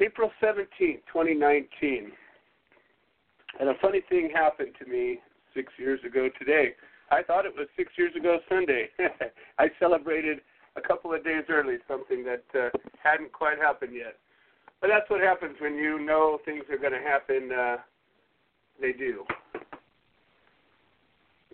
April 0.00 0.30
17th, 0.42 1.02
2019. 1.12 2.12
And 3.60 3.68
a 3.68 3.74
funny 3.82 4.02
thing 4.08 4.30
happened 4.32 4.72
to 4.78 4.88
me 4.88 5.18
six 5.54 5.72
years 5.78 6.00
ago 6.06 6.28
today. 6.38 6.74
I 7.10 7.22
thought 7.22 7.46
it 7.46 7.54
was 7.56 7.66
six 7.76 7.92
years 7.96 8.14
ago 8.14 8.38
Sunday. 8.48 8.88
I 9.58 9.68
celebrated 9.80 10.40
a 10.76 10.80
couple 10.80 11.12
of 11.12 11.24
days 11.24 11.44
early 11.48 11.76
something 11.88 12.24
that 12.24 12.44
uh, 12.54 12.68
hadn't 13.02 13.32
quite 13.32 13.58
happened 13.58 13.94
yet. 13.94 14.16
But 14.80 14.88
that's 14.88 15.10
what 15.10 15.20
happens 15.20 15.56
when 15.60 15.74
you 15.76 15.98
know 15.98 16.38
things 16.44 16.64
are 16.70 16.78
going 16.78 16.92
to 16.92 17.00
happen. 17.00 17.50
Uh, 17.50 17.76
they 18.80 18.92
do. 18.92 19.24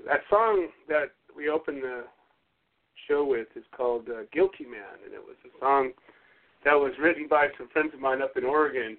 That 0.07 0.21
song 0.29 0.69
that 0.89 1.13
we 1.37 1.49
opened 1.49 1.83
the 1.83 2.05
show 3.09 3.25
with 3.25 3.49
is 3.57 3.65
called 3.77 4.09
uh, 4.09 4.23
Guilty 4.33 4.65
Man, 4.65 5.01
and 5.05 5.15
it 5.15 5.21
was 5.21 5.37
a 5.45 5.59
song 5.61 5.93
that 6.65 6.75
was 6.75 6.93
written 7.01 7.27
by 7.29 7.49
some 7.59 7.69
friends 7.69 7.93
of 7.95 8.01
mine 8.01 8.23
up 8.23 8.37
in 8.37 8.45
Oregon 8.45 8.97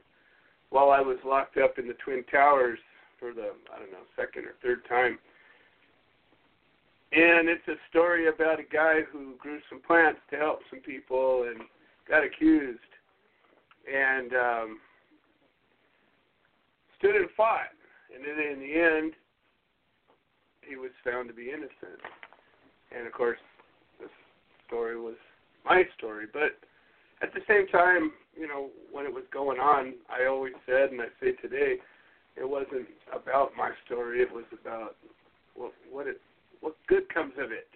while 0.70 0.92
I 0.92 1.02
was 1.02 1.18
locked 1.26 1.58
up 1.58 1.78
in 1.78 1.88
the 1.88 1.96
Twin 2.04 2.24
Towers 2.32 2.80
for 3.20 3.34
the, 3.34 3.54
I 3.74 3.80
don't 3.80 3.92
know, 3.92 4.06
second 4.16 4.46
or 4.46 4.56
third 4.62 4.88
time. 4.88 5.18
And 7.12 7.48
it's 7.48 7.68
a 7.68 7.76
story 7.90 8.28
about 8.28 8.60
a 8.60 8.64
guy 8.64 9.02
who 9.12 9.36
grew 9.40 9.60
some 9.70 9.82
plants 9.82 10.20
to 10.32 10.38
help 10.38 10.60
some 10.70 10.80
people 10.80 11.48
and 11.50 11.62
got 12.10 12.24
accused 12.24 12.80
and 13.88 14.34
um, 14.34 14.80
stood 16.98 17.16
and 17.16 17.30
fought. 17.38 17.75
And 18.16 18.24
then 18.24 18.40
in 18.54 18.60
the 18.60 18.74
end, 18.80 19.14
he 20.64 20.78
was 20.78 20.92
found 21.04 21.28
to 21.28 21.36
be 21.36 21.50
innocent. 21.50 22.00
And 22.96 23.06
of 23.06 23.14
course, 23.14 23.40
this 24.00 24.10
story 24.68 25.00
was 25.00 25.20
my 25.66 25.84
story. 25.98 26.26
But 26.32 26.56
at 27.22 27.34
the 27.34 27.42
same 27.48 27.68
time, 27.68 28.12
you 28.40 28.48
know, 28.48 28.70
when 28.92 29.06
it 29.06 29.14
was 29.14 29.26
going 29.34 29.60
on, 29.60 29.94
I 30.10 30.28
always 30.28 30.54
said, 30.66 30.92
and 30.92 31.02
I 31.02 31.12
say 31.20 31.34
today, 31.42 31.76
it 32.36 32.48
wasn't 32.48 32.88
about 33.12 33.52
my 33.58 33.72
story. 33.86 34.22
It 34.22 34.32
was 34.32 34.46
about 34.54 34.96
what 35.56 35.72
what 35.92 36.08
it 36.08 36.20
what 36.62 36.76
good 36.88 37.08
comes 37.14 37.34
of 37.40 37.52
it. 37.52 37.68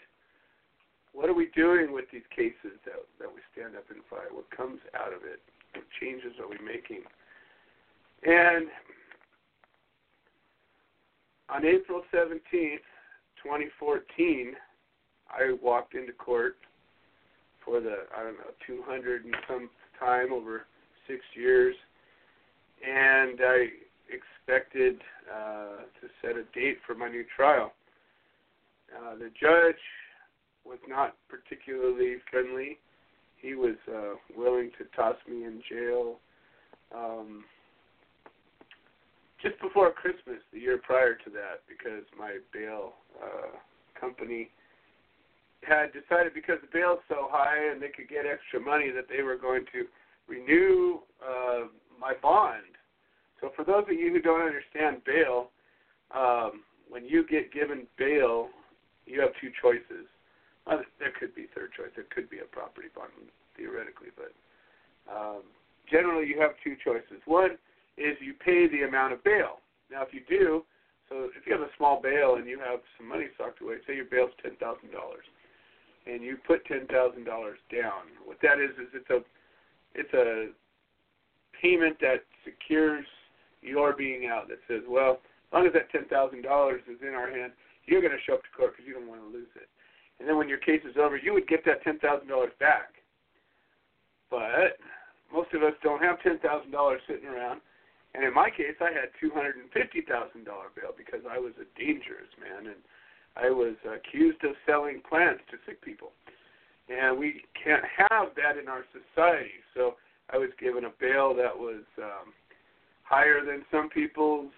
What 1.13 1.29
are 1.29 1.33
we 1.33 1.49
doing 1.55 1.91
with 1.91 2.05
these 2.11 2.27
cases 2.35 2.75
that 2.85 2.99
that 3.19 3.27
we 3.27 3.39
stand 3.51 3.75
up 3.75 3.85
and 3.89 3.99
fight? 4.09 4.31
What 4.31 4.51
comes 4.51 4.79
out 4.95 5.13
of 5.13 5.23
it? 5.23 5.39
What 5.75 5.85
changes 5.99 6.33
are 6.39 6.47
we 6.47 6.59
making? 6.63 7.03
And 8.23 8.67
on 11.53 11.65
April 11.65 12.01
17th, 12.13 12.85
2014, 13.43 14.53
I 15.29 15.55
walked 15.61 15.95
into 15.95 16.13
court 16.13 16.57
for 17.63 17.79
the 17.79 17.95
I 18.17 18.23
don't 18.23 18.33
know 18.33 18.51
200 18.65 19.25
and 19.25 19.35
some 19.47 19.69
time 19.99 20.31
over 20.33 20.65
six 21.07 21.21
years, 21.35 21.75
and 22.85 23.39
I 23.41 23.67
expected 24.09 25.01
uh, 25.31 25.83
to 26.01 26.07
set 26.21 26.31
a 26.31 26.43
date 26.57 26.77
for 26.85 26.95
my 26.95 27.09
new 27.09 27.25
trial. 27.35 27.73
Uh, 28.95 29.15
the 29.15 29.29
judge 29.39 29.81
was 30.65 30.79
not 30.87 31.15
particularly 31.29 32.15
friendly. 32.29 32.79
He 33.37 33.53
was 33.53 33.75
uh, 33.87 34.15
willing 34.35 34.71
to 34.77 34.85
toss 34.95 35.15
me 35.29 35.45
in 35.45 35.61
jail 35.69 36.17
um, 36.95 37.43
just 39.41 39.59
before 39.61 39.91
Christmas, 39.91 40.39
the 40.53 40.59
year 40.59 40.77
prior 40.77 41.13
to 41.15 41.29
that, 41.31 41.63
because 41.67 42.03
my 42.17 42.37
bail 42.53 42.93
uh, 43.21 43.55
company 43.99 44.49
had 45.61 45.91
decided 45.91 46.33
because 46.33 46.57
the 46.61 46.71
bail's 46.71 46.99
so 47.07 47.27
high 47.29 47.71
and 47.71 47.81
they 47.81 47.89
could 47.89 48.07
get 48.07 48.25
extra 48.25 48.59
money 48.59 48.91
that 48.91 49.05
they 49.09 49.23
were 49.23 49.37
going 49.37 49.65
to 49.71 49.85
renew 50.27 50.99
uh, 51.19 51.67
my 51.99 52.13
bond. 52.21 52.75
So 53.41 53.51
for 53.55 53.63
those 53.65 53.83
of 53.89 53.93
you 53.93 54.11
who 54.11 54.21
don't 54.21 54.41
understand 54.41 55.03
bail, 55.05 55.49
um, 56.15 56.63
when 56.89 57.05
you 57.05 57.25
get 57.27 57.51
given 57.53 57.87
bail, 57.97 58.49
you 59.05 59.21
have 59.21 59.31
two 59.41 59.51
choices. 59.61 60.07
Well, 60.65 60.81
there 60.99 61.13
could 61.19 61.33
be 61.35 61.47
third 61.55 61.71
choice. 61.75 61.91
There 61.95 62.05
could 62.13 62.29
be 62.29 62.39
a 62.39 62.45
property 62.45 62.87
bond 62.95 63.11
theoretically, 63.55 64.09
but 64.15 64.31
Um, 65.09 65.41
generally, 65.89 66.27
you 66.27 66.39
have 66.39 66.53
two 66.63 66.75
choices. 66.85 67.19
One 67.25 67.57
is 67.99 68.17
you 68.21 68.33
pay 68.33 68.67
the 68.67 68.87
amount 68.87 69.13
of 69.13 69.23
bail. 69.23 69.59
Now, 69.91 70.03
if 70.03 70.13
you 70.13 70.21
do, 70.27 70.63
so 71.09 71.29
if 71.35 71.45
you 71.45 71.53
have 71.53 71.61
a 71.61 71.73
small 71.77 72.01
bail 72.01 72.35
and 72.35 72.47
you 72.47 72.59
have 72.59 72.79
some 72.97 73.09
money 73.09 73.25
socked 73.37 73.61
away, 73.61 73.75
say 73.85 73.95
your 73.95 74.05
bail's 74.05 74.31
ten 74.41 74.55
thousand 74.57 74.91
dollars, 74.91 75.25
and 76.05 76.23
you 76.23 76.37
put 76.47 76.65
ten 76.65 76.87
thousand 76.87 77.25
dollars 77.25 77.57
down. 77.73 78.07
What 78.23 78.37
that 78.41 78.59
is 78.61 78.71
is 78.79 78.89
it's 78.93 79.09
a 79.09 79.19
it's 79.95 80.13
a 80.13 80.53
payment 81.59 81.97
that 81.99 82.23
secures 82.45 83.05
your 83.61 83.93
being 83.93 84.27
out. 84.27 84.47
That 84.47 84.59
says, 84.67 84.81
well, 84.87 85.19
as 85.49 85.53
long 85.53 85.67
as 85.67 85.73
that 85.73 85.91
ten 85.91 86.05
thousand 86.05 86.43
dollars 86.43 86.81
is 86.87 87.01
in 87.01 87.13
our 87.13 87.29
hand, 87.29 87.51
you're 87.85 88.01
going 88.01 88.13
to 88.13 88.23
show 88.25 88.35
up 88.35 88.43
to 88.43 88.53
court 88.55 88.77
because 88.77 88.87
you 88.87 88.93
don't 88.93 89.09
want 89.09 89.21
to 89.21 89.27
lose 89.27 89.49
it. 89.55 89.67
And 90.19 90.27
then 90.29 90.37
when 90.37 90.47
your 90.47 90.59
case 90.59 90.81
is 90.85 90.95
over, 90.95 91.17
you 91.17 91.33
would 91.33 91.47
get 91.47 91.65
that 91.65 91.83
ten 91.83 91.97
thousand 91.99 92.27
dollars 92.27 92.53
back. 92.59 92.93
But 94.29 94.77
most 95.33 95.53
of 95.53 95.63
us 95.63 95.73
don't 95.81 96.03
have 96.03 96.21
ten 96.21 96.37
thousand 96.39 96.71
dollars 96.71 97.01
sitting 97.07 97.25
around. 97.25 97.61
And 98.15 98.23
in 98.23 98.33
my 98.33 98.49
case, 98.49 98.75
I 98.81 98.91
had 98.91 99.13
two 99.21 99.29
hundred 99.33 99.57
and 99.57 99.69
fifty 99.71 100.01
thousand 100.01 100.45
dollar 100.45 100.73
bail 100.75 100.91
because 100.97 101.21
I 101.29 101.37
was 101.37 101.53
a 101.61 101.67
dangerous 101.77 102.31
man 102.41 102.67
and 102.67 102.81
I 103.37 103.49
was 103.49 103.75
accused 103.85 104.43
of 104.43 104.57
selling 104.65 105.01
plants 105.07 105.43
to 105.51 105.57
sick 105.65 105.81
people. 105.81 106.11
And 106.89 107.19
we 107.19 107.45
can't 107.53 107.85
have 108.09 108.33
that 108.35 108.57
in 108.57 108.67
our 108.67 108.83
society. 108.89 109.61
So 109.75 109.95
I 110.33 110.37
was 110.37 110.49
given 110.59 110.85
a 110.85 110.93
bail 110.99 111.35
that 111.35 111.53
was 111.53 111.85
um, 112.01 112.33
higher 113.03 113.45
than 113.45 113.63
some 113.69 113.89
people's 113.89 114.51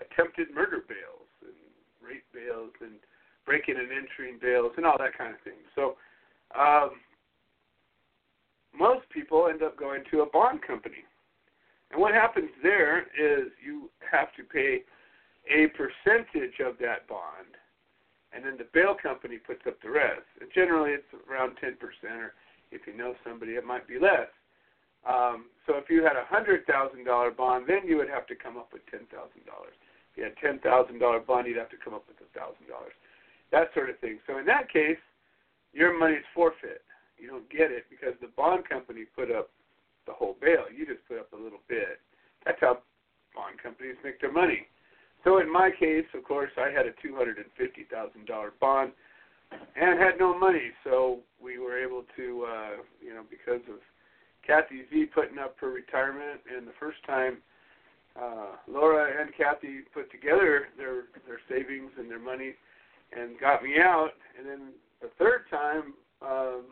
attempted 0.00 0.48
murder 0.52 0.82
bails 0.88 1.30
and 1.42 1.54
rape 2.02 2.26
bails 2.34 2.72
and 2.80 2.98
breaking 3.46 3.76
and 3.76 3.88
entering 3.92 4.38
bails 4.42 4.72
and 4.76 4.84
all 4.84 4.98
that 4.98 5.16
kind 5.16 5.34
of 5.34 5.40
thing. 5.42 5.62
So 5.74 5.94
um, 6.58 6.90
most 8.76 9.08
people 9.10 9.48
end 9.48 9.62
up 9.62 9.78
going 9.78 10.02
to 10.10 10.22
a 10.22 10.26
bond 10.26 10.62
company. 10.66 11.04
And 11.90 12.00
what 12.00 12.14
happens 12.14 12.50
there 12.62 13.02
is 13.18 13.50
you 13.64 13.90
have 14.10 14.32
to 14.36 14.42
pay 14.44 14.82
a 15.50 15.66
percentage 15.74 16.60
of 16.64 16.78
that 16.78 17.08
bond, 17.08 17.58
and 18.32 18.44
then 18.44 18.56
the 18.56 18.68
bail 18.72 18.94
company 18.94 19.38
puts 19.38 19.62
up 19.66 19.80
the 19.82 19.90
rest. 19.90 20.26
And 20.40 20.48
generally, 20.54 20.92
it's 20.92 21.10
around 21.28 21.58
10%, 21.58 21.74
or 22.14 22.34
if 22.70 22.86
you 22.86 22.96
know 22.96 23.14
somebody, 23.26 23.52
it 23.52 23.64
might 23.64 23.88
be 23.88 23.98
less. 23.98 24.30
Um, 25.02 25.46
so 25.66 25.74
if 25.76 25.88
you 25.88 26.04
had 26.04 26.14
a 26.14 26.28
hundred 26.28 26.66
thousand 26.66 27.04
dollar 27.04 27.30
bond, 27.30 27.64
then 27.66 27.88
you 27.88 27.96
would 27.96 28.10
have 28.10 28.26
to 28.26 28.36
come 28.36 28.58
up 28.58 28.68
with 28.70 28.84
ten 28.90 29.08
thousand 29.08 29.48
dollars. 29.48 29.72
If 30.12 30.18
you 30.18 30.24
had 30.24 30.36
ten 30.36 30.60
thousand 30.60 30.98
dollar 31.00 31.20
bond, 31.20 31.46
you'd 31.48 31.56
have 31.56 31.72
to 31.72 31.80
come 31.82 31.94
up 31.94 32.04
with 32.06 32.20
a 32.20 32.28
thousand 32.38 32.68
dollars. 32.68 32.92
That 33.50 33.72
sort 33.72 33.88
of 33.88 33.98
thing. 33.98 34.20
So 34.26 34.36
in 34.36 34.44
that 34.44 34.70
case, 34.70 35.00
your 35.72 35.98
money 35.98 36.20
is 36.20 36.24
forfeit 36.34 36.84
you 37.20 37.28
don't 37.28 37.48
get 37.52 37.70
it 37.70 37.84
because 37.92 38.16
the 38.20 38.32
bond 38.32 38.66
company 38.66 39.04
put 39.04 39.30
up 39.30 39.50
the 40.06 40.12
whole 40.12 40.36
bail. 40.40 40.64
You 40.74 40.86
just 40.86 41.06
put 41.06 41.18
up 41.18 41.32
a 41.32 41.36
little 41.36 41.60
bit. 41.68 42.00
That's 42.44 42.58
how 42.60 42.78
bond 43.34 43.62
companies 43.62 43.96
make 44.02 44.20
their 44.20 44.32
money. 44.32 44.66
So 45.24 45.38
in 45.38 45.52
my 45.52 45.70
case, 45.70 46.06
of 46.14 46.24
course, 46.24 46.50
I 46.56 46.70
had 46.70 46.86
a 46.86 46.92
two 47.02 47.14
hundred 47.14 47.36
and 47.36 47.46
fifty 47.56 47.86
thousand 47.90 48.26
dollar 48.26 48.52
bond 48.60 48.92
and 49.52 49.98
had 49.98 50.18
no 50.18 50.36
money. 50.38 50.70
So 50.84 51.20
we 51.42 51.58
were 51.58 51.78
able 51.78 52.04
to, 52.16 52.46
uh, 52.48 52.76
you 53.04 53.12
know, 53.14 53.24
because 53.28 53.60
of 53.68 53.80
Kathy 54.46 54.82
Z 54.90 55.06
putting 55.14 55.38
up 55.38 55.56
her 55.60 55.70
retirement, 55.70 56.40
and 56.56 56.66
the 56.66 56.72
first 56.80 56.98
time 57.06 57.38
uh, 58.16 58.56
Laura 58.66 59.20
and 59.20 59.30
Kathy 59.36 59.80
put 59.92 60.10
together 60.10 60.68
their 60.76 61.04
their 61.26 61.40
savings 61.48 61.90
and 61.98 62.10
their 62.10 62.18
money 62.18 62.54
and 63.12 63.38
got 63.38 63.62
me 63.62 63.78
out, 63.78 64.12
and 64.38 64.48
then 64.48 64.72
the 65.02 65.10
third 65.18 65.42
time. 65.50 65.94
Um, 66.22 66.62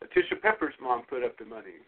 Letitia 0.00 0.38
Pepper's 0.42 0.74
mom 0.82 1.02
put 1.08 1.22
up 1.22 1.38
the 1.38 1.44
money. 1.44 1.78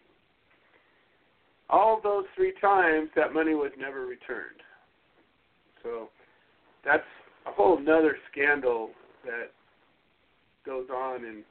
All 1.70 2.00
those 2.02 2.24
three 2.34 2.52
times, 2.60 3.08
that 3.16 3.32
money 3.32 3.54
was 3.54 3.70
never 3.78 4.06
returned. 4.06 4.60
So 5.82 6.08
that's 6.84 7.04
a 7.46 7.52
whole 7.52 7.78
nother 7.78 8.16
scandal 8.30 8.90
that 9.24 9.50
goes 10.64 10.88
on 10.90 11.24
in 11.24 11.42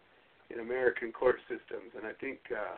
in 0.54 0.60
American 0.60 1.12
court 1.12 1.38
systems, 1.48 1.90
and 1.98 2.06
I 2.06 2.14
think 2.22 2.38
uh, 2.52 2.78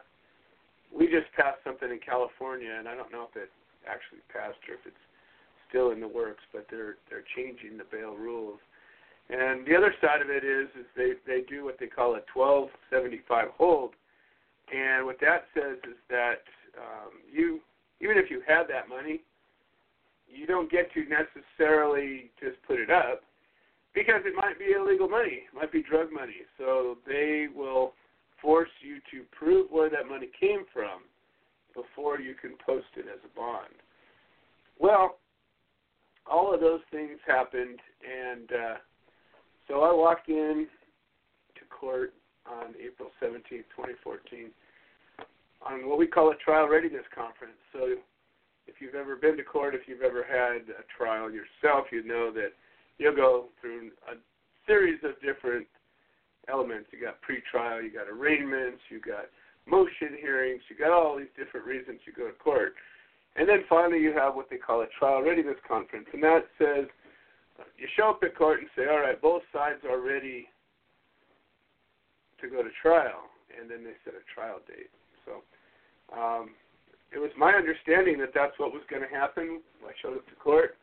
we 0.96 1.08
just 1.08 1.28
passed 1.36 1.60
something 1.64 1.90
in 1.90 2.00
California, 2.00 2.72
and 2.72 2.88
I 2.88 2.96
don't 2.96 3.12
know 3.12 3.28
if 3.30 3.36
it 3.36 3.50
actually 3.84 4.24
passed 4.32 4.62
or 4.70 4.76
if 4.76 4.86
it's 4.86 5.06
still 5.68 5.92
in 5.92 6.00
the 6.00 6.08
works, 6.08 6.44
but 6.54 6.68
they're 6.70 6.96
they're 7.10 7.26
changing 7.36 7.78
the 7.78 7.84
bail 7.92 8.16
rules. 8.16 8.60
And 9.28 9.66
the 9.66 9.76
other 9.76 9.94
side 10.00 10.22
of 10.22 10.30
it 10.30 10.46
is, 10.46 10.70
is 10.80 10.86
they 10.96 11.14
they 11.26 11.42
do 11.42 11.66
what 11.66 11.78
they 11.80 11.88
call 11.88 12.16
a 12.16 12.24
1275 12.32 13.50
hold, 13.58 13.92
and 14.72 15.06
what 15.06 15.20
that 15.20 15.46
says 15.54 15.78
is 15.84 15.98
that 16.10 16.46
um, 16.78 17.12
you 17.32 17.60
even 18.02 18.18
if 18.18 18.30
you 18.30 18.42
have 18.48 18.68
that 18.68 18.90
money, 18.90 19.22
you 20.28 20.46
don't 20.46 20.70
get 20.70 20.92
to 20.94 21.06
necessarily 21.08 22.30
just 22.40 22.62
put 22.68 22.80
it 22.80 22.90
up 22.90 23.22
because 23.94 24.22
it 24.26 24.36
might 24.36 24.60
be 24.60 24.74
illegal 24.78 25.08
money, 25.08 25.44
it 25.48 25.56
might 25.56 25.72
be 25.72 25.82
drug 25.82 26.12
money. 26.12 26.44
So 26.58 26.98
they 27.08 27.48
will 27.56 27.94
force 28.42 28.70
you 28.82 28.98
to 29.12 29.26
prove 29.32 29.72
where 29.72 29.90
that 29.90 30.08
money 30.10 30.28
came 30.40 30.66
from 30.74 31.04
before 31.74 32.20
you 32.20 32.36
can 32.36 32.52
post 32.66 32.88
it 32.98 33.06
as 33.12 33.20
a 33.24 33.36
bond. 33.36 33.74
Well, 34.78 35.18
all 36.30 36.54
of 36.54 36.60
those 36.60 36.82
things 36.92 37.20
happened, 37.26 37.80
and 38.04 38.52
uh, 38.52 38.76
so 39.68 39.82
I 39.82 39.94
walked 39.94 40.28
in 40.30 40.68
to 41.56 41.62
court 41.70 42.14
on 42.46 42.74
April 42.84 43.10
17, 43.20 43.42
2014, 43.76 44.52
on 45.66 45.90
what 45.90 45.98
we 45.98 46.08
call 46.08 46.32
a 46.32 46.36
trial 46.36 46.68
readiness 46.68 47.06
conference. 47.14 47.58
So 47.74 47.96
if 48.68 48.76
you've 48.80 48.96
ever 48.96 49.16
been 49.16 49.38
to 49.38 49.44
court, 49.44 49.76
if 49.76 49.88
you've 49.88 50.02
ever 50.02 50.24
had 50.24 50.70
a 50.70 50.86
trial 50.98 51.30
yourself, 51.32 51.88
you 51.92 52.04
know 52.04 52.32
that 52.34 52.54
you'll 52.98 53.16
go 53.16 53.50
through 53.60 53.92
a 54.10 54.16
series 54.68 55.00
of 55.04 55.20
different 55.22 55.68
elements. 56.48 56.90
You 56.92 57.02
got 57.02 57.22
pre-trial, 57.22 57.82
you 57.82 57.92
got 57.92 58.08
arraignments, 58.08 58.82
you 58.90 59.02
got 59.02 59.26
motion 59.68 60.18
hearings, 60.20 60.62
you 60.70 60.78
got 60.78 60.92
all 60.92 61.18
these 61.18 61.34
different 61.38 61.66
reasons 61.66 62.00
you 62.06 62.14
go 62.14 62.28
to 62.28 62.34
court. 62.34 62.74
And 63.36 63.50
then 63.50 63.66
finally 63.68 64.00
you 64.00 64.14
have 64.14 64.36
what 64.36 64.50
they 64.50 64.58
call 64.58 64.82
a 64.82 64.88
trial 64.98 65.22
readiness 65.22 65.58
conference, 65.68 66.08
and 66.14 66.24
that 66.24 66.46
says– 66.58 66.86
you 67.78 67.88
show 67.96 68.10
up 68.12 68.20
at 68.24 68.36
court 68.36 68.60
and 68.60 68.70
say, 68.76 68.88
all 68.88 69.00
right, 69.00 69.22
both 69.22 69.44
sides 69.54 69.80
are 69.88 70.00
ready 70.00 70.48
to 72.42 72.50
go 72.50 72.64
to 72.64 72.70
trial, 72.82 73.32
and 73.56 73.70
then 73.70 73.84
they 73.84 73.96
set 74.04 74.14
a 74.14 74.24
trial 74.28 74.60
date. 74.68 74.92
So 75.26 75.40
um, 76.14 76.52
it 77.14 77.20
was 77.20 77.32
my 77.38 77.54
understanding 77.54 78.20
that 78.20 78.34
that's 78.36 78.58
what 78.60 78.74
was 78.74 78.84
going 78.90 79.02
to 79.02 79.08
happen. 79.08 79.62
I 79.86 79.92
showed 80.02 80.18
up 80.18 80.28
to 80.28 80.36
court. 80.36 80.78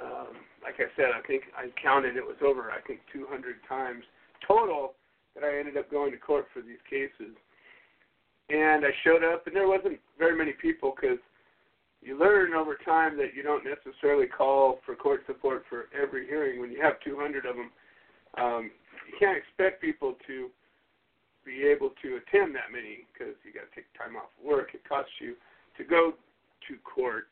Um, 0.00 0.36
like 0.62 0.76
I 0.78 0.88
said, 0.96 1.12
I 1.16 1.24
think 1.26 1.44
I 1.56 1.68
counted 1.80 2.16
it 2.16 2.24
was 2.24 2.36
over, 2.44 2.70
I 2.70 2.80
think, 2.86 3.00
200 3.12 3.56
times 3.68 4.04
total 4.46 4.94
that 5.34 5.44
I 5.44 5.58
ended 5.58 5.76
up 5.76 5.90
going 5.90 6.12
to 6.12 6.18
court 6.18 6.46
for 6.52 6.60
these 6.60 6.80
cases. 6.88 7.34
And 8.48 8.84
I 8.84 8.90
showed 9.04 9.24
up, 9.24 9.46
and 9.46 9.56
there 9.56 9.68
wasn't 9.68 9.98
very 10.18 10.36
many 10.36 10.52
people 10.52 10.94
because 10.94 11.18
you 12.02 12.18
learn 12.18 12.52
over 12.52 12.76
time 12.84 13.16
that 13.18 13.34
you 13.34 13.42
don't 13.42 13.64
necessarily 13.64 14.26
call 14.26 14.78
for 14.84 14.94
court 14.94 15.22
support 15.26 15.64
for 15.68 15.86
every 15.96 16.26
hearing. 16.26 16.60
When 16.60 16.70
you 16.70 16.82
have 16.82 17.00
200 17.04 17.46
of 17.46 17.56
them, 17.56 17.70
um, 18.36 18.70
you 19.06 19.14
can't 19.18 19.38
expect 19.38 19.80
people 19.80 20.16
to 20.26 20.50
be 21.44 21.66
able 21.66 21.90
to 22.02 22.20
attend 22.22 22.54
that 22.54 22.70
many 22.72 23.06
because 23.10 23.34
you 23.44 23.52
got 23.52 23.66
to 23.68 23.74
take 23.74 23.90
time 23.98 24.16
off 24.16 24.30
work. 24.38 24.74
It 24.74 24.82
costs 24.88 25.12
you 25.20 25.34
to 25.76 25.84
go 25.84 26.12
to 26.68 26.72
court. 26.86 27.28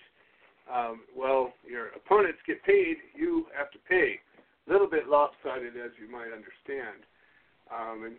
Um, 0.71 1.03
well, 1.17 1.53
your 1.67 1.89
opponents 1.95 2.39
get 2.47 2.63
paid, 2.65 2.97
you 3.15 3.47
have 3.57 3.71
to 3.73 3.79
pay. 3.89 4.21
A 4.69 4.73
little 4.73 4.89
bit 4.89 5.09
lopsided, 5.09 5.75
as 5.75 5.91
you 5.99 6.11
might 6.11 6.31
understand, 6.31 7.03
um, 7.73 8.05
and 8.07 8.17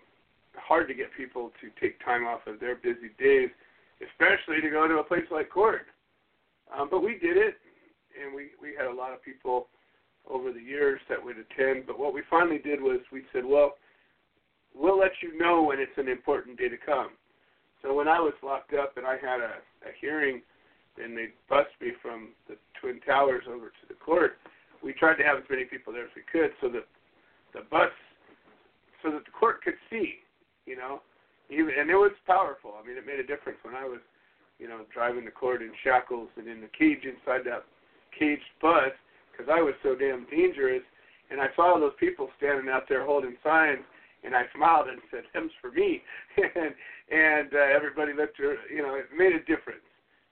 hard 0.55 0.87
to 0.87 0.93
get 0.93 1.07
people 1.15 1.51
to 1.61 1.69
take 1.79 2.03
time 2.03 2.25
off 2.25 2.41
of 2.47 2.59
their 2.59 2.75
busy 2.75 3.15
days, 3.19 3.49
especially 4.03 4.59
to 4.61 4.69
go 4.69 4.87
to 4.87 4.99
a 4.99 5.03
place 5.03 5.23
like 5.31 5.49
court. 5.49 5.87
Um, 6.75 6.89
but 6.91 7.03
we 7.03 7.19
did 7.19 7.37
it, 7.37 7.55
and 8.19 8.35
we 8.35 8.51
we 8.61 8.75
had 8.77 8.87
a 8.87 8.93
lot 8.93 9.13
of 9.13 9.23
people 9.23 9.67
over 10.29 10.51
the 10.51 10.61
years 10.61 10.99
that 11.09 11.23
would 11.23 11.37
attend. 11.37 11.85
But 11.87 11.99
what 11.99 12.13
we 12.13 12.21
finally 12.29 12.59
did 12.59 12.81
was 12.81 12.99
we 13.11 13.23
said, 13.33 13.45
well, 13.45 13.75
we'll 14.75 14.99
let 14.99 15.11
you 15.21 15.37
know 15.37 15.63
when 15.63 15.79
it's 15.79 15.97
an 15.97 16.07
important 16.07 16.57
day 16.57 16.69
to 16.69 16.77
come. 16.77 17.09
So 17.81 17.93
when 17.93 18.07
I 18.07 18.19
was 18.19 18.33
locked 18.43 18.73
up 18.73 18.97
and 18.97 19.05
I 19.05 19.17
had 19.17 19.39
a, 19.39 19.59
a 19.87 19.91
hearing, 19.99 20.41
and 21.01 21.17
they 21.17 21.29
bussed 21.49 21.73
me 21.81 21.91
from 22.01 22.29
the 22.47 22.55
Twin 22.79 22.99
Towers 23.01 23.43
over 23.47 23.67
to 23.67 23.85
the 23.87 23.95
court, 23.95 24.37
we 24.83 24.93
tried 24.93 25.15
to 25.15 25.23
have 25.23 25.37
as 25.37 25.43
many 25.49 25.65
people 25.65 25.93
there 25.93 26.05
as 26.05 26.15
we 26.15 26.23
could, 26.31 26.51
so 26.61 26.67
that 26.69 26.85
the 27.53 27.61
bus, 27.71 27.91
so 29.01 29.11
that 29.11 29.25
the 29.25 29.31
court 29.31 29.63
could 29.63 29.77
see, 29.89 30.19
you 30.65 30.75
know, 30.75 31.01
even 31.49 31.73
and 31.77 31.89
it 31.89 31.95
was 31.95 32.11
powerful. 32.27 32.73
I 32.77 32.85
mean, 32.85 32.97
it 32.97 33.05
made 33.05 33.19
a 33.19 33.27
difference 33.27 33.59
when 33.63 33.75
I 33.75 33.85
was 33.85 33.99
you 34.61 34.69
know, 34.69 34.85
driving 34.93 35.25
the 35.25 35.31
court 35.31 35.63
in 35.63 35.71
shackles 35.83 36.29
and 36.37 36.47
in 36.47 36.61
the 36.61 36.69
cage 36.77 37.01
inside 37.03 37.41
that 37.49 37.65
caged 38.17 38.45
bus 38.61 38.93
because 39.31 39.51
I 39.51 39.59
was 39.59 39.73
so 39.81 39.95
damn 39.95 40.29
dangerous. 40.29 40.83
And 41.31 41.41
I 41.41 41.47
saw 41.55 41.79
those 41.79 41.97
people 41.99 42.29
standing 42.37 42.69
out 42.69 42.83
there 42.87 43.03
holding 43.03 43.35
signs, 43.43 43.81
and 44.23 44.35
I 44.35 44.43
smiled 44.55 44.87
and 44.87 45.01
said, 45.09 45.23
"Them's 45.33 45.51
for 45.61 45.71
me," 45.71 46.01
and 46.37 46.73
and 47.09 47.53
uh, 47.53 47.75
everybody 47.75 48.13
looked. 48.13 48.39
At 48.39 48.45
her, 48.45 48.55
you 48.73 48.81
know, 48.81 48.95
it 48.95 49.05
made 49.15 49.33
a 49.33 49.39
difference. 49.39 49.85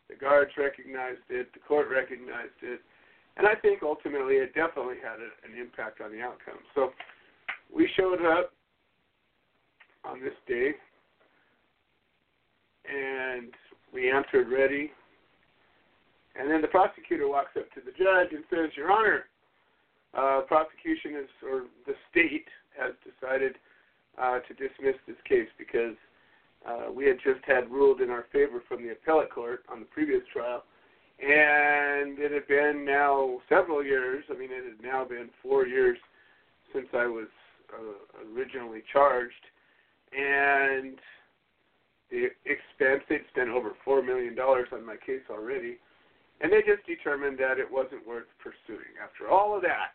The 0.10 0.16
guards 0.16 0.52
recognized 0.58 1.26
it. 1.30 1.54
The 1.54 1.60
court 1.60 1.88
recognized 1.90 2.60
it. 2.62 2.82
And 3.38 3.48
I 3.48 3.56
think 3.56 3.84
ultimately 3.84 4.36
it 4.36 4.54
definitely 4.54 4.98
had 5.02 5.20
a, 5.22 5.30
an 5.48 5.60
impact 5.60 6.02
on 6.02 6.12
the 6.12 6.22
outcome. 6.22 6.60
So 6.76 6.92
we 7.74 7.90
showed 7.96 8.26
up 8.26 8.52
on 10.04 10.20
this 10.20 10.34
day 10.48 10.74
and 12.90 13.54
we 13.94 14.12
answered 14.12 14.50
ready. 14.52 14.92
And 16.36 16.50
then 16.50 16.62
the 16.62 16.68
prosecutor 16.68 17.28
walks 17.28 17.52
up 17.58 17.72
to 17.74 17.82
the 17.82 17.92
judge 17.92 18.34
and 18.34 18.44
says, 18.50 18.72
Your 18.76 18.92
Honor, 18.92 19.26
uh, 20.14 20.42
prosecution 20.48 21.16
is, 21.16 21.30
or 21.44 21.64
the 21.86 21.94
state 22.10 22.48
has 22.78 22.94
decided 23.04 23.56
uh, 24.20 24.40
to 24.40 24.54
dismiss 24.54 24.96
this 25.08 25.18
case 25.28 25.48
because 25.58 25.96
uh, 26.68 26.92
we 26.92 27.06
had 27.06 27.18
just 27.24 27.44
had 27.46 27.70
ruled 27.70 28.02
in 28.02 28.10
our 28.10 28.26
favor 28.32 28.62
from 28.68 28.84
the 28.84 28.92
appellate 28.92 29.32
court 29.32 29.64
on 29.72 29.80
the 29.80 29.86
previous 29.86 30.22
trial, 30.32 30.64
and 31.22 32.20
it 32.20 32.32
had 32.32 32.48
been 32.48 32.86
now 32.86 33.40
several 33.48 33.84
years. 33.84 34.24
I 34.30 34.38
mean, 34.38 34.50
it 34.52 34.64
had 34.66 34.84
now 34.84 35.06
been 35.06 35.30
four 35.42 35.66
years 35.66 35.98
since 36.74 36.88
I 36.94 37.06
was 37.06 37.28
uh, 37.74 38.36
originally 38.36 38.84
charged, 38.92 39.46
and 40.12 40.98
the 42.12 42.28
expense 42.46 43.04
they'd 43.08 43.22
spent 43.32 43.50
over 43.50 43.72
four 43.86 44.02
million 44.02 44.36
dollars 44.36 44.68
on 44.74 44.86
my 44.86 44.96
case 44.96 45.22
already, 45.30 45.78
and 46.42 46.52
they 46.52 46.60
just 46.62 46.86
determined 46.86 47.38
that 47.40 47.60
it 47.60 47.70
wasn't 47.70 48.06
worth 48.08 48.28
pursuing. 48.40 48.98
After 49.02 49.30
all 49.30 49.56
of 49.56 49.62
that, 49.62 49.94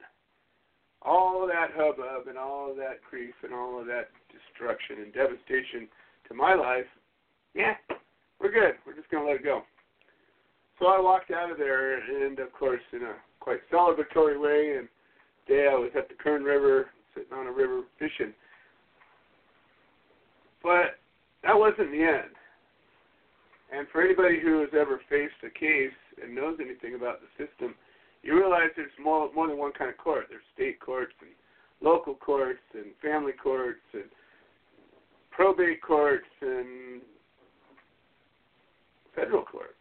all 1.05 1.47
that 1.47 1.71
hubbub 1.75 2.29
and 2.29 2.39
all 2.39 2.71
of 2.71 2.77
that 2.77 3.01
grief 3.09 3.35
and 3.43 3.53
all 3.53 3.81
of 3.81 3.87
that 3.87 4.09
destruction 4.33 5.03
and 5.03 5.13
devastation 5.13 5.89
to 6.29 6.35
my 6.35 6.55
life, 6.55 6.87
yeah, 7.55 7.75
we're 8.41 8.53
good. 8.53 8.75
We're 8.87 8.97
just 8.97 9.11
going 9.11 9.25
to 9.25 9.31
let 9.31 9.41
it 9.41 9.45
go. 9.45 9.63
So 10.79 10.87
I 10.87 10.99
walked 10.99 11.31
out 11.31 11.51
of 11.51 11.59
there, 11.59 11.99
and 11.99 12.39
of 12.39 12.53
course, 12.53 12.81
in 12.93 13.03
a 13.03 13.15
quite 13.39 13.61
celebratory 13.73 14.41
way, 14.41 14.79
and 14.79 14.89
day 15.47 15.69
I 15.71 15.75
was 15.75 15.91
at 15.97 16.09
the 16.09 16.15
Kern 16.15 16.43
River, 16.43 16.87
sitting 17.15 17.33
on 17.33 17.47
a 17.47 17.53
river 17.53 17.83
fishing. 17.99 18.33
But 20.63 20.99
that 21.45 21.57
wasn't 21.57 21.93
the 21.93 22.03
end. 22.03 22.35
And 23.73 23.87
for 23.93 24.03
anybody 24.03 24.41
who 24.43 24.61
has 24.61 24.71
ever 24.73 25.01
faced 25.09 25.35
a 25.45 25.51
case 25.51 25.95
and 26.23 26.35
knows 26.35 26.59
anything 26.61 26.95
about 26.95 27.21
the 27.21 27.29
system, 27.45 27.75
you 28.25 28.37
realize 28.37 28.71
there's 28.75 28.91
more 29.03 29.31
more 29.35 29.47
than 29.49 29.59
one 29.59 29.73
kind 29.73 29.91
of 29.91 29.99
court. 29.99 30.27
There's 30.29 30.43
state 30.55 30.81
courts 30.81 31.13
and 31.21 31.31
local 31.81 32.15
courts 32.15 32.63
and 32.73 32.87
family 33.03 33.33
courts 33.33 33.81
and 33.93 34.05
probate 35.31 35.83
courts 35.83 36.27
and 36.41 37.03
federal 39.15 39.45
court. 39.45 39.77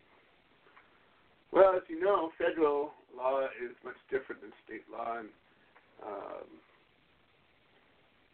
Well, 1.52 1.76
as 1.76 1.84
you 1.88 2.04
know, 2.04 2.32
federal 2.38 2.92
law 3.16 3.46
is 3.46 3.76
much 3.86 3.96
different 4.10 4.42
than 4.42 4.52
state 4.66 4.84
law, 4.92 5.20
and 5.20 5.30
um, 6.06 6.48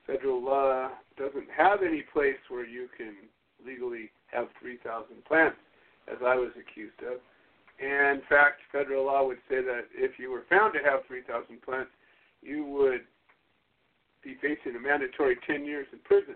federal 0.08 0.44
law 0.44 0.89
doesn't 1.18 1.48
have 1.56 1.84
any 1.84 2.04
place 2.13 2.39
where 2.48 2.66
you 2.66 2.88
can 2.98 3.13
legally 3.66 4.10
have 4.32 4.48
3,000 4.62 5.24
plants, 5.25 5.58
as 6.10 6.18
I 6.25 6.36
was 6.36 6.51
accused 6.56 7.00
of. 7.01 7.20
In 7.79 8.21
fact, 8.27 8.59
federal 8.71 9.05
law 9.05 9.25
would 9.25 9.39
say 9.50 9.62
that 9.62 9.88
if 9.93 10.19
you 10.19 10.31
were 10.31 10.43
found 10.50 10.74
to 10.74 10.79
have 10.79 11.05
3,000 11.07 11.62
plants, 11.62 11.91
you 12.41 12.65
would 12.65 13.01
be 14.24 14.36
facing 14.41 14.75
a 14.75 14.79
mandatory 14.79 15.38
10 15.48 15.65
years 15.65 15.88
in 15.93 16.00
prison. 16.00 16.36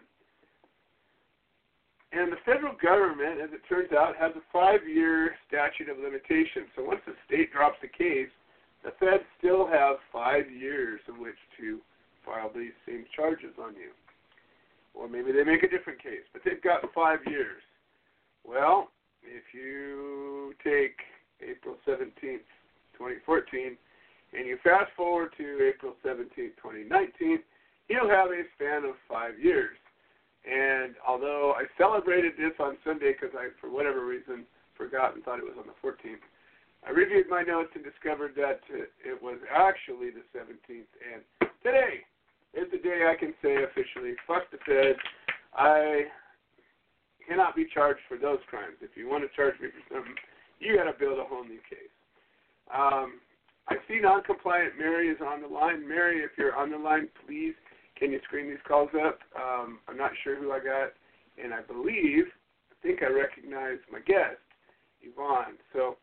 And 2.13 2.31
the 2.31 2.37
federal 2.45 2.75
government, 2.81 3.41
as 3.41 3.49
it 3.51 3.61
turns 3.67 3.91
out, 3.91 4.15
has 4.15 4.31
a 4.37 4.43
five 4.53 4.87
year 4.87 5.35
statute 5.47 5.89
of 5.89 5.97
limitations. 5.97 6.69
So 6.75 6.83
once 6.83 7.01
the 7.05 7.13
state 7.25 7.51
drops 7.51 7.77
the 7.81 7.87
case, 7.89 8.29
the 8.83 8.91
feds 8.99 9.23
still 9.39 9.67
have 9.67 9.97
five 10.11 10.49
years 10.51 11.01
in 11.07 11.19
which 11.19 11.39
to 11.59 11.79
file 12.23 12.51
these 12.55 12.75
same 12.87 13.05
charges 13.15 13.57
on 13.59 13.73
you. 13.73 13.91
Or 14.93 15.09
maybe 15.09 15.31
they 15.31 15.43
make 15.43 15.63
a 15.63 15.69
different 15.69 16.01
case, 16.01 16.23
but 16.31 16.43
they've 16.45 16.61
got 16.61 16.81
five 16.93 17.19
years. 17.27 17.63
Well, 18.45 18.89
if 19.23 19.43
you 19.53 20.53
take 20.63 20.97
April 21.49 21.75
17th, 21.87 22.47
2014, 22.97 23.77
and 24.33 24.47
you 24.47 24.57
fast 24.63 24.91
forward 24.95 25.33
to 25.37 25.59
April 25.61 25.93
17th, 26.05 26.57
2019, 26.57 27.39
you'll 27.89 28.09
have 28.09 28.31
a 28.31 28.43
span 28.55 28.85
of 28.85 28.95
five 29.07 29.37
years. 29.39 29.77
And 30.43 30.95
although 31.07 31.53
I 31.55 31.65
celebrated 31.77 32.33
this 32.37 32.53
on 32.59 32.77
Sunday 32.83 33.13
because 33.13 33.35
I, 33.37 33.49
for 33.61 33.69
whatever 33.69 34.05
reason, 34.05 34.45
forgot 34.75 35.15
and 35.15 35.23
thought 35.23 35.39
it 35.39 35.45
was 35.45 35.55
on 35.57 35.69
the 35.69 35.77
14th, 35.79 36.23
I 36.85 36.91
reviewed 36.91 37.29
my 37.29 37.43
notes 37.43 37.71
and 37.75 37.83
discovered 37.83 38.35
that 38.35 38.59
it 38.69 39.21
was 39.21 39.39
actually 39.47 40.11
the 40.11 40.25
17th. 40.35 40.91
And 40.99 41.23
today 41.63 42.03
is 42.53 42.67
the 42.71 42.77
day 42.77 43.07
I 43.07 43.15
can 43.15 43.33
say 43.41 43.63
officially, 43.63 44.15
fuck 44.27 44.51
the 44.51 44.59
feds. 44.67 44.99
I 45.55 46.11
cannot 47.27 47.55
be 47.55 47.65
charged 47.73 48.01
for 48.09 48.17
those 48.17 48.39
crimes. 48.49 48.75
If 48.81 48.97
you 48.97 49.07
want 49.07 49.23
to 49.23 49.31
charge 49.35 49.55
me 49.61 49.69
for 49.71 49.95
something, 49.95 50.15
you 50.63 50.77
got 50.77 50.91
to 50.91 50.97
build 50.97 51.19
a 51.19 51.25
whole 51.25 51.43
new 51.43 51.59
case. 51.69 51.93
Um, 52.73 53.19
I 53.67 53.75
see 53.87 53.99
non-compliant 54.01 54.77
Mary 54.77 55.07
is 55.09 55.19
on 55.25 55.41
the 55.41 55.47
line. 55.47 55.87
Mary, 55.87 56.19
if 56.19 56.31
you're 56.37 56.55
on 56.55 56.71
the 56.71 56.77
line, 56.77 57.07
please 57.25 57.53
can 57.97 58.11
you 58.11 58.19
screen 58.25 58.49
these 58.49 58.63
calls 58.67 58.89
up? 59.05 59.19
Um, 59.35 59.79
I'm 59.87 59.97
not 59.97 60.11
sure 60.23 60.35
who 60.35 60.51
I 60.51 60.59
got, 60.59 60.91
and 61.41 61.53
I 61.53 61.61
believe, 61.61 62.25
I 62.71 62.75
think 62.81 63.03
I 63.03 63.07
recognize 63.07 63.77
my 63.91 63.99
guest, 63.99 64.41
Yvonne. 65.01 65.55
So 65.71 65.97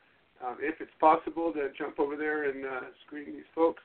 um, 0.44 0.56
if 0.60 0.80
it's 0.80 0.94
possible 1.00 1.52
to 1.52 1.68
jump 1.76 1.98
over 1.98 2.16
there 2.16 2.48
and 2.48 2.64
uh, 2.64 2.80
screen 3.06 3.26
these 3.34 3.50
folks, 3.54 3.82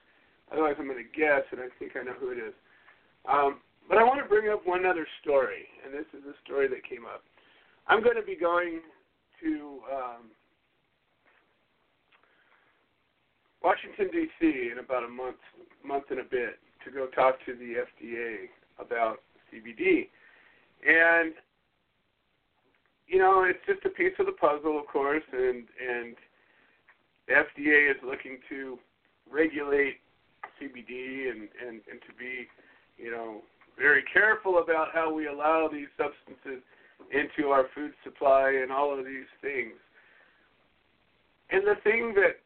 otherwise 0.51 0.75
I'm 0.79 0.87
going 0.87 1.03
to 1.03 1.19
guess, 1.19 1.43
and 1.51 1.59
I 1.59 1.67
think 1.79 1.93
I 1.99 2.03
know 2.03 2.15
who 2.19 2.31
it 2.31 2.37
is. 2.37 2.53
Um, 3.27 3.59
but 3.89 3.97
I 3.97 4.03
want 4.03 4.21
to 4.21 4.29
bring 4.29 4.49
up 4.49 4.65
one 4.65 4.85
other 4.85 5.07
story, 5.21 5.67
and 5.83 5.93
this 5.93 6.07
is 6.13 6.23
a 6.25 6.33
story 6.45 6.67
that 6.69 6.87
came 6.87 7.05
up. 7.05 7.23
I'm 7.87 8.01
going 8.03 8.15
to 8.15 8.25
be 8.25 8.35
going 8.35 8.81
to 9.41 9.79
um, 9.91 10.23
Washington 13.65 14.09
D.C. 14.13 14.69
in 14.71 14.77
about 14.77 15.03
a 15.03 15.09
month, 15.09 15.41
month 15.83 16.05
and 16.11 16.19
a 16.19 16.23
bit, 16.23 16.61
to 16.85 16.91
go 16.91 17.07
talk 17.07 17.43
to 17.47 17.55
the 17.55 17.81
FDA 17.81 18.45
about 18.77 19.17
CBD. 19.49 20.05
And 20.85 21.33
you 23.07 23.17
know, 23.17 23.43
it's 23.43 23.59
just 23.65 23.83
a 23.83 23.89
piece 23.89 24.13
of 24.19 24.27
the 24.27 24.33
puzzle, 24.33 24.79
of 24.79 24.85
course, 24.85 25.23
and 25.33 25.65
and 25.81 26.15
the 27.27 27.33
FDA 27.33 27.89
is 27.89 27.97
looking 28.05 28.37
to 28.49 28.77
regulate 29.31 29.97
CBD 30.61 31.31
and 31.31 31.49
and 31.65 31.81
and 31.89 31.99
to 32.05 32.13
be, 32.19 32.45
you 32.99 33.09
know, 33.09 33.41
very 33.79 34.03
careful 34.13 34.59
about 34.59 34.89
how 34.93 35.11
we 35.11 35.25
allow 35.25 35.67
these 35.71 35.89
substances 35.97 36.61
into 37.09 37.49
our 37.49 37.65
food 37.73 37.93
supply 38.03 38.59
and 38.61 38.71
all 38.71 38.95
of 38.97 39.03
these 39.05 39.29
things. 39.41 39.73
And 41.49 41.65
the 41.65 41.81
thing 41.83 42.13
that 42.15 42.44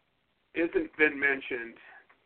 isn't 0.56 0.96
been 0.98 1.20
mentioned 1.20 1.76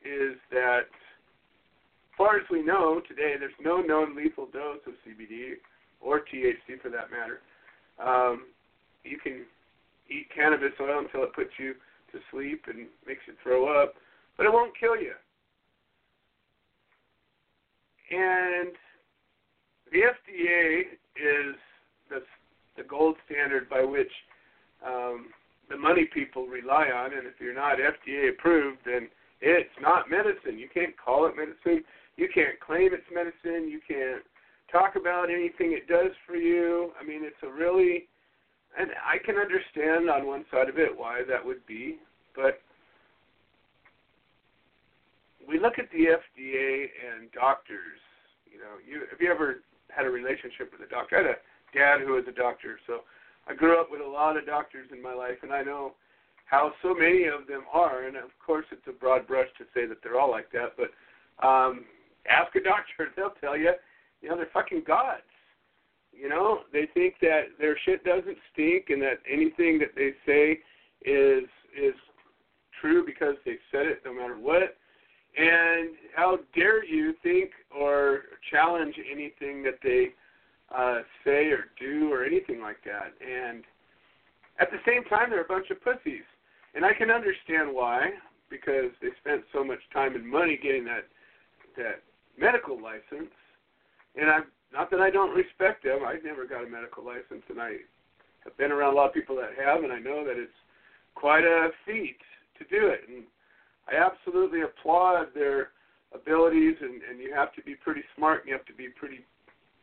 is 0.04 0.38
that 0.52 0.88
as 0.88 2.18
far 2.18 2.38
as 2.38 2.44
we 2.52 2.62
know 2.62 3.02
today, 3.08 3.36
there's 3.40 3.54
no 3.64 3.82
known 3.82 4.16
lethal 4.16 4.48
dose 4.52 4.80
of 4.86 4.94
CBD 5.06 5.54
or 6.00 6.20
THC 6.20 6.80
for 6.82 6.90
that 6.90 7.10
matter. 7.10 7.42
Um, 8.00 8.46
you 9.04 9.18
can 9.18 9.46
eat 10.10 10.28
cannabis 10.34 10.72
oil 10.80 11.00
until 11.00 11.24
it 11.24 11.34
puts 11.34 11.52
you 11.58 11.74
to 12.12 12.20
sleep 12.32 12.66
and 12.68 12.88
makes 13.08 13.22
you 13.28 13.34
throw 13.42 13.84
up, 13.84 13.96
but 14.38 14.46
it 14.46 14.54
won't 14.54 14.78
kill 14.80 14.96
you. 14.96 15.14
And 18.12 18.74
the 19.92 20.00
FDA 20.00 20.82
is 21.16 21.56
the, 22.10 22.22
the 22.78 22.84
gold 22.88 23.16
standard 23.26 23.70
by 23.70 23.84
which 23.84 24.12
um, 24.86 25.28
the 25.70 25.78
money 25.78 26.08
people 26.14 26.48
rely 26.48 26.88
on, 26.94 27.14
and 27.14 27.28
if 27.28 27.34
you're 27.40 27.56
not 27.56 27.78
FDA 27.78 28.30
approved, 28.30 28.80
then 28.86 29.10
it's 29.42 29.74
not 29.82 30.10
medicine. 30.10 30.60
You 30.60 30.70
can't 30.74 30.94
call 30.98 31.26
it 31.26 31.36
medicine 31.36 31.84
you 32.16 32.28
can't 32.34 32.60
claim 32.60 32.92
it's 32.94 33.10
medicine. 33.14 33.70
You 33.70 33.80
can't 33.88 34.24
talk 34.72 34.96
about 34.96 35.30
anything 35.30 35.74
it 35.74 35.88
does 35.88 36.12
for 36.28 36.36
you. 36.36 36.92
I 37.00 37.06
mean, 37.06 37.22
it's 37.24 37.42
a 37.44 37.52
really, 37.52 38.08
and 38.78 38.92
I 39.02 39.18
can 39.24 39.38
understand 39.38 40.10
on 40.10 40.28
one 40.28 40.46
side 40.52 40.70
of 40.70 40.78
it 40.78 40.90
why 40.96 41.22
that 41.28 41.44
would 41.44 41.66
be, 41.66 41.98
but 42.36 42.62
we 45.48 45.60
look 45.60 45.78
at 45.78 45.90
the 45.92 46.16
FDA 46.16 46.88
and 47.04 47.32
doctors. 47.32 48.00
You 48.50 48.60
know, 48.60 48.78
you 48.86 49.06
have 49.10 49.20
you 49.20 49.32
ever 49.32 49.62
had 49.90 50.06
a 50.06 50.10
relationship 50.10 50.72
with 50.72 50.88
a 50.88 50.90
doctor? 50.90 51.18
I 51.18 51.22
had 51.22 51.30
a 51.30 51.40
dad 51.74 52.06
who 52.06 52.14
was 52.14 52.26
a 52.30 52.32
doctor, 52.32 52.80
so 52.88 53.02
I 53.48 53.54
grew 53.54 53.80
up 53.80 53.90
with 53.92 54.02
a 54.02 54.08
lot 54.08 54.38
of 54.38 54.46
doctors 54.46 54.90
in 54.92 55.02
my 55.02 55.14
life, 55.14 55.38
and 55.42 55.52
I 55.52 55.64
know 55.64 55.94
how 56.46 56.72
so 56.82 56.94
many 56.94 57.26
of 57.26 57.48
them 57.48 57.64
are. 57.72 58.04
And 58.04 58.16
of 58.16 58.30
course, 58.46 58.66
it's 58.72 58.88
a 58.88 58.92
broad 58.92 59.28
brush 59.28 59.50
to 59.58 59.66
say 59.74 59.86
that 59.86 59.98
they're 60.04 60.20
all 60.20 60.32
like 60.32 60.52
that, 60.52 60.76
but 60.78 61.46
um, 61.46 61.86
ask 62.30 62.56
a 62.56 62.64
doctor; 62.64 63.10
they'll 63.16 63.36
tell 63.42 63.58
you. 63.58 63.72
You 64.22 64.30
know, 64.30 64.38
they're 64.38 64.50
fucking 64.54 64.84
gods. 64.88 65.22
You 66.14 66.30
know, 66.30 66.60
they 66.72 66.88
think 66.94 67.16
that 67.22 67.48
their 67.60 67.78
shit 67.84 68.06
doesn't 68.06 68.38
stink 68.54 68.86
and 68.90 69.02
that 69.02 69.20
anything 69.30 69.80
that 69.80 69.96
they 69.96 70.12
say 70.26 70.60
is 71.04 71.50
is 71.76 71.96
true 72.80 73.06
because 73.06 73.36
they 73.46 73.58
said 73.72 73.88
it 73.88 74.02
no 74.06 74.14
matter 74.14 74.38
what. 74.38 74.78
And 75.36 75.96
how 76.16 76.40
dare 76.56 76.86
you 76.86 77.16
think 77.24 77.50
or 77.76 78.22
challenge 78.52 78.96
anything 79.12 79.64
that 79.64 79.80
they 79.82 80.10
uh, 80.76 81.02
say 81.24 81.52
or 81.52 81.66
do 81.80 82.12
or 82.12 82.26
anything 82.26 82.62
like 82.62 82.84
that? 82.86 83.14
And 83.22 83.64
at 84.60 84.70
the 84.72 84.78
same 84.86 85.04
time, 85.06 85.30
they're 85.30 85.42
a 85.42 85.48
bunch 85.48 85.70
of 85.70 85.82
pussies, 85.84 86.26
and 86.76 86.86
I 86.86 86.94
can 86.94 87.10
understand 87.10 87.74
why 87.74 88.10
because 88.50 88.92
they 89.02 89.10
spent 89.20 89.42
so 89.52 89.64
much 89.64 89.80
time 89.92 90.16
and 90.16 90.28
money 90.28 90.60
getting 90.62 90.86
that 90.86 91.08
that 91.78 92.04
medical 92.38 92.82
license. 92.82 93.34
And 94.16 94.30
I 94.30 94.40
not 94.72 94.90
that 94.92 95.00
I 95.00 95.10
don't 95.10 95.36
respect 95.36 95.84
them. 95.84 96.02
I've 96.06 96.24
never 96.24 96.46
got 96.46 96.66
a 96.66 96.70
medical 96.70 97.06
license, 97.06 97.44
and 97.50 97.62
I 97.62 97.78
have 98.44 98.58
been 98.58 98.72
around 98.72 98.94
a 98.94 98.96
lot 98.98 99.08
of 99.08 99.14
people 99.14 99.36
that 99.38 99.52
have, 99.64 99.84
and 99.84 99.94
I 99.94 100.00
know 100.00 100.26
that 100.26 100.38
it's 100.38 100.52
quite 101.16 101.44
a 101.44 101.70
feat 101.86 102.18
to 102.58 102.64
do 102.66 102.88
it. 102.88 103.02
And 103.08 103.24
I 103.88 104.02
absolutely 104.04 104.62
applaud 104.62 105.28
their 105.34 105.70
abilities, 106.14 106.76
and, 106.82 107.02
and 107.10 107.20
you 107.20 107.34
have 107.34 107.54
to 107.54 107.62
be 107.62 107.76
pretty 107.76 108.02
smart, 108.16 108.42
and 108.42 108.50
you 108.50 108.54
have 108.54 108.66
to 108.66 108.74
be 108.74 108.88
pretty 108.90 109.26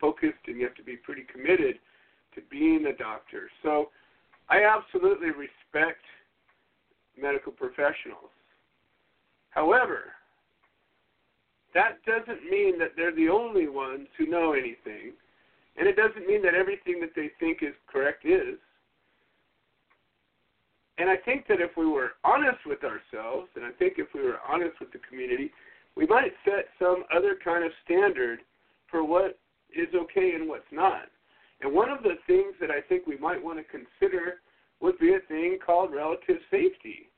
focused, 0.00 0.38
and 0.46 0.56
you 0.56 0.64
have 0.64 0.74
to 0.76 0.82
be 0.82 0.96
pretty 0.96 1.24
committed 1.30 1.76
to 2.34 2.40
being 2.50 2.86
a 2.86 2.96
doctor. 2.96 3.50
So 3.62 3.90
I 4.48 4.64
absolutely 4.64 5.28
respect 5.28 6.02
medical 7.20 7.52
professionals. 7.52 8.30
However, 9.50 10.12
that 11.74 11.98
doesn't 12.04 12.50
mean 12.50 12.78
that 12.78 12.92
they're 12.96 13.14
the 13.14 13.28
only 13.28 13.68
ones 13.68 14.08
who 14.18 14.26
know 14.26 14.52
anything, 14.52 15.12
and 15.76 15.86
it 15.88 15.96
doesn't 15.96 16.26
mean 16.26 16.42
that 16.42 16.54
everything 16.54 17.00
that 17.00 17.14
they 17.14 17.30
think 17.38 17.62
is 17.62 17.74
correct 17.86 18.24
is. 18.24 18.58
And 20.98 21.08
I 21.08 21.16
think 21.16 21.46
that 21.48 21.60
if 21.60 21.70
we 21.76 21.86
were 21.86 22.12
honest 22.24 22.58
with 22.66 22.80
ourselves, 22.84 23.48
and 23.56 23.64
I 23.64 23.70
think 23.78 23.94
if 23.96 24.08
we 24.14 24.22
were 24.22 24.38
honest 24.46 24.78
with 24.80 24.92
the 24.92 25.00
community, 25.08 25.50
we 25.96 26.06
might 26.06 26.32
set 26.44 26.66
some 26.78 27.04
other 27.14 27.36
kind 27.42 27.64
of 27.64 27.70
standard 27.84 28.40
for 28.90 29.04
what 29.04 29.38
is 29.76 29.94
okay 29.94 30.32
and 30.34 30.48
what's 30.48 30.70
not. 30.72 31.08
And 31.60 31.72
one 31.72 31.90
of 31.90 32.02
the 32.02 32.16
things 32.26 32.54
that 32.60 32.70
I 32.70 32.80
think 32.88 33.06
we 33.06 33.18
might 33.18 33.42
want 33.42 33.58
to 33.58 33.64
consider 33.64 34.40
would 34.80 34.98
be 34.98 35.14
a 35.14 35.20
thing 35.28 35.58
called 35.64 35.92
relative 35.92 36.38
safety. 36.50 37.10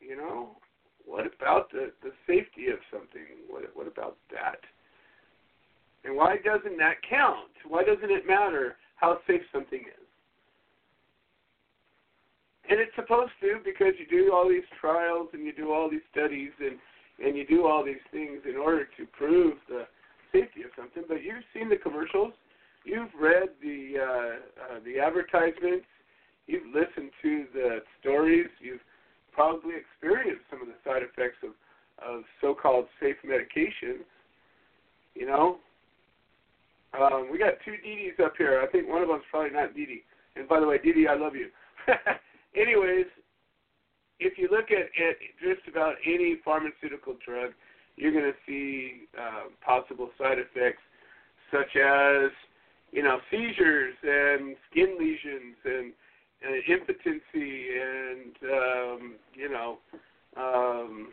You 0.00 0.16
know, 0.16 0.56
what 1.04 1.26
about 1.26 1.70
the, 1.70 1.92
the 2.02 2.12
safety 2.26 2.68
of 2.68 2.78
something? 2.92 3.44
What, 3.48 3.64
what 3.74 3.86
about 3.86 4.16
that? 4.30 4.60
And 6.04 6.16
why 6.16 6.36
doesn't 6.44 6.78
that 6.78 6.96
count? 7.08 7.50
Why 7.66 7.82
doesn't 7.82 8.10
it 8.10 8.26
matter 8.26 8.76
how 8.96 9.18
safe 9.26 9.42
something 9.52 9.80
is? 9.80 10.08
And 12.70 12.78
it's 12.78 12.94
supposed 12.96 13.32
to 13.40 13.60
because 13.64 13.94
you 13.98 14.06
do 14.06 14.32
all 14.32 14.48
these 14.48 14.68
trials 14.80 15.28
and 15.32 15.44
you 15.44 15.52
do 15.52 15.72
all 15.72 15.90
these 15.90 16.04
studies 16.12 16.50
and 16.60 16.76
and 17.24 17.36
you 17.36 17.46
do 17.46 17.66
all 17.66 17.84
these 17.84 18.02
things 18.12 18.40
in 18.48 18.56
order 18.56 18.84
to 18.96 19.06
prove 19.06 19.54
the 19.68 19.86
safety 20.32 20.62
of 20.62 20.70
something. 20.76 21.04
But 21.08 21.22
you've 21.22 21.44
seen 21.54 21.68
the 21.68 21.76
commercials, 21.76 22.32
you've 22.84 23.10
read 23.18 23.50
the 23.62 23.94
uh, 23.98 24.74
uh, 24.76 24.80
the 24.84 25.00
advertisements, 25.00 25.86
you've 26.46 26.66
listened 26.66 27.10
to 27.22 27.46
the 27.52 27.78
stories, 28.00 28.48
you've 28.60 28.80
probably 29.32 29.74
experienced 29.76 30.42
some 30.50 30.62
of 30.62 30.68
the 30.68 30.78
side 30.84 31.02
effects 31.02 31.38
of 31.42 31.50
of 31.98 32.22
so-called 32.40 32.86
safe 33.00 33.16
medications. 33.26 34.06
You 35.14 35.26
know, 35.26 35.58
um, 36.98 37.28
we 37.30 37.38
got 37.38 37.54
two 37.64 37.76
Dees 37.82 38.14
up 38.24 38.34
here. 38.38 38.62
I 38.62 38.70
think 38.70 38.88
one 38.88 39.02
of 39.02 39.08
them's 39.08 39.24
probably 39.30 39.50
not 39.50 39.74
Dee. 39.74 40.02
And 40.36 40.48
by 40.48 40.60
the 40.60 40.66
way, 40.66 40.78
Dee, 40.78 41.06
I 41.10 41.16
love 41.16 41.34
you. 41.34 41.48
anyways, 42.56 43.06
if 44.20 44.38
you 44.38 44.48
look 44.50 44.70
at, 44.70 44.86
at 44.86 45.16
just 45.40 45.66
about 45.68 45.94
any 46.04 46.36
pharmaceutical 46.44 47.16
drug, 47.24 47.52
you're 47.96 48.12
going 48.12 48.24
to 48.24 48.38
see 48.46 49.02
uh, 49.18 49.48
possible 49.64 50.10
side 50.18 50.38
effects 50.38 50.82
such 51.50 51.76
as, 51.76 52.30
you 52.92 53.02
know, 53.02 53.18
seizures 53.30 53.94
and 54.02 54.56
skin 54.70 54.96
lesions 54.98 55.56
and, 55.64 55.92
and 56.44 56.62
impotency 56.68 57.68
and, 57.80 58.50
um, 58.52 59.14
you 59.34 59.48
know, 59.50 59.78
um, 60.36 61.08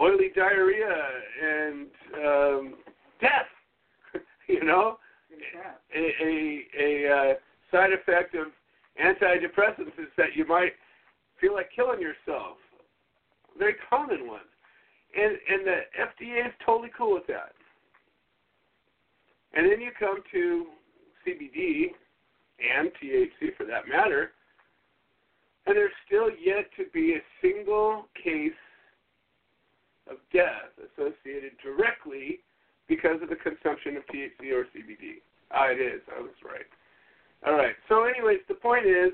oily 0.00 0.30
diarrhea 0.34 0.96
and 1.42 1.88
um, 2.24 2.74
death. 3.20 3.46
you 4.48 4.64
know, 4.64 4.98
a 5.94 6.12
a, 6.24 6.62
a 6.80 7.12
uh, 7.12 7.34
side 7.70 7.92
effect 7.92 8.34
of 8.34 8.48
antidepressants 9.02 9.98
is 9.98 10.08
that 10.16 10.34
you 10.34 10.46
might 10.46 10.72
feel 11.40 11.54
like 11.54 11.70
killing 11.74 12.00
yourself. 12.00 12.56
Very 13.58 13.74
common 13.88 14.26
one. 14.26 14.46
And 15.16 15.36
and 15.48 15.66
the 15.66 15.80
FDA 15.98 16.46
is 16.46 16.52
totally 16.64 16.90
cool 16.96 17.14
with 17.14 17.26
that. 17.28 17.52
And 19.54 19.70
then 19.70 19.80
you 19.80 19.90
come 19.98 20.18
to 20.32 20.66
CBD 21.26 21.86
and 22.58 22.90
THC 23.02 23.56
for 23.56 23.64
that 23.64 23.88
matter, 23.88 24.32
and 25.66 25.76
there's 25.76 25.92
still 26.06 26.28
yet 26.30 26.66
to 26.76 26.84
be 26.92 27.14
a 27.14 27.22
single 27.40 28.06
case 28.22 28.52
of 30.10 30.16
death 30.32 30.72
associated 30.76 31.52
directly 31.62 32.40
because 32.88 33.20
of 33.22 33.28
the 33.28 33.36
consumption 33.36 33.96
of 33.96 34.02
THC 34.06 34.52
or 34.52 34.64
CBD. 34.72 35.20
Ah, 35.52 35.68
it 35.68 35.80
is. 35.80 36.00
I 36.16 36.20
was 36.20 36.32
right. 36.44 36.68
All 37.46 37.56
right. 37.56 37.74
So, 37.88 38.04
anyways, 38.04 38.40
the 38.48 38.54
point 38.54 38.86
is, 38.86 39.12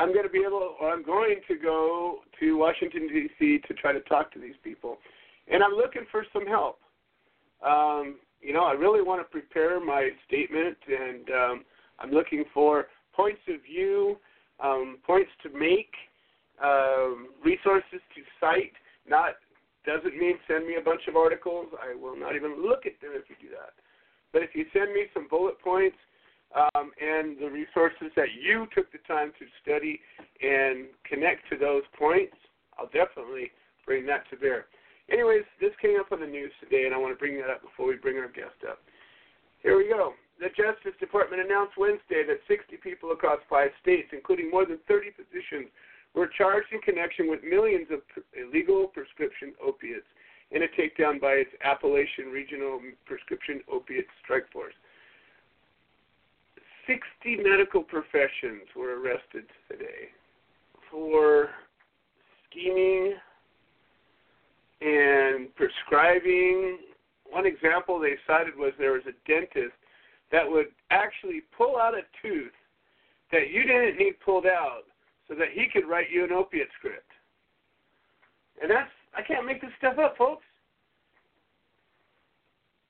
I'm 0.00 0.14
going 0.14 0.24
to 0.24 0.32
be 0.32 0.42
able, 0.46 0.76
or 0.80 0.90
I'm 0.90 1.04
going 1.04 1.36
to 1.46 1.56
go 1.56 2.20
to 2.40 2.56
Washington 2.56 3.06
D.C. 3.06 3.60
to 3.68 3.74
try 3.74 3.92
to 3.92 4.00
talk 4.00 4.32
to 4.32 4.40
these 4.40 4.54
people, 4.64 4.96
and 5.46 5.62
I'm 5.62 5.72
looking 5.72 6.06
for 6.10 6.24
some 6.32 6.46
help. 6.46 6.78
Um, 7.62 8.16
you 8.40 8.54
know, 8.54 8.64
I 8.64 8.72
really 8.72 9.02
want 9.02 9.20
to 9.20 9.30
prepare 9.30 9.78
my 9.78 10.08
statement, 10.26 10.78
and 10.88 11.28
um, 11.28 11.64
I'm 11.98 12.10
looking 12.10 12.44
for 12.54 12.86
points 13.14 13.42
of 13.48 13.60
view, 13.62 14.16
um, 14.64 14.96
points 15.06 15.30
to 15.42 15.50
make, 15.50 15.92
um, 16.64 17.28
resources 17.44 18.00
to 18.14 18.22
cite. 18.40 18.72
Not 19.06 19.34
doesn't 19.84 20.16
mean 20.16 20.36
send 20.48 20.66
me 20.66 20.76
a 20.80 20.84
bunch 20.84 21.02
of 21.08 21.16
articles. 21.16 21.66
I 21.76 21.94
will 21.94 22.16
not 22.16 22.36
even 22.36 22.62
look 22.62 22.86
at 22.86 23.00
them 23.00 23.12
if 23.14 23.28
you 23.28 23.36
do 23.40 23.48
that. 23.50 23.72
But 24.32 24.42
if 24.42 24.50
you 24.54 24.64
send 24.72 24.92
me 24.92 25.04
some 25.12 25.26
bullet 25.28 25.60
points 25.60 25.96
um, 26.54 26.90
and 26.98 27.38
the 27.38 27.50
resources 27.50 28.10
that 28.16 28.34
you 28.34 28.66
took 28.74 28.90
the 28.92 28.98
time 29.06 29.32
to 29.38 29.46
study 29.62 30.00
and 30.42 30.86
connect 31.06 31.48
to 31.50 31.56
those 31.56 31.82
points, 31.98 32.34
I'll 32.78 32.90
definitely 32.90 33.50
bring 33.86 34.06
that 34.06 34.28
to 34.30 34.36
bear. 34.36 34.66
Anyways, 35.10 35.42
this 35.60 35.74
came 35.82 35.98
up 35.98 36.12
on 36.12 36.20
the 36.20 36.26
news 36.26 36.52
today, 36.62 36.86
and 36.86 36.94
I 36.94 36.98
want 36.98 37.14
to 37.14 37.18
bring 37.18 37.36
that 37.38 37.50
up 37.50 37.62
before 37.62 37.86
we 37.86 37.96
bring 37.96 38.18
our 38.18 38.30
guest 38.30 38.62
up. 38.68 38.78
Here 39.62 39.76
we 39.76 39.88
go. 39.88 40.14
The 40.38 40.48
Justice 40.56 40.96
Department 40.98 41.42
announced 41.44 41.76
Wednesday 41.76 42.24
that 42.24 42.40
60 42.48 42.78
people 42.82 43.12
across 43.12 43.38
five 43.50 43.70
states, 43.82 44.08
including 44.12 44.50
more 44.50 44.64
than 44.64 44.78
30 44.88 45.10
physicians, 45.12 45.68
were 46.14 46.26
charged 46.26 46.72
in 46.72 46.80
connection 46.80 47.28
with 47.28 47.44
millions 47.44 47.86
of 47.92 48.00
illegal 48.34 48.88
prescription 48.88 49.52
opiates 49.62 50.08
in 50.50 50.62
a 50.62 50.70
takedown 50.74 51.20
by 51.20 51.44
its 51.44 51.50
Appalachian 51.62 52.32
Regional 52.32 52.80
Prescription 53.06 53.60
Opiate 53.70 54.06
Strike 54.24 54.50
Force. 54.50 54.74
60 56.90 57.44
medical 57.44 57.84
professions 57.84 58.66
were 58.74 59.00
arrested 59.00 59.44
today 59.70 60.10
for 60.90 61.50
scheming 62.50 63.14
and 64.80 65.54
prescribing. 65.54 66.78
One 67.30 67.46
example 67.46 68.00
they 68.00 68.16
cited 68.26 68.56
was 68.56 68.72
there 68.76 68.92
was 68.92 69.02
a 69.06 69.14
dentist 69.28 69.76
that 70.32 70.50
would 70.50 70.66
actually 70.90 71.42
pull 71.56 71.76
out 71.76 71.94
a 71.94 72.02
tooth 72.20 72.50
that 73.30 73.50
you 73.52 73.62
didn't 73.62 73.96
need 73.96 74.14
pulled 74.24 74.46
out 74.46 74.82
so 75.28 75.34
that 75.36 75.48
he 75.54 75.66
could 75.72 75.88
write 75.88 76.10
you 76.10 76.24
an 76.24 76.32
opiate 76.32 76.68
script. 76.76 77.06
And 78.60 78.68
that's, 78.68 78.90
I 79.14 79.22
can't 79.22 79.46
make 79.46 79.60
this 79.60 79.70
stuff 79.78 79.94
up, 79.98 80.16
folks. 80.18 80.42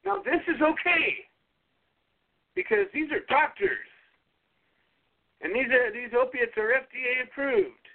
Now, 0.06 0.22
this 0.24 0.40
is 0.48 0.62
okay 0.62 1.28
because 2.54 2.86
these 2.94 3.10
are 3.12 3.20
doctors. 3.28 3.89
And 5.42 5.54
these 5.54 5.70
are 5.72 5.92
these 5.92 6.12
opiates 6.12 6.56
are 6.56 6.76
FDA 6.76 7.24
approved. 7.24 7.86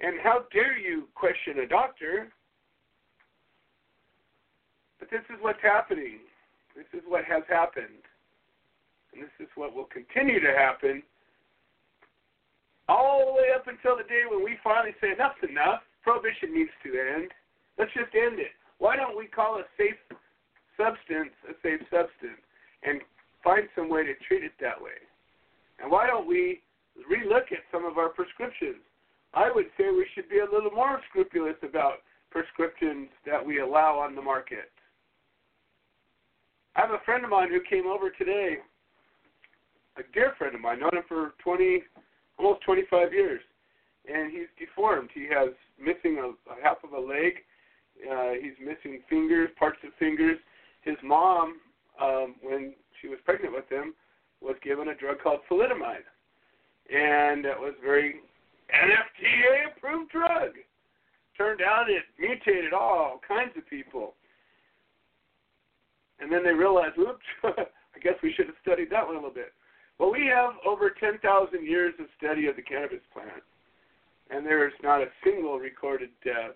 And 0.00 0.20
how 0.22 0.44
dare 0.52 0.78
you 0.78 1.08
question 1.14 1.58
a 1.64 1.66
doctor? 1.66 2.28
But 4.98 5.10
this 5.10 5.22
is 5.30 5.38
what's 5.40 5.62
happening. 5.62 6.20
This 6.76 6.86
is 6.94 7.02
what 7.06 7.24
has 7.24 7.42
happened. 7.48 8.02
And 9.12 9.22
this 9.22 9.34
is 9.40 9.48
what 9.56 9.74
will 9.74 9.90
continue 9.90 10.38
to 10.40 10.52
happen 10.54 11.02
all 12.88 13.26
the 13.26 13.32
way 13.32 13.50
up 13.54 13.66
until 13.66 13.96
the 13.96 14.08
day 14.08 14.22
when 14.30 14.42
we 14.42 14.56
finally 14.64 14.94
say 15.00 15.12
enough's 15.12 15.42
enough. 15.48 15.82
Prohibition 16.02 16.54
needs 16.54 16.70
to 16.82 16.90
end. 16.94 17.30
Let's 17.78 17.92
just 17.92 18.14
end 18.14 18.38
it. 18.38 18.54
why 18.78 18.96
don't 18.96 19.16
we 19.16 19.26
call 19.26 19.58
a 19.58 19.66
safe 19.76 19.98
substance 20.76 21.34
a 21.50 21.54
safe 21.62 21.82
substance 21.90 22.38
and 22.82 23.02
find 23.42 23.68
some 23.74 23.90
way 23.90 24.04
to 24.04 24.14
treat 24.26 24.42
it 24.42 24.52
that 24.60 24.80
way? 24.80 24.98
And 25.82 25.90
why 25.90 26.06
don't 26.06 26.26
we 26.26 26.62
relook 27.10 27.52
at 27.52 27.64
some 27.70 27.84
of 27.84 27.98
our 27.98 28.08
prescriptions? 28.08 28.82
I 29.34 29.50
would 29.54 29.66
say 29.76 29.90
we 29.90 30.06
should 30.14 30.28
be 30.28 30.38
a 30.38 30.44
little 30.44 30.70
more 30.70 31.00
scrupulous 31.10 31.56
about 31.62 32.02
prescriptions 32.30 33.08
that 33.26 33.44
we 33.44 33.60
allow 33.60 33.98
on 33.98 34.14
the 34.14 34.22
market. 34.22 34.70
I 36.76 36.82
have 36.82 36.90
a 36.90 37.04
friend 37.04 37.24
of 37.24 37.30
mine 37.30 37.48
who 37.50 37.60
came 37.68 37.86
over 37.86 38.10
today, 38.10 38.58
a 39.96 40.02
dear 40.14 40.34
friend 40.38 40.54
of 40.54 40.60
mine, 40.60 40.80
known 40.80 40.96
him 40.96 41.02
for 41.08 41.34
20, 41.42 41.82
almost 42.38 42.62
25 42.62 43.12
years, 43.12 43.40
and 44.06 44.30
he's 44.30 44.46
deformed. 44.58 45.10
He 45.12 45.26
has 45.34 45.50
missing 45.78 46.18
a, 46.18 46.28
a 46.52 46.62
half 46.62 46.78
of 46.84 46.92
a 46.92 47.00
leg. 47.00 47.34
Uh, 48.08 48.30
he's 48.40 48.54
missing 48.60 49.00
fingers, 49.10 49.50
parts 49.58 49.78
of 49.84 49.90
fingers. 49.98 50.38
His 50.82 50.96
mom, 51.02 51.56
um, 52.00 52.36
when 52.42 52.74
she 53.00 53.08
was 53.08 53.18
pregnant 53.24 53.54
with 53.54 53.68
him, 53.68 53.94
was 54.40 54.54
given 54.62 54.88
a 54.88 54.94
drug 54.94 55.16
called 55.20 55.40
thalidomide, 55.50 56.06
and 56.88 57.44
it 57.44 57.58
was 57.58 57.74
very 57.82 58.16
an 58.72 58.90
FDA 58.90 59.76
approved 59.76 60.10
drug. 60.10 60.52
Turned 61.36 61.62
out 61.62 61.88
it 61.88 62.02
mutated 62.18 62.72
all 62.72 63.20
kinds 63.26 63.52
of 63.56 63.68
people. 63.68 64.14
And 66.20 66.32
then 66.32 66.42
they 66.42 66.52
realized, 66.52 66.98
oops, 66.98 67.24
I 67.44 67.98
guess 68.02 68.14
we 68.22 68.32
should 68.32 68.46
have 68.46 68.56
studied 68.60 68.90
that 68.90 69.06
one 69.06 69.14
a 69.14 69.18
little 69.18 69.34
bit. 69.34 69.52
Well, 69.98 70.12
we 70.12 70.26
have 70.26 70.54
over 70.66 70.90
10,000 70.90 71.22
years 71.64 71.94
of 71.98 72.06
study 72.16 72.46
of 72.46 72.56
the 72.56 72.62
cannabis 72.62 73.02
plant, 73.12 73.42
and 74.30 74.44
there 74.44 74.66
is 74.66 74.74
not 74.82 75.00
a 75.00 75.06
single 75.24 75.58
recorded 75.58 76.10
death 76.24 76.54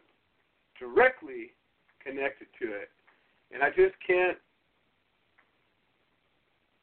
directly 0.79 1.51
connected 2.05 2.47
to 2.61 2.67
it. 2.71 2.91
And 3.53 3.63
I 3.63 3.69
just 3.69 3.95
can't 4.07 4.39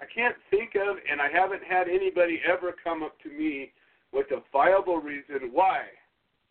I 0.01 0.05
can't 0.05 0.35
think 0.49 0.75
of 0.75 0.97
and 1.09 1.21
I 1.21 1.29
haven't 1.29 1.63
had 1.63 1.87
anybody 1.87 2.41
ever 2.47 2.73
come 2.83 3.03
up 3.03 3.19
to 3.23 3.29
me 3.29 3.71
with 4.13 4.27
a 4.31 4.41
viable 4.51 4.97
reason 4.97 5.49
why. 5.51 5.81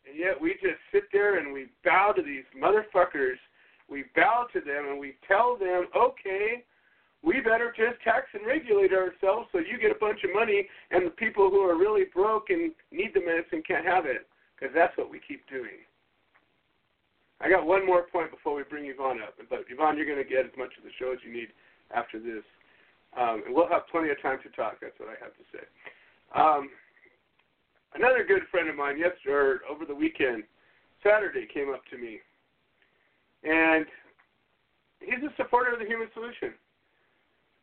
And 0.06 0.18
yet 0.18 0.40
we 0.40 0.52
just 0.54 0.80
sit 0.92 1.04
there 1.12 1.38
and 1.38 1.52
we 1.52 1.66
bow 1.84 2.12
to 2.14 2.22
these 2.22 2.44
motherfuckers. 2.56 3.36
We 3.88 4.04
bow 4.14 4.46
to 4.52 4.60
them 4.60 4.86
and 4.90 4.98
we 4.98 5.16
tell 5.26 5.56
them, 5.56 5.86
okay, 5.96 6.64
we 7.22 7.40
better 7.40 7.74
just 7.76 8.02
tax 8.04 8.26
and 8.32 8.46
regulate 8.46 8.92
ourselves 8.92 9.48
so 9.50 9.58
you 9.58 9.78
get 9.80 9.90
a 9.90 9.98
bunch 9.98 10.22
of 10.24 10.30
money 10.32 10.68
and 10.90 11.06
the 11.06 11.10
people 11.10 11.50
who 11.50 11.60
are 11.60 11.76
really 11.76 12.04
broke 12.14 12.50
and 12.50 12.72
need 12.92 13.10
the 13.14 13.20
medicine 13.20 13.62
can't 13.66 13.86
have 13.86 14.06
it. 14.06 14.28
Because 14.54 14.74
that's 14.74 14.96
what 14.98 15.10
we 15.10 15.20
keep 15.26 15.48
doing. 15.48 15.86
I 17.40 17.48
got 17.48 17.66
one 17.66 17.86
more 17.86 18.02
point 18.10 18.30
before 18.30 18.56
we 18.56 18.64
bring 18.64 18.86
Yvonne 18.86 19.22
up. 19.22 19.34
But 19.48 19.64
Yvonne, 19.70 19.96
you're 19.96 20.06
going 20.06 20.22
to 20.22 20.28
get 20.28 20.44
as 20.44 20.56
much 20.58 20.74
of 20.76 20.82
the 20.82 20.90
show 20.98 21.12
as 21.12 21.18
you 21.24 21.32
need 21.32 21.48
after 21.94 22.18
this. 22.18 22.42
Um, 23.16 23.42
and 23.46 23.54
we'll 23.54 23.68
have 23.68 23.88
plenty 23.90 24.10
of 24.10 24.20
time 24.20 24.38
to 24.42 24.50
talk. 24.50 24.78
That's 24.80 24.98
what 24.98 25.08
I 25.08 25.16
have 25.22 25.34
to 25.34 25.44
say. 25.52 25.64
Um, 26.36 26.68
another 27.94 28.24
good 28.26 28.42
friend 28.50 28.68
of 28.68 28.76
mine 28.76 28.98
yesterday 28.98 29.64
over 29.70 29.84
the 29.86 29.94
weekend, 29.94 30.44
Saturday, 31.02 31.46
came 31.52 31.70
up 31.70 31.82
to 31.90 31.96
me, 31.96 32.20
and 33.44 33.86
he's 35.00 35.22
a 35.24 35.32
supporter 35.36 35.72
of 35.72 35.78
the 35.78 35.86
human 35.86 36.08
solution. 36.12 36.52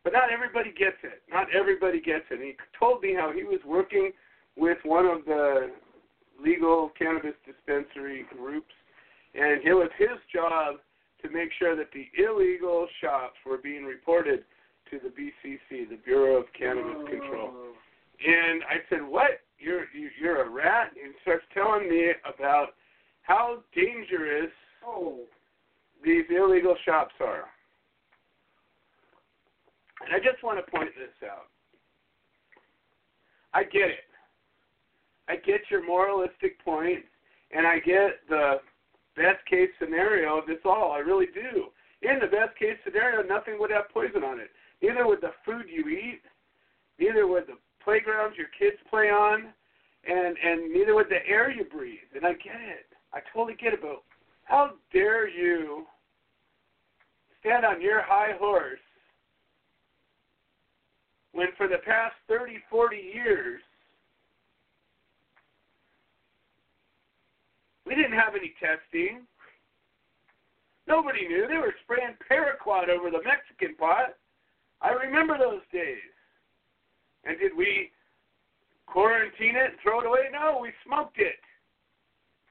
But 0.04 0.14
not 0.14 0.32
everybody 0.32 0.70
gets 0.72 0.98
it. 1.04 1.24
Not 1.30 1.48
everybody 1.54 2.00
gets 2.00 2.26
it. 2.30 2.36
And 2.36 2.44
he 2.44 2.54
told 2.80 3.02
me 3.02 3.16
how 3.16 3.32
he 3.34 3.44
was 3.44 3.60
working 3.66 4.12
with 4.56 4.78
one 4.84 5.06
of 5.06 5.26
the 5.26 5.72
legal 6.42 6.92
cannabis 6.98 7.34
dispensary 7.46 8.26
groups, 8.36 8.74
and 9.34 9.64
it 9.66 9.74
was 9.74 9.90
his 9.98 10.18
job 10.34 10.76
to 11.24 11.30
make 11.30 11.50
sure 11.58 11.76
that 11.76 11.90
the 11.94 12.08
illegal 12.22 12.88
shops 13.02 13.36
were 13.46 13.58
being 13.58 13.84
reported 13.84 14.44
to 14.92 15.00
the 15.00 15.10
BCC, 15.10 15.90
the 15.90 15.98
Bureau 16.04 16.38
of 16.38 16.46
Cannabis 16.58 16.96
oh. 16.98 17.06
Control. 17.06 17.52
And 18.26 18.64
I 18.64 18.78
said, 18.90 19.04
"What? 19.04 19.42
You're 19.60 19.86
you're 20.20 20.44
a 20.44 20.50
rat?" 20.50 20.92
And 21.02 21.14
starts 21.22 21.44
telling 21.54 21.90
me 21.90 22.12
about 22.26 22.76
how 23.24 23.64
dangerous 23.74 24.52
Oh. 24.86 25.20
these 26.04 26.26
illegal 26.30 26.76
shops 26.86 27.16
are. 27.20 27.50
And 30.06 30.14
I 30.14 30.20
just 30.20 30.44
want 30.44 30.64
to 30.64 30.72
point 30.72 30.92
this 30.96 31.28
out. 31.28 31.48
I 33.54 33.64
get 33.64 33.90
it. 33.90 34.06
I 35.28 35.38
get 35.38 35.62
your 35.72 35.86
moralistic 35.86 36.64
point, 36.64 37.04
and 37.52 37.66
I 37.66 37.80
get 37.80 38.28
the 38.30 38.62
best 39.16 39.44
case 39.50 39.70
scenario 39.80 40.38
of 40.38 40.46
this 40.46 40.60
all. 40.66 40.92
I 40.92 41.00
really 41.00 41.28
do. 41.34 41.72
In 42.02 42.20
the 42.20 42.28
best 42.28 42.56
case 42.60 42.78
scenario, 42.84 43.24
nothing 43.24 43.58
would 43.60 43.72
have 43.72 43.90
poison 43.90 44.24
on 44.24 44.40
it. 44.40 44.52
Neither 44.86 45.08
would 45.08 45.22
the 45.22 45.32
food 45.44 45.66
you 45.68 45.88
eat, 45.90 46.22
neither 47.00 47.26
would 47.26 47.48
the 47.48 47.58
playgrounds 47.84 48.38
your 48.38 48.50
kids 48.58 48.78
play 48.90 49.10
on, 49.10 49.48
and 50.08 50.38
and 50.38 50.72
neither 50.72 50.94
would 50.94 51.10
the 51.10 51.26
air 51.28 51.50
you 51.50 51.64
breathe. 51.64 51.98
And 52.16 52.24
I 52.26 52.34
get 52.34 52.62
it. 52.62 52.86
I 53.12 53.20
totally 53.34 53.56
get 53.56 53.74
it. 53.74 53.82
But 53.82 54.04
how 54.44 54.74
dare 54.94 55.28
you 55.28 55.86
stand 57.40 57.66
on 57.66 57.82
your 57.82 58.04
high 58.04 58.34
horse 58.38 58.80
when 61.32 61.48
for 61.58 61.68
the 61.68 61.80
past 61.84 62.14
30, 62.28 62.60
40 62.70 62.96
years, 62.96 63.62
we 67.88 67.96
didn't 67.96 68.14
have 68.14 68.36
any 68.36 68.54
testing. 68.60 69.26
Nobody 70.88 71.28
knew. 71.28 71.48
They 71.48 71.58
were 71.58 71.74
spraying 71.84 72.16
paraquat 72.30 72.90
over 72.90 73.10
the 73.10 73.24
Mexican 73.24 73.76
pot. 73.78 74.14
I 74.82 74.90
remember 74.92 75.38
those 75.38 75.62
days. 75.72 75.98
And 77.26 77.40
did 77.40 77.56
we 77.58 77.92
quarantine 78.86 79.56
it 79.56 79.72
and 79.72 79.80
throw 79.82 80.02
it 80.02 80.06
away? 80.06 80.30
No, 80.32 80.60
we 80.62 80.72
smoked 80.86 81.18
it. 81.18 81.40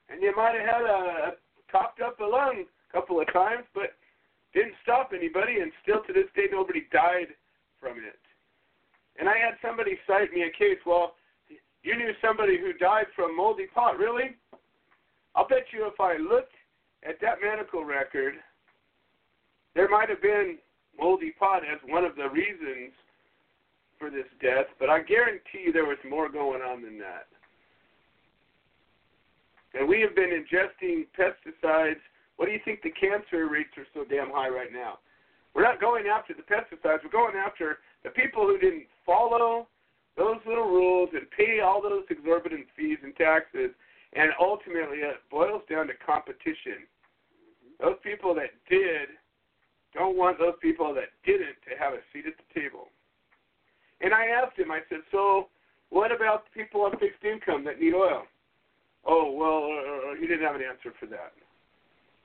And 0.09 0.21
you 0.21 0.35
might 0.35 0.55
have 0.55 0.67
had 0.67 0.81
a, 0.81 0.99
a 1.29 1.31
topped 1.71 2.01
up 2.01 2.19
a 2.19 2.23
lung 2.23 2.65
a 2.65 2.93
couple 2.93 3.19
of 3.19 3.31
times, 3.33 3.63
but 3.73 3.95
didn't 4.53 4.75
stop 4.83 5.11
anybody, 5.13 5.59
and 5.59 5.71
still 5.83 6.01
to 6.07 6.13
this 6.13 6.29
day 6.35 6.47
nobody 6.51 6.87
died 6.91 7.27
from 7.79 7.97
it. 7.97 8.19
And 9.19 9.27
I 9.29 9.37
had 9.37 9.55
somebody 9.61 9.97
cite 10.07 10.31
me 10.33 10.43
a 10.43 10.57
case. 10.57 10.79
Well, 10.85 11.15
you 11.83 11.95
knew 11.95 12.11
somebody 12.21 12.57
who 12.57 12.73
died 12.73 13.05
from 13.15 13.35
moldy 13.35 13.67
pot. 13.73 13.97
Really? 13.97 14.35
I'll 15.35 15.47
bet 15.47 15.65
you 15.71 15.85
if 15.87 15.99
I 15.99 16.17
looked 16.17 16.53
at 17.07 17.19
that 17.21 17.37
medical 17.41 17.83
record, 17.83 18.35
there 19.75 19.89
might 19.89 20.09
have 20.09 20.21
been 20.21 20.57
moldy 20.99 21.33
pot 21.37 21.63
as 21.63 21.79
one 21.87 22.03
of 22.03 22.15
the 22.15 22.29
reasons 22.29 22.93
for 23.99 24.09
this 24.09 24.27
death, 24.41 24.67
but 24.79 24.89
I 24.89 25.01
guarantee 25.01 25.65
you 25.65 25.73
there 25.73 25.85
was 25.85 25.97
more 26.07 26.29
going 26.29 26.61
on 26.61 26.81
than 26.81 26.97
that. 26.99 27.27
And 29.73 29.87
we 29.87 30.01
have 30.01 30.15
been 30.15 30.31
ingesting 30.31 31.07
pesticides. 31.17 31.99
What 32.37 32.45
do 32.45 32.51
you 32.51 32.59
think 32.63 32.81
the 32.81 32.91
cancer 32.91 33.47
rates 33.47 33.71
are 33.77 33.87
so 33.93 34.05
damn 34.09 34.31
high 34.31 34.49
right 34.49 34.71
now? 34.71 34.99
We're 35.53 35.63
not 35.63 35.79
going 35.79 36.07
after 36.07 36.33
the 36.33 36.43
pesticides. 36.43 36.99
We're 37.03 37.11
going 37.11 37.35
after 37.35 37.79
the 38.03 38.09
people 38.09 38.45
who 38.45 38.57
didn't 38.57 38.87
follow 39.05 39.67
those 40.17 40.37
little 40.45 40.65
rules 40.67 41.09
and 41.13 41.29
pay 41.31 41.59
all 41.59 41.81
those 41.81 42.03
exorbitant 42.09 42.67
fees 42.75 42.97
and 43.03 43.15
taxes. 43.15 43.71
And 44.13 44.31
ultimately, 44.39 44.99
it 44.99 45.15
boils 45.29 45.61
down 45.69 45.87
to 45.87 45.93
competition. 46.05 46.87
Those 47.81 47.95
people 48.03 48.33
that 48.35 48.51
did 48.69 49.09
don't 49.95 50.17
want 50.17 50.37
those 50.37 50.53
people 50.61 50.93
that 50.93 51.09
didn't 51.25 51.57
to 51.65 51.73
have 51.79 51.93
a 51.93 52.03
seat 52.13 52.25
at 52.27 52.33
the 52.37 52.59
table. 52.59 52.87
And 54.01 54.13
I 54.13 54.27
asked 54.27 54.59
him, 54.59 54.69
I 54.71 54.79
said, 54.89 54.99
so 55.11 55.47
what 55.89 56.11
about 56.11 56.51
people 56.53 56.81
on 56.81 56.91
fixed 56.99 57.23
income 57.23 57.63
that 57.65 57.79
need 57.79 57.93
oil? 57.93 58.23
Oh, 59.05 59.31
well, 59.31 59.69
uh, 59.71 60.15
he 60.19 60.27
didn't 60.27 60.45
have 60.45 60.55
an 60.55 60.61
answer 60.61 60.93
for 60.99 61.05
that. 61.07 61.31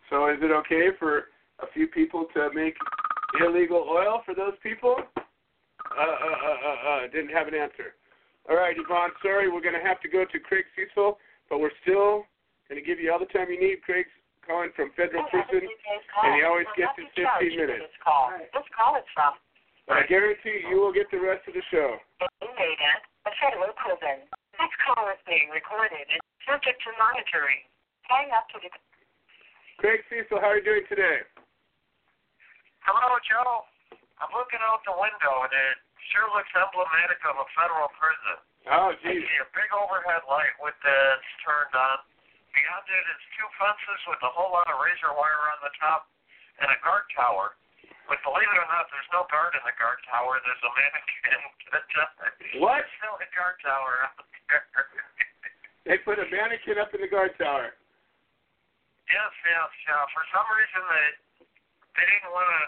So 0.09 0.29
is 0.29 0.39
it 0.43 0.51
okay 0.51 0.89
for 0.99 1.31
a 1.61 1.71
few 1.73 1.87
people 1.87 2.27
to 2.35 2.51
make 2.55 2.75
illegal 3.41 3.87
oil 3.89 4.23
for 4.25 4.35
those 4.35 4.55
people? 4.63 4.97
Uh, 5.17 6.01
uh, 6.01 6.05
uh, 6.05 6.59
uh, 6.67 6.91
uh, 6.91 7.01
didn't 7.13 7.31
have 7.31 7.49
an 7.49 7.55
answer. 7.55 7.95
All 8.49 8.57
right, 8.57 8.75
Yvonne, 8.77 9.11
sorry, 9.23 9.51
we're 9.51 9.63
going 9.63 9.79
to 9.79 9.87
have 9.87 10.01
to 10.01 10.09
go 10.09 10.25
to 10.25 10.39
Craig 10.41 10.65
Cesal, 10.75 11.19
but 11.49 11.61
we're 11.61 11.75
still 11.83 12.25
going 12.69 12.81
to 12.81 12.87
give 12.87 12.99
you 12.99 13.13
all 13.13 13.19
the 13.19 13.27
time 13.27 13.51
you 13.51 13.61
need. 13.61 13.83
Craig's 13.83 14.11
calling 14.51 14.75
from 14.75 14.91
federal 14.99 15.23
prison, 15.31 15.63
and 15.63 16.31
he 16.35 16.43
always 16.43 16.67
gets 16.75 16.99
his 16.99 17.07
15 17.15 17.55
minutes. 17.55 17.87
This 17.87 17.99
call. 18.03 18.35
This 18.35 18.67
call 18.75 18.99
is 18.99 19.07
from 19.15 19.39
I 19.87 20.07
guarantee 20.07 20.67
you 20.67 20.79
will 20.83 20.95
get 20.95 21.11
the 21.11 21.19
rest 21.23 21.47
of 21.47 21.55
the 21.55 21.63
show. 21.71 21.99
inmate 22.43 22.83
at 22.83 23.03
a 23.27 23.33
federal 23.39 23.71
prison. 23.79 24.27
This 24.59 24.75
call 24.87 25.07
is 25.11 25.19
being 25.27 25.51
recorded 25.55 26.03
and 26.03 26.23
subject 26.47 26.83
to 26.83 26.91
monitoring. 26.99 27.63
Hang 28.11 28.31
up 28.35 28.51
to 28.55 28.59
the. 28.59 28.71
Craig 29.79 30.03
Cesal, 30.11 30.43
how 30.43 30.55
are 30.55 30.59
you 30.59 30.67
doing 30.67 30.87
today? 30.91 31.23
Hello, 32.87 33.19
Joe. 33.27 33.67
I'm 34.19 34.31
looking 34.35 34.61
out 34.63 34.83
the 34.85 34.95
window, 34.95 35.35
and 35.47 35.55
it 35.55 35.79
sure 36.13 36.29
looks 36.35 36.51
emblematic 36.55 37.19
of 37.27 37.39
a 37.41 37.47
federal 37.55 37.89
prison. 37.97 38.37
Oh, 38.69 38.93
I 38.93 38.99
geez. 39.01 39.25
see 39.25 39.39
a 39.41 39.49
big 39.57 39.71
overhead 39.73 40.23
light 40.29 40.55
with 40.61 40.77
the 40.85 40.99
it's 41.19 41.35
turned 41.41 41.75
on. 41.75 41.99
Beyond 42.55 42.87
it 42.91 43.05
is 43.15 43.23
two 43.39 43.49
fences 43.59 44.01
with 44.11 44.21
a 44.27 44.31
whole 44.35 44.51
lot 44.53 44.67
of 44.71 44.77
razor 44.83 45.13
wire 45.15 45.45
on 45.55 45.61
the 45.63 45.73
top. 45.79 46.11
and 46.61 46.69
a 46.69 46.79
guard 46.85 47.07
tower. 47.17 47.57
But 48.11 48.19
believe 48.27 48.51
it 48.51 48.59
or 48.59 48.69
not, 48.69 48.91
there's 48.93 49.09
no 49.15 49.25
guard 49.31 49.55
in 49.57 49.63
the 49.65 49.73
guard 49.81 50.03
tower. 50.11 50.37
There's 50.45 50.65
a 50.67 50.73
mannequin. 50.75 51.41
What? 52.61 52.83
There's 52.83 52.95
still 52.99 53.15
a 53.17 53.29
guard 53.33 53.57
tower. 53.63 53.95
They 55.89 55.97
put 56.05 56.21
a 56.21 56.27
mannequin 56.29 56.77
up 56.77 56.93
in 56.93 57.01
the 57.01 57.09
guard 57.09 57.33
tower. 57.41 57.73
yes, 59.09 59.33
yes, 59.49 59.71
yeah. 59.89 60.05
For 60.13 60.23
some 60.35 60.45
reason, 60.53 60.83
they 60.93 61.07
they 61.97 62.05
didn't 62.07 62.31
want 62.31 62.47
to 62.53 62.61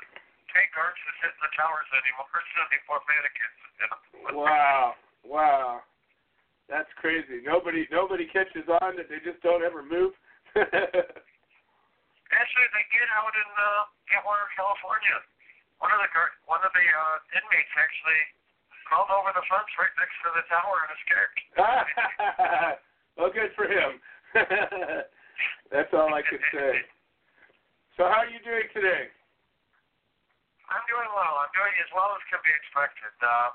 pay 0.51 0.64
guards 0.73 0.97
to 1.05 1.12
sit 1.21 1.31
in 1.31 1.40
the 1.45 1.53
towers 1.55 1.87
anymore, 1.92 2.33
so 2.57 2.61
they 2.73 2.81
put 2.88 3.03
mannequins 3.05 3.59
in 3.62 3.71
them. 3.85 3.92
Wow, 4.33 4.97
wow, 5.29 5.85
that's 6.73 6.89
crazy. 6.97 7.45
Nobody, 7.45 7.85
nobody 7.93 8.25
catches 8.33 8.65
on 8.81 8.97
that 8.97 9.13
they 9.13 9.21
just 9.21 9.45
don't 9.45 9.61
ever 9.61 9.85
move. 9.85 10.17
Actually, 10.57 12.69
they 12.73 12.85
get 12.89 13.09
out 13.13 13.35
in 13.37 13.49
uh, 13.61 14.17
Atwater, 14.17 14.49
California. 14.57 15.21
One 15.85 15.93
of 15.93 16.01
the 16.01 16.09
one 16.49 16.65
of 16.65 16.73
the 16.73 16.87
uh, 16.87 17.17
inmates 17.37 17.75
actually 17.77 18.23
crawled 18.89 19.13
over 19.13 19.37
the 19.37 19.45
fence 19.51 19.69
right 19.77 19.93
next 20.01 20.17
to 20.25 20.31
the 20.33 20.45
tower 20.49 20.77
and 20.87 20.91
escaped. 20.97 21.41
well, 23.19 23.35
good 23.35 23.53
for 23.53 23.69
him. 23.69 24.01
that's 25.75 25.93
all 25.93 26.15
I 26.15 26.23
can 26.25 26.41
say. 26.55 26.81
So, 27.99 28.09
how 28.09 28.25
are 28.25 28.31
you 28.31 28.41
doing 28.47 28.71
today? 28.73 29.11
I'm 30.73 30.87
doing 30.89 31.11
well. 31.13 31.37
I'm 31.43 31.53
doing 31.53 31.75
as 31.85 31.91
well 31.93 32.17
as 32.17 32.23
can 32.33 32.41
be 32.41 32.55
expected. 32.55 33.13
Uh, 33.21 33.53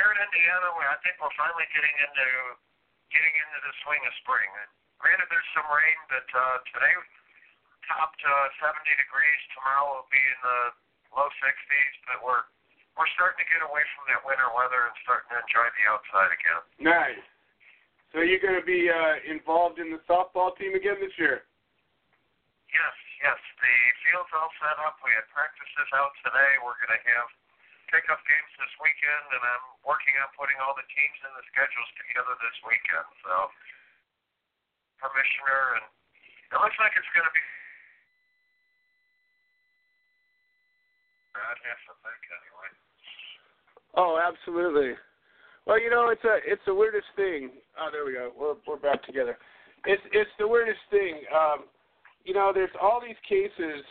here 0.00 0.16
in 0.16 0.20
Indiana, 0.32 0.72
we, 0.80 0.82
I 0.88 0.96
think 1.04 1.20
we're 1.20 1.36
finally 1.36 1.68
getting 1.76 1.92
into 1.92 2.26
getting 3.12 3.34
into 3.36 3.58
the 3.68 3.72
swing 3.84 4.00
of 4.08 4.12
spring. 4.24 4.48
Granted, 4.96 5.28
there's 5.28 5.50
some 5.52 5.68
rain, 5.68 5.98
but 6.08 6.24
uh, 6.32 6.56
today 6.72 6.94
topped 7.84 8.22
uh, 8.24 8.64
70 8.64 8.80
degrees. 8.96 9.40
Tomorrow 9.60 10.00
will 10.00 10.08
be 10.08 10.22
in 10.24 10.40
the 10.40 10.60
low 11.12 11.28
60s, 11.28 11.94
but 12.08 12.24
we're 12.24 12.48
we're 12.96 13.12
starting 13.12 13.44
to 13.44 13.48
get 13.52 13.60
away 13.60 13.84
from 13.92 14.08
that 14.08 14.24
winter 14.24 14.48
weather 14.56 14.88
and 14.88 14.96
starting 15.04 15.28
to 15.36 15.38
enjoy 15.44 15.68
the 15.68 15.84
outside 15.92 16.32
again. 16.32 16.62
Nice. 16.80 17.24
So, 18.10 18.18
you're 18.26 18.42
going 18.42 18.58
to 18.58 18.66
be 18.66 18.90
uh, 18.90 19.22
involved 19.22 19.78
in 19.78 19.94
the 19.94 20.02
softball 20.10 20.50
team 20.58 20.74
again 20.74 20.98
this 20.98 21.14
year? 21.14 21.46
Yes, 22.66 22.96
yes. 23.22 23.38
The 23.62 23.74
field's 24.02 24.34
all 24.34 24.50
set 24.58 24.74
up. 24.82 24.98
We 25.06 25.14
had 25.14 25.22
practices 25.30 25.88
out 25.94 26.10
today. 26.26 26.58
We're 26.66 26.74
going 26.82 26.98
to 26.98 27.04
have 27.14 27.30
pickup 27.90 28.22
games 28.24 28.52
this 28.56 28.74
weekend, 28.78 29.26
and 29.34 29.42
I'm 29.42 29.66
working 29.82 30.14
on 30.22 30.30
putting 30.38 30.56
all 30.62 30.74
the 30.78 30.86
teams 30.86 31.18
and 31.26 31.34
the 31.34 31.44
schedules 31.50 31.90
together 31.98 32.34
this 32.38 32.56
weekend. 32.62 33.08
So, 33.26 33.34
commissioner, 35.02 35.82
and 35.82 35.84
it 36.54 36.58
looks 36.58 36.78
like 36.78 36.94
it's 36.94 37.12
going 37.12 37.26
to 37.26 37.34
be. 37.34 37.44
I'd 41.34 41.62
have 41.66 41.82
to 41.90 41.94
think 42.02 42.22
anyway. 42.30 42.70
Oh, 43.98 44.14
absolutely. 44.18 44.94
Well, 45.66 45.78
you 45.78 45.90
know, 45.90 46.10
it's 46.10 46.24
a 46.24 46.38
it's 46.46 46.62
the 46.66 46.74
weirdest 46.74 47.10
thing. 47.14 47.50
Oh, 47.78 47.90
there 47.90 48.06
we 48.06 48.14
go. 48.14 48.32
We're 48.34 48.58
we're 48.66 48.80
back 48.80 49.02
together. 49.06 49.38
It's 49.86 50.02
it's 50.12 50.30
the 50.38 50.46
weirdest 50.46 50.80
thing. 50.90 51.22
Um, 51.30 51.66
you 52.24 52.34
know, 52.34 52.52
there's 52.54 52.74
all 52.80 53.00
these 53.00 53.18
cases, 53.28 53.84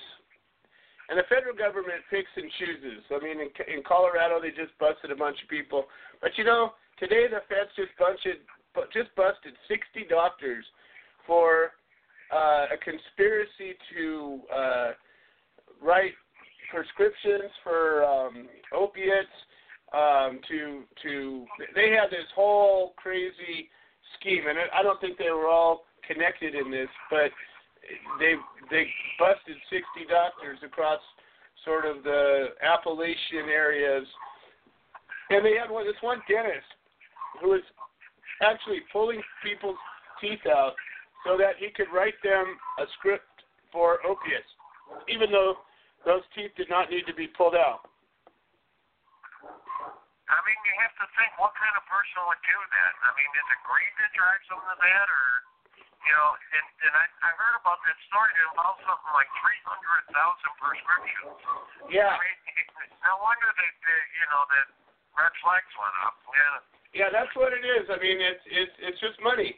and 1.10 1.18
the 1.18 1.26
federal 1.28 1.56
government 1.58 2.06
picks 2.10 2.30
and 2.38 2.50
chooses. 2.62 3.02
I 3.10 3.18
mean, 3.24 3.42
in, 3.42 3.50
in 3.66 3.82
Colorado, 3.82 4.40
they 4.40 4.50
just 4.50 4.78
busted 4.80 5.10
a 5.12 5.16
bunch 5.16 5.42
of 5.42 5.50
people, 5.50 5.86
but 6.22 6.32
you 6.38 6.44
know, 6.44 6.74
today 7.00 7.26
the 7.26 7.42
feds 7.50 7.74
just 7.76 7.92
busted 7.98 8.46
just 8.94 9.10
busted 9.18 9.54
60 9.68 10.06
doctors 10.10 10.64
for 11.26 11.74
uh, 12.32 12.70
a 12.72 12.78
conspiracy 12.78 13.74
to 13.94 14.40
uh, 14.56 14.92
write 15.82 16.14
prescriptions 16.72 17.52
for 17.64 18.06
um, 18.06 18.48
opiates. 18.74 19.34
Um, 19.90 20.40
to 20.48 20.84
to 21.02 21.46
they 21.74 21.90
had 21.90 22.12
this 22.12 22.30
whole 22.36 22.94
crazy 22.96 23.70
scheme, 24.20 24.44
and 24.48 24.60
I 24.72 24.84
don't 24.84 25.02
think 25.02 25.18
they 25.18 25.32
were 25.32 25.48
all 25.48 25.86
connected 26.06 26.54
in 26.54 26.70
this, 26.70 26.90
but 27.10 27.32
they 28.20 28.36
they 28.70 28.86
busted 29.18 29.58
60 29.70 30.10
doctors 30.10 30.60
across 30.64 31.00
sort 31.66 31.86
of 31.86 32.04
the 32.04 32.56
Appalachian 32.62 33.50
areas, 33.50 34.06
and 35.30 35.46
they 35.46 35.56
had 35.56 35.70
one 35.70 35.86
this 35.86 36.00
one 36.02 36.22
dentist 36.28 36.68
who 37.42 37.50
was 37.50 37.66
actually 38.42 38.82
pulling 38.92 39.22
people's 39.44 39.80
teeth 40.22 40.44
out 40.48 40.74
so 41.26 41.36
that 41.36 41.60
he 41.60 41.70
could 41.76 41.92
write 41.92 42.16
them 42.24 42.46
a 42.80 42.86
script 43.00 43.28
for 43.72 44.00
opiates, 44.08 44.48
even 45.12 45.32
though 45.32 45.60
those 46.08 46.24
teeth 46.36 46.52
did 46.56 46.70
not 46.72 46.90
need 46.90 47.04
to 47.08 47.16
be 47.16 47.28
pulled 47.28 47.56
out. 47.56 47.84
I 50.30 50.38
mean, 50.46 50.60
you 50.62 50.74
have 50.80 50.94
to 51.02 51.08
think 51.18 51.34
what 51.42 51.58
kind 51.58 51.74
of 51.74 51.84
person 51.90 52.22
would 52.30 52.44
do 52.46 52.54
that. 52.54 52.94
I 53.02 53.12
mean, 53.18 53.32
is 53.34 53.48
it 53.50 53.60
greed 53.66 53.94
that 53.98 54.12
drives 54.14 54.46
them 54.48 54.62
to 54.62 54.76
that, 54.78 55.08
or 55.10 55.28
you 56.06 56.14
know? 56.14 56.30
And 56.36 56.68
and 56.88 56.94
I 56.96 57.06
I 57.24 57.30
heard 57.36 57.56
about 57.60 57.80
that 57.84 57.98
story 58.08 58.32
that 58.36 58.46
involved 58.54 58.82
something 58.84 59.14
like 59.16 59.30
three 59.40 59.62
hundred 59.68 60.02
thousand 60.14 60.54
prescriptions. 60.60 61.38
Yeah. 61.92 62.14
I 62.14 62.20
mean, 62.20 62.38
no 63.04 63.14
wonder 63.24 63.50
that 63.50 63.74
the, 63.84 63.96
you 64.16 64.26
know 64.32 64.44
that 64.54 64.68
red 65.16 65.34
flags 65.44 65.74
went 65.76 65.96
up. 66.04 66.16
Yeah. 66.32 66.58
Yeah, 66.90 67.10
that's 67.14 67.30
what 67.38 67.54
it 67.54 67.62
is. 67.62 67.86
I 67.86 68.02
mean, 68.02 68.18
it's 68.18 68.42
it's 68.50 68.76
it's 68.82 69.00
just 69.00 69.22
money, 69.22 69.54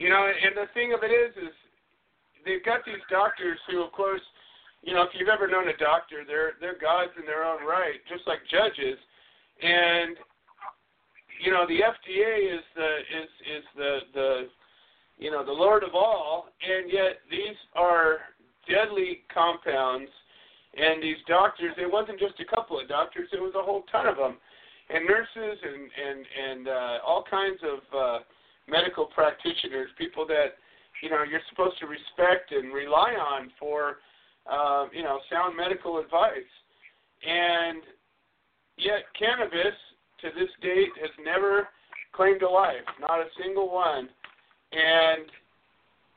you 0.00 0.08
know. 0.08 0.24
And 0.24 0.56
the 0.56 0.72
thing 0.72 0.96
of 0.96 1.04
it 1.04 1.12
is, 1.12 1.36
is 1.36 1.52
they've 2.48 2.64
got 2.64 2.80
these 2.88 3.02
doctors 3.12 3.60
who, 3.68 3.84
of 3.84 3.92
course, 3.92 4.24
you 4.80 4.94
know, 4.96 5.02
if 5.04 5.12
you've 5.12 5.28
ever 5.28 5.46
known 5.46 5.68
a 5.68 5.76
doctor, 5.76 6.24
they're 6.26 6.56
they're 6.64 6.80
gods 6.80 7.12
in 7.20 7.28
their 7.28 7.44
own 7.44 7.60
right, 7.60 8.00
just 8.08 8.24
like 8.26 8.40
judges. 8.48 8.96
And 9.60 10.16
you 11.44 11.52
know, 11.52 11.66
the 11.68 11.84
FDA 11.84 12.56
is 12.56 12.64
the 12.74 12.90
is 13.04 13.30
is 13.52 13.64
the 13.76 13.92
the 14.14 14.30
you 15.22 15.30
know 15.30 15.44
the 15.44 15.52
lord 15.52 15.84
of 15.84 15.94
all, 15.94 16.46
and 16.62 16.90
yet 16.90 17.20
these 17.30 17.56
are 17.74 18.18
deadly 18.68 19.20
compounds. 19.32 20.10
And 20.74 21.02
these 21.02 21.20
doctors, 21.28 21.74
it 21.76 21.90
wasn't 21.90 22.18
just 22.18 22.40
a 22.40 22.48
couple 22.56 22.80
of 22.80 22.88
doctors; 22.88 23.28
it 23.32 23.40
was 23.40 23.52
a 23.54 23.62
whole 23.62 23.84
ton 23.92 24.06
of 24.06 24.16
them 24.16 24.36
and 24.92 25.06
nurses 25.06 25.58
and 25.62 25.90
and 25.90 26.26
and 26.26 26.68
uh, 26.68 26.98
all 27.06 27.24
kinds 27.28 27.58
of 27.62 27.78
uh, 27.96 28.18
medical 28.68 29.06
practitioners, 29.06 29.88
people 29.98 30.26
that 30.26 30.58
you 31.02 31.10
know 31.10 31.22
you're 31.28 31.44
supposed 31.48 31.78
to 31.80 31.86
respect 31.86 32.52
and 32.52 32.72
rely 32.72 33.14
on 33.14 33.50
for 33.58 33.98
uh, 34.50 34.86
you 34.92 35.02
know 35.02 35.18
sound 35.30 35.56
medical 35.56 35.98
advice, 35.98 36.52
and 37.26 37.82
yet 38.76 39.04
cannabis 39.18 39.76
to 40.20 40.28
this 40.38 40.50
date 40.60 40.92
has 41.00 41.10
never 41.24 41.68
claimed 42.12 42.42
a 42.42 42.48
life, 42.48 42.86
not 43.00 43.20
a 43.20 43.26
single 43.42 43.72
one, 43.72 44.08
and 44.72 45.28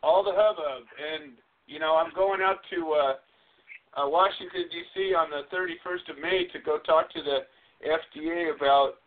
all 0.02 0.24
the 0.24 0.34
hubbub. 0.34 0.88
And 0.96 1.34
you 1.68 1.80
know 1.80 1.96
I'm 1.96 2.14
going 2.16 2.42
out 2.42 2.60
to 2.74 2.80
uh, 2.94 3.14
uh, 4.00 4.08
Washington 4.10 4.68
D.C. 4.72 5.14
on 5.14 5.30
the 5.30 5.48
31st 5.56 6.12
of 6.12 6.22
May 6.22 6.48
to 6.52 6.60
go 6.60 6.80
talk 6.80 7.12
to 7.14 7.22
the 7.22 7.48
FDA 7.84 8.56
about 8.56 9.00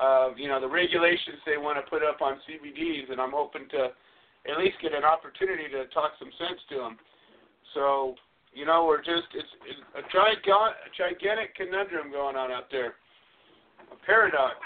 uh, 0.00 0.34
you 0.36 0.48
know 0.48 0.60
the 0.60 0.68
regulations 0.68 1.38
they 1.46 1.58
want 1.58 1.78
to 1.78 1.90
put 1.90 2.02
up 2.02 2.22
on 2.22 2.38
CBDs, 2.46 3.10
and 3.10 3.20
I'm 3.20 3.32
hoping 3.32 3.68
to 3.70 3.90
at 4.50 4.58
least 4.58 4.76
get 4.82 4.92
an 4.92 5.04
opportunity 5.04 5.70
to 5.70 5.86
talk 5.94 6.12
some 6.18 6.30
sense 6.38 6.60
to 6.70 6.76
them. 6.76 6.96
So 7.74 8.14
you 8.52 8.66
know 8.66 8.86
we're 8.86 9.02
just 9.02 9.30
it's, 9.34 9.48
it's 9.66 9.82
a 9.94 10.02
gigantic, 10.10 10.44
a 10.50 10.90
gigantic 10.94 11.54
conundrum 11.54 12.10
going 12.10 12.36
on 12.36 12.50
out 12.50 12.70
there, 12.70 12.94
a 13.90 13.96
paradox. 14.06 14.56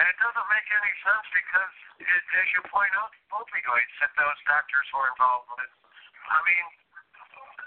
And 0.00 0.08
it 0.08 0.16
doesn't 0.16 0.48
make 0.48 0.64
any 0.72 0.92
sense 1.04 1.26
because, 1.28 1.74
it, 2.00 2.24
as 2.40 2.48
you 2.56 2.64
point 2.72 2.88
out, 2.96 3.12
opioids 3.36 3.94
that 4.00 4.08
those 4.16 4.38
doctors 4.48 4.88
were 4.96 5.12
involved 5.12 5.52
with. 5.60 5.68
I 6.24 6.40
mean, 6.48 6.66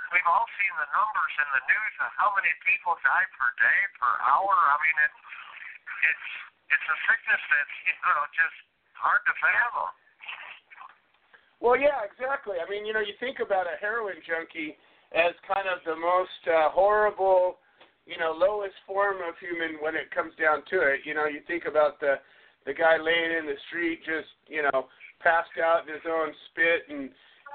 we've 0.09 0.25
all 0.25 0.49
seen 0.57 0.73
the 0.81 0.89
numbers 0.89 1.33
in 1.37 1.49
the 1.53 1.63
news 1.69 1.95
of 2.01 2.09
how 2.17 2.33
many 2.33 2.49
people 2.65 2.97
die 3.05 3.29
per 3.37 3.53
day, 3.61 3.79
per 4.01 4.13
hour. 4.25 4.49
I 4.49 4.77
mean, 4.81 4.97
it, 4.97 5.13
it's 6.09 6.27
it's 6.73 6.87
a 6.89 6.97
sickness 7.05 7.43
that's 7.53 7.75
you 7.85 7.95
know 8.01 8.25
just 8.33 8.57
hard 8.97 9.21
to 9.29 9.33
fathom. 9.37 9.93
Well, 11.61 11.77
yeah, 11.77 12.01
exactly. 12.01 12.57
I 12.59 12.65
mean, 12.65 12.83
you 12.83 12.97
know, 12.97 13.05
you 13.05 13.13
think 13.21 13.39
about 13.39 13.69
a 13.69 13.77
heroin 13.77 14.19
junkie 14.25 14.75
as 15.13 15.31
kind 15.45 15.69
of 15.69 15.85
the 15.85 15.95
most 15.95 16.41
uh, 16.49 16.73
horrible, 16.73 17.61
you 18.05 18.17
know, 18.19 18.35
lowest 18.35 18.75
form 18.85 19.23
of 19.23 19.35
human 19.39 19.79
when 19.79 19.95
it 19.95 20.11
comes 20.11 20.33
down 20.35 20.63
to 20.69 20.83
it. 20.83 21.07
You 21.07 21.13
know, 21.15 21.25
you 21.25 21.39
think 21.47 21.65
about 21.65 21.99
the 21.99 22.19
the 22.65 22.73
guy 22.73 22.95
laying 22.95 23.35
in 23.35 23.45
the 23.45 23.59
street, 23.67 23.99
just 24.03 24.31
you 24.47 24.63
know, 24.63 24.87
passed 25.19 25.55
out 25.59 25.87
in 25.87 25.93
his 25.93 26.03
own 26.07 26.31
spit 26.51 26.87
and 26.91 27.09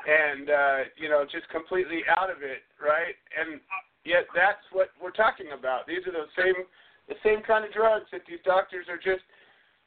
and 0.07 0.47
uh, 0.49 0.79
you 0.97 1.09
know 1.09 1.25
just 1.29 1.49
completely 1.53 2.01
out 2.09 2.31
of 2.31 2.41
it, 2.41 2.65
right? 2.81 3.17
And 3.37 3.61
yet 4.05 4.25
that's 4.35 4.65
what 4.73 4.89
we're 4.97 5.17
talking 5.17 5.53
about. 5.53 5.87
These 5.87 6.07
are 6.09 6.17
the 6.17 6.33
same 6.37 6.65
the 7.09 7.19
same 7.25 7.45
kind 7.45 7.65
of 7.65 7.73
drugs 7.73 8.09
that 8.13 8.25
these 8.29 8.41
doctors 8.45 8.89
are 8.89 9.01
just 9.01 9.25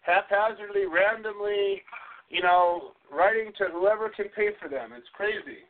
haphazardly, 0.02 0.90
randomly, 0.90 1.82
you 2.30 2.42
know, 2.42 2.98
writing 3.14 3.54
to 3.58 3.70
whoever 3.70 4.10
can 4.10 4.30
pay 4.34 4.50
for 4.58 4.70
them. 4.70 4.94
It's 4.94 5.10
crazy. 5.14 5.66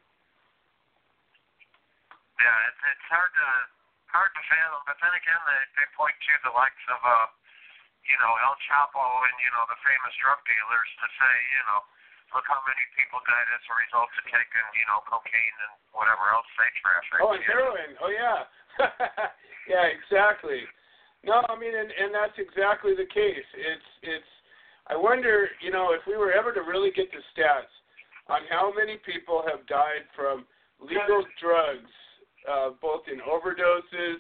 Yeah, 2.40 2.58
it's 2.68 2.82
it's 2.82 3.08
hard 3.12 3.32
to 3.36 3.48
hard 4.12 4.32
to 4.36 4.44
fathom. 4.52 4.82
But 4.86 5.00
then 5.00 5.14
again, 5.16 5.42
they 5.48 5.62
they 5.82 5.88
point 5.96 6.16
to 6.16 6.34
the 6.46 6.54
likes 6.54 6.84
of 6.92 7.00
uh, 7.02 7.28
you 8.06 8.18
know, 8.18 8.34
El 8.46 8.56
Chapo 8.66 9.02
and 9.02 9.36
you 9.42 9.52
know 9.56 9.66
the 9.70 9.80
famous 9.86 10.14
drug 10.20 10.40
dealers 10.46 10.90
to 11.02 11.08
say, 11.18 11.36
you 11.56 11.64
know, 11.70 11.82
look 12.34 12.46
how 12.48 12.62
many 12.66 12.86
people 12.98 13.22
died 13.28 13.50
as 13.54 13.64
a 13.68 13.76
result 13.78 14.10
of 14.10 14.24
taking 14.28 14.66
you 14.76 14.86
know 14.90 15.00
cocaine 15.06 15.58
and 15.70 15.74
whatever 15.94 16.32
else 16.34 16.48
they 16.58 16.70
traffic. 16.82 17.20
Oh, 17.22 17.34
and 17.36 17.44
heroin. 17.46 17.92
Oh, 18.02 18.12
yeah. 18.12 18.48
yeah, 19.72 19.86
exactly. 19.92 20.66
No, 21.22 21.46
I 21.46 21.56
mean, 21.60 21.76
and 21.76 21.92
and 21.94 22.10
that's 22.10 22.36
exactly 22.42 22.98
the 22.98 23.08
case. 23.10 23.48
It's 23.54 23.90
it's. 24.02 24.32
I 24.90 24.98
wonder, 24.98 25.48
you 25.62 25.70
know, 25.70 25.94
if 25.94 26.02
we 26.10 26.18
were 26.18 26.34
ever 26.34 26.52
to 26.52 26.66
really 26.66 26.90
get 26.92 27.08
the 27.14 27.22
stats 27.32 27.70
on 28.28 28.42
how 28.50 28.74
many 28.74 28.98
people 29.06 29.46
have 29.46 29.64
died 29.70 30.10
from 30.18 30.44
legal 30.82 31.22
drugs, 31.38 31.94
uh, 32.50 32.70
both 32.82 33.02
in 33.12 33.20
overdoses, 33.20 34.20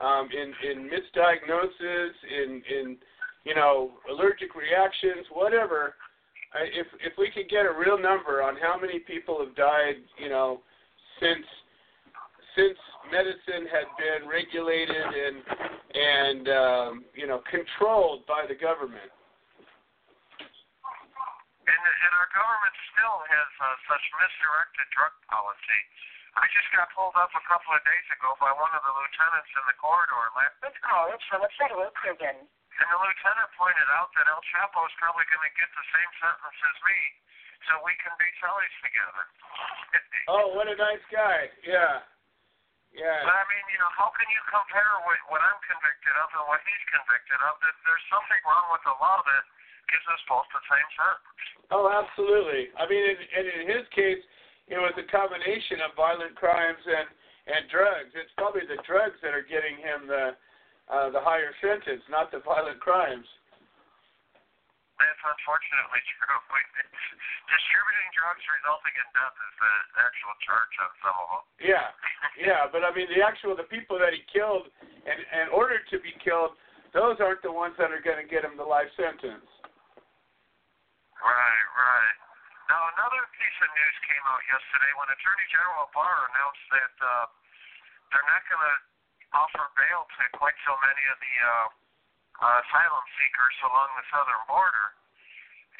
um, 0.00 0.28
in 0.32 0.54
in 0.70 0.88
misdiagnosis, 0.88 2.12
in 2.28 2.62
in 2.68 2.96
you 3.44 3.54
know 3.54 3.92
allergic 4.10 4.54
reactions, 4.54 5.26
whatever. 5.32 5.94
I, 6.52 6.66
if 6.74 6.86
if 7.00 7.12
we 7.18 7.30
could 7.30 7.48
get 7.48 7.66
a 7.66 7.72
real 7.72 7.98
number 7.98 8.42
on 8.42 8.56
how 8.56 8.78
many 8.80 8.98
people 9.00 9.38
have 9.44 9.54
died, 9.54 10.02
you 10.18 10.28
know, 10.28 10.60
since 11.20 11.46
since 12.56 12.78
medicine 13.12 13.66
had 13.70 13.86
been 13.98 14.26
regulated 14.26 14.96
and 14.96 15.36
and 15.90 16.44
um, 16.48 16.92
you 17.14 17.26
know 17.26 17.42
controlled 17.50 18.26
by 18.26 18.46
the 18.48 18.54
government. 18.54 19.10
And, 21.70 21.78
and 21.86 22.12
our 22.18 22.30
government 22.34 22.74
still 22.90 23.18
has 23.30 23.50
uh, 23.62 23.76
such 23.86 24.04
misdirected 24.18 24.88
drug 24.90 25.14
policy. 25.30 25.80
I 26.38 26.46
just 26.54 26.70
got 26.70 26.86
pulled 26.94 27.16
up 27.18 27.32
a 27.34 27.44
couple 27.46 27.74
of 27.74 27.82
days 27.82 28.06
ago 28.14 28.38
by 28.38 28.54
one 28.54 28.70
of 28.70 28.82
the 28.86 28.92
lieutenants 28.94 29.50
in 29.50 29.64
the 29.66 29.76
corridor. 29.82 30.30
This 30.62 30.76
call 30.86 31.10
is 31.10 31.22
from 31.26 31.42
a 31.42 31.50
federal 31.58 31.90
prison. 31.98 32.46
And 32.46 32.86
the 32.88 32.98
lieutenant 33.02 33.50
pointed 33.58 33.88
out 33.98 34.08
that 34.14 34.30
El 34.30 34.40
Chapo 34.54 34.80
is 34.86 34.94
probably 35.02 35.26
going 35.26 35.42
to 35.42 35.54
get 35.58 35.68
the 35.74 35.86
same 35.90 36.10
sentence 36.22 36.58
as 36.64 36.76
me, 36.86 36.98
so 37.66 37.72
we 37.82 37.92
can 37.98 38.14
be 38.16 38.28
cellies 38.40 38.76
together. 38.80 39.24
oh, 40.32 40.46
what 40.54 40.70
a 40.70 40.76
nice 40.78 41.04
guy! 41.12 41.50
Yeah, 41.66 42.00
yeah. 42.94 43.20
But 43.26 43.36
I 43.36 43.44
mean, 43.50 43.64
you 43.74 43.78
know, 43.82 43.90
how 43.98 44.14
can 44.14 44.24
you 44.32 44.42
compare 44.48 44.94
what, 45.04 45.18
what 45.28 45.42
I'm 45.44 45.60
convicted 45.66 46.14
of 46.14 46.28
and 46.40 46.46
what 46.46 46.62
he's 46.62 46.84
convicted 46.88 47.38
of? 47.42 47.58
That 47.58 47.74
there's 47.84 48.06
something 48.08 48.40
wrong 48.48 48.66
with 48.72 48.82
the 48.86 48.96
law 48.96 49.18
that 49.28 49.44
gives 49.90 50.06
us 50.06 50.22
both 50.30 50.46
the 50.54 50.62
same 50.70 50.88
sentence. 50.94 51.50
Oh, 51.74 51.86
absolutely. 51.90 52.70
I 52.78 52.86
mean, 52.86 53.02
in, 53.02 53.18
and 53.18 53.46
in 53.46 53.62
his 53.66 53.86
case, 55.00 55.08
it 55.08 55.16
was 55.16 55.32
a 55.40 55.40
combination 55.40 55.78
of 55.80 55.96
violent 55.96 56.36
crimes 56.36 56.82
and 56.84 57.08
and 57.50 57.66
drugs. 57.72 58.12
It's 58.14 58.30
probably 58.36 58.62
the 58.68 58.78
drugs 58.86 59.16
that 59.24 59.32
are 59.32 59.46
getting 59.46 59.80
him 59.80 60.06
the 60.06 60.36
uh, 60.90 61.08
the 61.14 61.22
higher 61.22 61.54
sentence, 61.62 62.02
not 62.10 62.30
the 62.30 62.42
violent 62.44 62.80
crimes. 62.82 63.26
That's 65.00 65.22
unfortunately 65.24 66.02
true. 66.20 66.40
Distributing 67.50 68.10
drugs 68.12 68.44
resulting 68.46 68.94
in 69.00 69.08
death 69.16 69.32
is 69.32 69.54
the 69.58 69.74
actual 70.04 70.34
charge 70.44 70.74
on 70.84 70.90
some 71.00 71.16
of 71.16 71.28
them. 71.32 71.44
Yeah, 71.64 71.88
yeah, 72.36 72.62
but 72.68 72.84
I 72.84 72.92
mean 72.92 73.08
the 73.08 73.24
actual 73.24 73.56
the 73.56 73.66
people 73.66 73.96
that 73.96 74.12
he 74.12 74.22
killed 74.28 74.68
and 74.84 75.18
and 75.32 75.48
ordered 75.50 75.88
to 75.90 75.98
be 76.04 76.12
killed, 76.20 76.54
those 76.92 77.16
aren't 77.18 77.40
the 77.40 77.50
ones 77.50 77.74
that 77.80 77.90
are 77.90 78.04
going 78.04 78.20
to 78.20 78.28
get 78.28 78.44
him 78.44 78.60
the 78.60 78.66
life 78.66 78.92
sentence. 78.94 79.48
Right, 81.20 81.66
right. 81.76 82.16
Now 82.70 82.86
another 82.94 83.26
piece 83.34 83.58
of 83.66 83.70
news 83.74 83.96
came 84.06 84.22
out 84.30 84.38
yesterday 84.46 84.94
when 84.94 85.10
Attorney 85.10 85.42
General 85.50 85.90
Barr 85.90 86.30
announced 86.30 86.66
that 86.70 86.94
uh, 87.02 87.26
they're 88.14 88.30
not 88.30 88.46
going 88.46 88.62
to 88.62 88.76
offer 89.34 89.66
bail 89.74 90.06
to 90.06 90.22
quite 90.38 90.54
so 90.62 90.78
many 90.78 91.02
of 91.10 91.18
the 91.18 91.34
uh, 91.42 91.50
uh, 92.46 92.62
asylum 92.62 93.06
seekers 93.18 93.56
along 93.66 93.90
the 93.98 94.06
southern 94.14 94.44
border. 94.46 94.86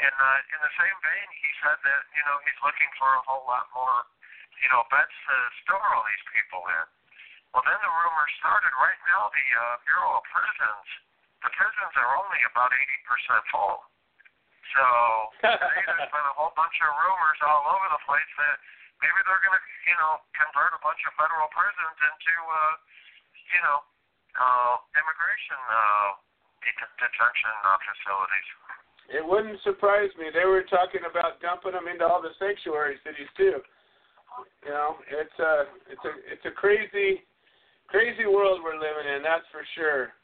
And 0.03 0.11
uh, 0.19 0.51
in 0.51 0.59
the 0.67 0.75
same 0.83 0.97
vein, 1.07 1.29
he 1.39 1.51
said 1.63 1.79
that 1.79 2.03
you 2.11 2.27
know 2.27 2.43
he's 2.43 2.59
looking 2.59 2.91
for 2.99 3.07
a 3.07 3.23
whole 3.23 3.47
lot 3.47 3.71
more, 3.71 4.11
you 4.59 4.67
know, 4.75 4.83
beds 4.91 5.15
to 5.15 5.37
store 5.63 5.87
all 5.95 6.03
these 6.11 6.27
people 6.35 6.67
in. 6.75 6.87
Well, 7.55 7.63
then 7.71 7.79
the 7.79 7.93
rumor 8.03 8.27
started. 8.43 8.75
Right 8.75 8.99
now, 9.07 9.31
the 9.31 9.47
uh, 9.47 9.63
Bureau 9.87 10.19
of 10.19 10.27
Prisons, 10.27 10.89
the 11.47 11.55
prisons 11.55 11.95
are 12.03 12.19
only 12.19 12.43
about 12.51 12.75
80% 12.75 13.55
full. 13.55 13.90
So 14.77 14.85
there's 15.43 16.13
been 16.13 16.27
a 16.31 16.37
whole 16.37 16.55
bunch 16.55 16.77
of 16.85 16.91
rumors 16.95 17.41
all 17.43 17.65
over 17.75 17.87
the 17.91 18.03
place 18.07 18.33
that 18.39 18.57
maybe 19.03 19.19
they're 19.27 19.43
going 19.43 19.57
to, 19.57 19.65
you 19.89 19.97
know, 19.99 20.21
convert 20.37 20.77
a 20.77 20.81
bunch 20.85 21.01
of 21.09 21.13
federal 21.17 21.49
prisons 21.51 21.97
into, 21.99 22.35
uh, 22.37 22.75
you 23.57 23.61
know, 23.65 23.79
uh, 24.39 24.75
immigration 24.95 25.59
uh, 25.59 26.09
det- 26.63 26.97
detention 27.01 27.55
uh, 27.67 27.79
facilities. 27.83 28.49
It 29.11 29.25
wouldn't 29.27 29.59
surprise 29.67 30.15
me. 30.15 30.31
They 30.31 30.47
were 30.47 30.63
talking 30.71 31.03
about 31.03 31.43
dumping 31.43 31.75
them 31.75 31.91
into 31.91 32.07
all 32.07 32.23
the 32.23 32.31
sanctuary 32.39 32.95
cities 33.03 33.27
too. 33.35 33.59
You 34.63 34.71
know, 34.71 35.03
it's 35.11 35.35
a 35.43 35.67
it's 35.91 36.05
a 36.07 36.13
it's 36.31 36.47
a 36.47 36.55
crazy 36.55 37.27
crazy 37.91 38.31
world 38.31 38.63
we're 38.63 38.79
living 38.79 39.11
in. 39.11 39.27
That's 39.27 39.45
for 39.51 39.67
sure. 39.75 40.15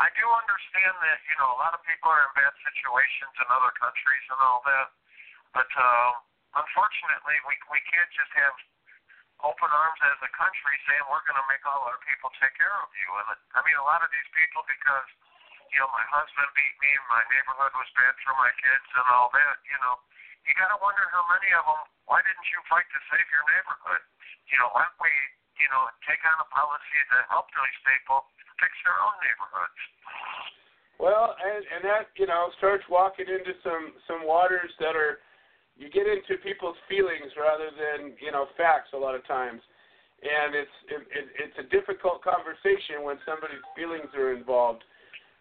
I 0.00 0.08
do 0.16 0.24
understand 0.24 0.94
that 1.04 1.18
you 1.28 1.36
know 1.36 1.52
a 1.52 1.58
lot 1.60 1.76
of 1.76 1.82
people 1.84 2.08
are 2.08 2.24
in 2.24 2.32
bad 2.32 2.54
situations 2.64 3.34
in 3.36 3.46
other 3.52 3.72
countries 3.76 4.24
and 4.32 4.40
all 4.40 4.64
that, 4.64 4.88
but 5.52 5.68
uh, 5.76 6.10
unfortunately 6.56 7.36
we 7.44 7.54
we 7.68 7.80
can't 7.92 8.08
just 8.16 8.32
have 8.32 8.56
open 9.44 9.68
arms 9.68 10.00
as 10.06 10.18
a 10.22 10.30
country 10.32 10.76
saying 10.86 11.02
we're 11.10 11.24
going 11.26 11.36
to 11.36 11.48
make 11.50 11.62
all 11.66 11.82
our 11.90 11.98
people 12.06 12.30
take 12.38 12.54
care 12.54 12.72
of 12.78 12.88
you. 12.94 13.08
And 13.10 13.36
I 13.58 13.60
mean 13.66 13.76
a 13.76 13.84
lot 13.84 14.00
of 14.00 14.08
these 14.14 14.30
people 14.32 14.64
because 14.64 15.08
you 15.74 15.78
know 15.82 15.90
my 15.92 16.06
husband 16.08 16.48
beat 16.56 16.76
me 16.80 16.90
my 17.12 17.22
neighborhood 17.28 17.74
was 17.76 17.90
bad 17.98 18.14
for 18.24 18.32
my 18.38 18.52
kids 18.64 18.88
and 18.96 19.06
all 19.12 19.28
that. 19.34 19.56
You 19.68 19.76
know 19.82 20.00
you 20.48 20.56
got 20.56 20.72
to 20.72 20.78
wonder 20.80 21.04
how 21.12 21.22
many 21.28 21.52
of 21.52 21.64
them. 21.68 21.82
Why 22.08 22.18
didn't 22.24 22.48
you 22.48 22.58
fight 22.66 22.88
to 22.88 23.00
save 23.12 23.28
your 23.28 23.44
neighborhood? 23.44 24.02
You 24.48 24.56
know 24.56 24.72
why 24.72 24.88
don't 24.88 25.00
we 25.04 25.12
you 25.60 25.68
know 25.68 25.84
take 26.08 26.22
on 26.24 26.38
a 26.40 26.48
policy 26.48 27.00
to 27.12 27.18
help 27.28 27.52
these 27.52 27.80
people 27.84 28.24
fix 28.62 28.72
their 28.86 28.94
own 29.02 29.16
neighborhoods. 29.18 29.80
Well, 31.02 31.34
and 31.34 31.66
and 31.66 31.82
that 31.82 32.14
you 32.14 32.30
know 32.30 32.54
starts 32.62 32.86
walking 32.86 33.26
into 33.26 33.58
some 33.66 33.98
some 34.06 34.22
waters 34.22 34.70
that 34.78 34.94
are 34.94 35.18
you 35.74 35.90
get 35.90 36.06
into 36.06 36.38
people's 36.46 36.78
feelings 36.86 37.34
rather 37.34 37.74
than 37.74 38.14
you 38.22 38.30
know 38.30 38.46
facts 38.54 38.94
a 38.94 39.00
lot 39.00 39.18
of 39.18 39.26
times, 39.26 39.58
and 40.22 40.54
it's 40.54 40.76
it, 40.86 41.02
it, 41.10 41.26
it's 41.42 41.58
a 41.58 41.66
difficult 41.74 42.22
conversation 42.22 43.02
when 43.02 43.18
somebody's 43.26 43.66
feelings 43.74 44.14
are 44.14 44.30
involved. 44.30 44.86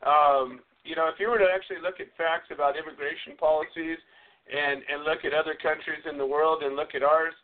Um, 0.02 0.66
you 0.82 0.98
know, 0.98 1.06
if 1.14 1.22
you 1.22 1.30
were 1.30 1.38
to 1.38 1.46
actually 1.46 1.78
look 1.86 2.02
at 2.02 2.10
facts 2.18 2.50
about 2.50 2.74
immigration 2.74 3.38
policies 3.38 4.02
and 4.50 4.82
and 4.90 5.06
look 5.06 5.22
at 5.22 5.38
other 5.38 5.54
countries 5.54 6.02
in 6.10 6.18
the 6.18 6.26
world 6.26 6.66
and 6.66 6.74
look 6.74 6.98
at 6.98 7.06
ours, 7.06 7.38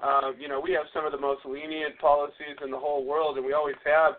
uh, 0.00 0.32
you 0.38 0.48
know, 0.48 0.56
we 0.56 0.72
have 0.72 0.88
some 0.94 1.04
of 1.04 1.12
the 1.12 1.20
most 1.20 1.44
lenient 1.44 1.98
policies 1.98 2.56
in 2.64 2.70
the 2.70 2.80
whole 2.80 3.04
world, 3.04 3.36
and 3.36 3.44
we 3.44 3.52
always 3.52 3.78
have. 3.84 4.16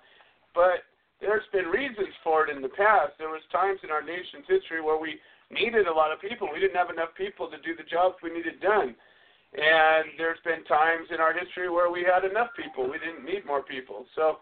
But 0.54 0.86
there's 1.22 1.46
been 1.52 1.68
reasons 1.68 2.16
for 2.24 2.48
it 2.48 2.56
in 2.56 2.62
the 2.62 2.72
past. 2.72 3.20
There 3.20 3.30
was 3.30 3.44
times 3.52 3.80
in 3.84 3.92
our 3.92 4.02
nation's 4.02 4.48
history 4.48 4.80
where 4.82 4.98
we 4.98 5.20
needed 5.52 5.88
a 5.88 5.94
lot 5.94 6.12
of 6.12 6.22
people. 6.22 6.48
We 6.52 6.60
didn't 6.60 6.80
have 6.80 6.90
enough 6.90 7.12
people 7.18 7.52
to 7.52 7.60
do 7.60 7.76
the 7.76 7.88
jobs 7.88 8.16
we 8.24 8.32
needed 8.32 8.62
done. 8.62 8.96
And 9.50 10.14
there's 10.16 10.40
been 10.46 10.64
times 10.70 11.10
in 11.10 11.18
our 11.18 11.34
history 11.34 11.68
where 11.68 11.90
we 11.90 12.06
had 12.06 12.24
enough 12.24 12.54
people. 12.56 12.86
We 12.86 13.02
didn't 13.02 13.26
need 13.26 13.44
more 13.46 13.66
people. 13.66 14.06
So, 14.16 14.40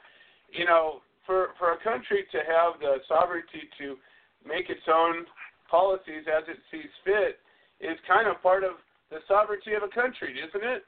you 0.51 0.67
know, 0.67 1.01
for 1.25 1.55
for 1.57 1.73
a 1.73 1.79
country 1.79 2.27
to 2.31 2.39
have 2.43 2.79
the 2.83 2.99
sovereignty 3.07 3.71
to 3.79 3.95
make 4.43 4.69
its 4.69 4.83
own 4.87 5.23
policies 5.71 6.27
as 6.27 6.43
it 6.47 6.59
sees 6.71 6.91
fit 7.03 7.39
is 7.79 7.95
kind 8.07 8.27
of 8.27 8.39
part 8.43 8.63
of 8.63 8.79
the 9.09 9.23
sovereignty 9.27 9.75
of 9.79 9.83
a 9.83 9.91
country, 9.95 10.35
isn't 10.35 10.63
it? 10.63 10.84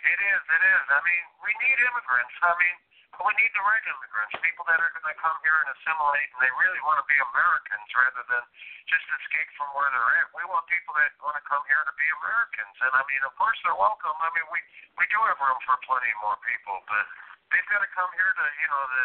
It 0.00 0.18
is. 0.20 0.42
It 0.44 0.62
is. 0.64 0.84
I 0.88 1.00
mean, 1.00 1.24
we 1.44 1.52
need 1.64 1.78
immigrants. 1.80 2.36
I 2.44 2.52
mean, 2.60 2.76
we 3.20 3.32
need 3.36 3.52
the 3.52 3.64
right 3.64 3.84
immigrants, 3.84 4.32
people 4.40 4.64
that 4.64 4.80
are 4.80 4.92
going 4.96 5.08
to 5.12 5.18
come 5.20 5.36
here 5.44 5.56
and 5.60 5.68
assimilate, 5.76 6.28
and 6.32 6.40
they 6.40 6.52
really 6.56 6.80
want 6.88 6.96
to 7.00 7.06
be 7.06 7.18
Americans 7.20 7.88
rather 7.92 8.24
than 8.32 8.42
just 8.88 9.04
escape 9.20 9.50
from 9.60 9.68
where 9.76 9.88
they're 9.92 10.12
at. 10.24 10.32
We 10.32 10.44
want 10.48 10.64
people 10.72 10.96
that 10.96 11.12
want 11.20 11.36
to 11.36 11.44
come 11.44 11.60
here 11.68 11.84
to 11.84 11.94
be 12.00 12.06
Americans, 12.24 12.76
and 12.80 12.92
I 12.96 13.02
mean, 13.12 13.22
of 13.28 13.32
course, 13.36 13.58
they're 13.66 13.76
welcome. 13.76 14.16
I 14.16 14.30
mean, 14.32 14.48
we 14.48 14.60
we 14.96 15.04
do 15.12 15.18
have 15.28 15.36
room 15.36 15.60
for 15.68 15.76
plenty 15.84 16.12
more 16.24 16.36
people, 16.44 16.76
but 16.88 17.04
they've 17.52 17.68
got 17.68 17.84
to 17.84 17.90
come 17.92 18.10
here 18.16 18.32
to 18.32 18.44
you 18.56 18.68
know 18.72 18.82
to 18.88 19.02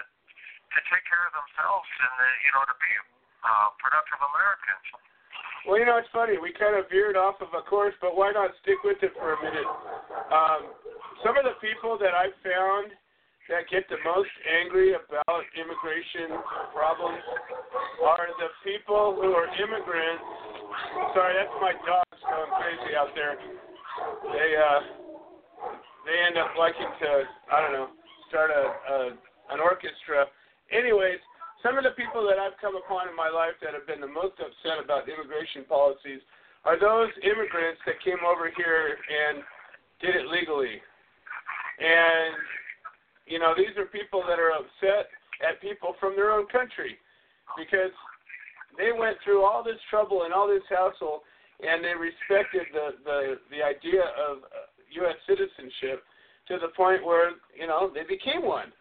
to 0.76 0.80
take 0.91 1.03
care 1.07 1.24
of 1.28 1.34
themselves 1.36 1.89
and 1.99 2.16
uh, 2.16 2.26
you 2.47 2.51
know 2.55 2.63
to 2.72 2.76
be 2.80 2.93
uh, 3.43 3.68
productive 3.84 4.20
Americans. 4.22 4.86
Well, 5.68 5.82
you 5.82 5.86
know, 5.89 5.97
it's 5.97 6.09
funny. 6.13 6.38
We 6.38 6.53
kind 6.53 6.78
of 6.78 6.86
veered 6.93 7.18
off 7.18 7.41
of 7.41 7.49
a 7.57 7.66
course, 7.66 7.97
but 7.97 8.13
why 8.13 8.30
not 8.32 8.53
stick 8.61 8.80
with 8.86 9.01
it 9.01 9.11
for 9.18 9.34
a 9.34 9.39
minute? 9.41 9.66
Um, 10.30 10.61
some 11.26 11.36
of 11.36 11.43
the 11.43 11.57
people 11.57 11.97
that 11.97 12.13
I've 12.13 12.38
found 12.45 12.93
that 13.50 13.70
get 13.70 13.86
the 13.89 14.02
most 14.02 14.32
angry 14.46 14.98
about 14.98 15.43
immigration 15.54 16.34
problems 16.74 17.22
are 18.02 18.28
the 18.41 18.50
people 18.66 19.14
who 19.22 19.38
are 19.38 19.46
immigrants. 19.62 20.26
Sorry, 21.14 21.38
that's 21.38 21.54
my 21.62 21.74
dogs 21.86 22.22
going 22.26 22.52
crazy 22.58 22.98
out 22.98 23.14
there. 23.14 23.38
They 24.34 24.50
uh 24.58 24.82
they 26.10 26.18
end 26.26 26.38
up 26.41 26.58
liking 26.58 26.89
to 26.89 27.10
I 27.54 27.62
don't 27.62 27.74
know 27.74 27.89
start 28.30 28.50
a, 28.50 28.64
a 28.66 28.98
an 29.54 29.62
orchestra. 29.62 30.26
Anyways, 30.74 31.22
some 31.62 31.78
of 31.78 31.86
the 31.86 31.93
people 31.93 32.26
that 32.26 32.41
I've 32.41 32.58
come 32.58 32.74
upon 32.74 33.10
in 33.10 33.16
my 33.16 33.30
life 33.30 33.54
that 33.62 33.78
have 33.78 33.86
been 33.86 34.02
the 34.02 34.10
most 34.10 34.41
upset 34.41 34.82
about 34.82 35.06
immigration 35.06 35.66
policies 35.70 36.22
are 36.66 36.82
those 36.82 37.14
immigrants 37.22 37.78
that 37.86 38.02
came 38.02 38.26
over 38.26 38.50
here 38.50 38.98
and 38.98 39.46
did 40.02 40.18
it 40.18 40.26
legally. 40.26 40.82
And 41.78 42.34
you 43.26 43.39
know, 43.39 43.53
these 43.57 43.76
are 43.78 43.86
people 43.86 44.23
that 44.28 44.39
are 44.39 44.51
upset 44.51 45.09
at 45.41 45.61
people 45.61 45.95
from 45.99 46.15
their 46.15 46.32
own 46.32 46.47
country 46.47 46.97
because 47.57 47.91
they 48.78 48.91
went 48.91 49.17
through 49.23 49.43
all 49.43 49.63
this 49.63 49.80
trouble 49.89 50.23
and 50.23 50.34
all 50.34 50.47
this 50.47 50.63
hassle 50.69 51.23
and 51.61 51.84
they 51.84 51.95
respected 51.95 52.67
the 52.73 52.99
the 53.03 53.19
the 53.51 53.61
idea 53.63 54.03
of 54.19 54.43
uh, 54.43 54.67
U.S. 55.03 55.15
citizenship 55.28 56.03
to 56.47 56.59
the 56.59 56.71
point 56.76 57.05
where 57.05 57.39
you 57.55 57.67
know 57.67 57.91
they 57.93 58.03
became 58.03 58.43
one, 58.43 58.71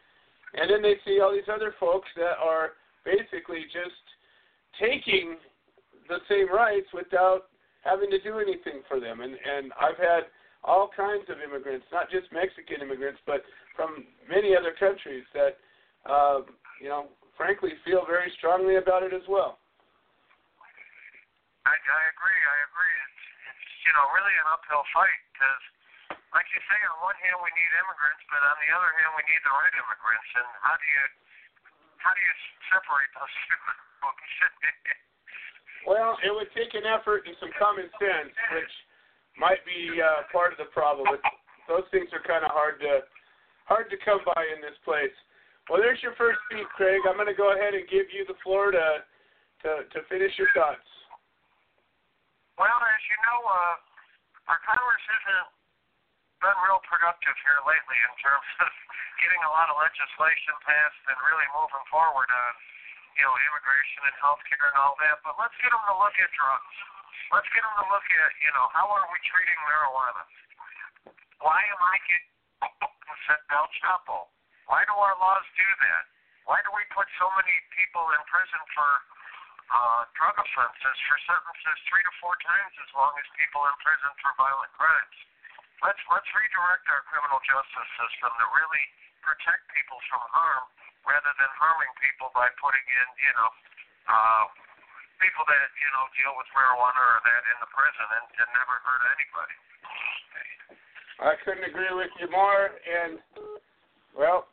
and 0.54 0.70
then 0.70 0.82
they 0.82 0.98
see 1.06 1.20
all 1.20 1.32
these 1.32 1.50
other 1.52 1.74
folks 1.78 2.08
that 2.16 2.38
are 2.42 2.74
basically 3.04 3.70
just 3.70 4.02
taking 4.80 5.36
the 6.08 6.18
same 6.28 6.50
rights 6.50 6.88
without 6.92 7.46
having 7.84 8.10
to 8.10 8.20
do 8.20 8.38
anything 8.38 8.82
for 8.88 8.98
them. 8.98 9.20
And 9.20 9.38
and 9.38 9.72
I've 9.78 9.98
had 9.98 10.26
all 10.64 10.90
kinds 10.90 11.28
of 11.28 11.38
immigrants, 11.38 11.86
not 11.92 12.10
just 12.10 12.32
Mexican 12.32 12.82
immigrants, 12.82 13.20
but 13.26 13.44
from 13.74 14.06
many 14.30 14.54
other 14.56 14.72
countries 14.78 15.26
that 15.34 15.58
uh, 16.06 16.46
you 16.80 16.88
know 16.88 17.10
frankly 17.36 17.74
feel 17.82 18.06
very 18.06 18.30
strongly 18.38 18.78
about 18.78 19.02
it 19.02 19.12
as 19.12 19.26
well. 19.26 19.58
I, 21.66 21.74
I 21.74 22.02
agree. 22.14 22.40
I 22.40 22.58
agree. 22.70 22.94
It's 23.04 23.24
it's 23.50 23.68
you 23.86 23.92
know 23.94 24.06
really 24.14 24.34
an 24.34 24.48
uphill 24.54 24.86
fight 24.94 25.20
because, 25.34 25.64
like 26.32 26.46
you 26.54 26.62
say, 26.70 26.78
on 26.88 26.96
one 27.02 27.18
hand 27.20 27.36
we 27.42 27.50
need 27.52 27.72
immigrants, 27.74 28.22
but 28.30 28.40
on 28.42 28.56
the 28.62 28.70
other 28.70 28.90
hand 29.00 29.10
we 29.18 29.24
need 29.28 29.42
the 29.42 29.54
right 29.54 29.74
immigrants. 29.74 30.30
And 30.38 30.48
how 30.62 30.76
do 30.78 30.86
you 30.86 31.04
how 32.00 32.12
do 32.12 32.20
you 32.20 32.34
separate 32.70 33.10
those 33.18 33.34
two 33.50 33.58
folks? 34.00 34.22
Well, 35.84 36.16
it 36.24 36.32
would 36.32 36.48
take 36.56 36.72
an 36.72 36.88
effort 36.88 37.28
and 37.28 37.36
some 37.36 37.52
common 37.60 37.84
sense, 38.00 38.32
which 38.56 38.74
might 39.36 39.60
be 39.68 40.00
uh, 40.00 40.24
part 40.32 40.56
of 40.56 40.58
the 40.58 40.72
problem. 40.72 41.12
But 41.12 41.20
those 41.68 41.84
things 41.92 42.08
are 42.16 42.24
kind 42.24 42.40
of 42.40 42.56
hard 42.56 42.80
to 42.80 43.04
hard 43.64 43.88
to 43.90 43.98
come 44.00 44.20
by 44.24 44.42
in 44.52 44.60
this 44.60 44.76
place. 44.84 45.14
Well, 45.68 45.80
there's 45.80 46.00
your 46.04 46.12
first 46.20 46.40
speech, 46.48 46.68
Craig. 46.76 47.00
I'm 47.08 47.16
going 47.16 47.30
to 47.30 47.36
go 47.36 47.56
ahead 47.56 47.72
and 47.72 47.88
give 47.88 48.12
you 48.12 48.28
the 48.28 48.36
floor 48.44 48.72
to 48.72 49.04
to, 49.64 49.88
to 49.96 49.98
finish 50.12 50.36
your 50.36 50.52
thoughts. 50.52 50.84
Well, 52.60 52.78
as 52.84 53.02
you 53.08 53.16
know, 53.24 53.38
uh, 53.48 53.76
our 54.52 54.60
Congress 54.60 55.04
hasn't 55.08 55.48
been 56.44 56.58
real 56.68 56.84
productive 56.84 57.32
here 57.40 57.60
lately 57.64 57.96
in 57.96 58.12
terms 58.20 58.44
of 58.60 58.68
getting 59.24 59.40
a 59.40 59.50
lot 59.56 59.72
of 59.72 59.80
legislation 59.80 60.52
passed 60.68 61.00
and 61.08 61.16
really 61.24 61.48
moving 61.56 61.80
forward 61.88 62.28
on 62.28 62.52
you 63.14 63.22
know, 63.22 63.34
immigration 63.46 64.00
and 64.10 64.16
healthcare 64.18 64.66
and 64.74 64.78
all 64.78 64.98
that, 64.98 65.22
but 65.22 65.38
let's 65.38 65.54
get 65.62 65.70
them 65.70 65.82
to 65.86 65.96
look 66.02 66.14
at 66.18 66.30
drugs. 66.34 66.74
Let's 67.30 67.46
get 67.54 67.62
them 67.62 67.74
to 67.78 67.86
look 67.88 68.06
at, 68.10 68.30
you 68.42 68.50
know, 68.58 68.66
how 68.74 68.90
are 68.90 69.06
we 69.10 69.18
treating 69.26 69.58
marijuana? 69.64 70.22
Why 71.38 71.58
am 71.62 71.80
I 71.82 71.94
getting 72.10 72.30
El 73.52 73.66
Chapo? 73.80 74.28
Why 74.66 74.80
do 74.88 74.94
our 74.96 75.16
laws 75.20 75.46
do 75.54 75.68
that? 75.88 76.04
Why 76.48 76.60
do 76.64 76.70
we 76.72 76.84
put 76.92 77.08
so 77.20 77.28
many 77.36 77.56
people 77.72 78.04
in 78.16 78.20
prison 78.28 78.62
for 78.72 78.90
uh, 79.72 80.02
drug 80.16 80.36
offenses 80.36 80.96
for 81.08 81.16
sentences 81.24 81.78
three 81.88 82.04
to 82.04 82.12
four 82.20 82.36
times 82.44 82.72
as 82.84 82.90
long 82.92 83.12
as 83.16 83.24
people 83.36 83.64
in 83.64 83.76
prison 83.80 84.12
for 84.20 84.32
violent 84.36 84.72
crimes? 84.76 85.16
Let's 85.80 86.00
let's 86.08 86.28
redirect 86.32 86.84
our 86.88 87.02
criminal 87.12 87.40
justice 87.44 87.90
system 87.96 88.30
to 88.32 88.46
really 88.56 88.84
protect 89.24 89.68
people 89.72 90.00
from 90.08 90.22
harm 90.32 90.64
rather 91.04 91.32
than 91.36 91.50
harming 91.60 91.92
people 92.00 92.32
by 92.32 92.48
putting 92.60 92.84
in, 92.84 93.06
you 93.20 93.32
know, 93.36 93.50
uh, 94.08 94.44
people 95.20 95.44
that, 95.48 95.68
you 95.76 95.90
know, 95.92 96.04
deal 96.16 96.32
with 96.36 96.48
marijuana 96.56 97.00
or 97.00 97.20
that 97.24 97.42
in 97.52 97.56
the 97.60 97.70
prison 97.72 98.08
and, 98.20 98.26
and 98.40 98.48
never 98.56 98.76
hurt 98.84 99.02
anybody. 99.16 99.56
I 101.20 101.34
couldn't 101.44 101.64
agree 101.64 101.92
with 101.92 102.10
you 102.20 102.30
more. 102.30 102.70
And, 102.84 103.18
well, 104.16 104.46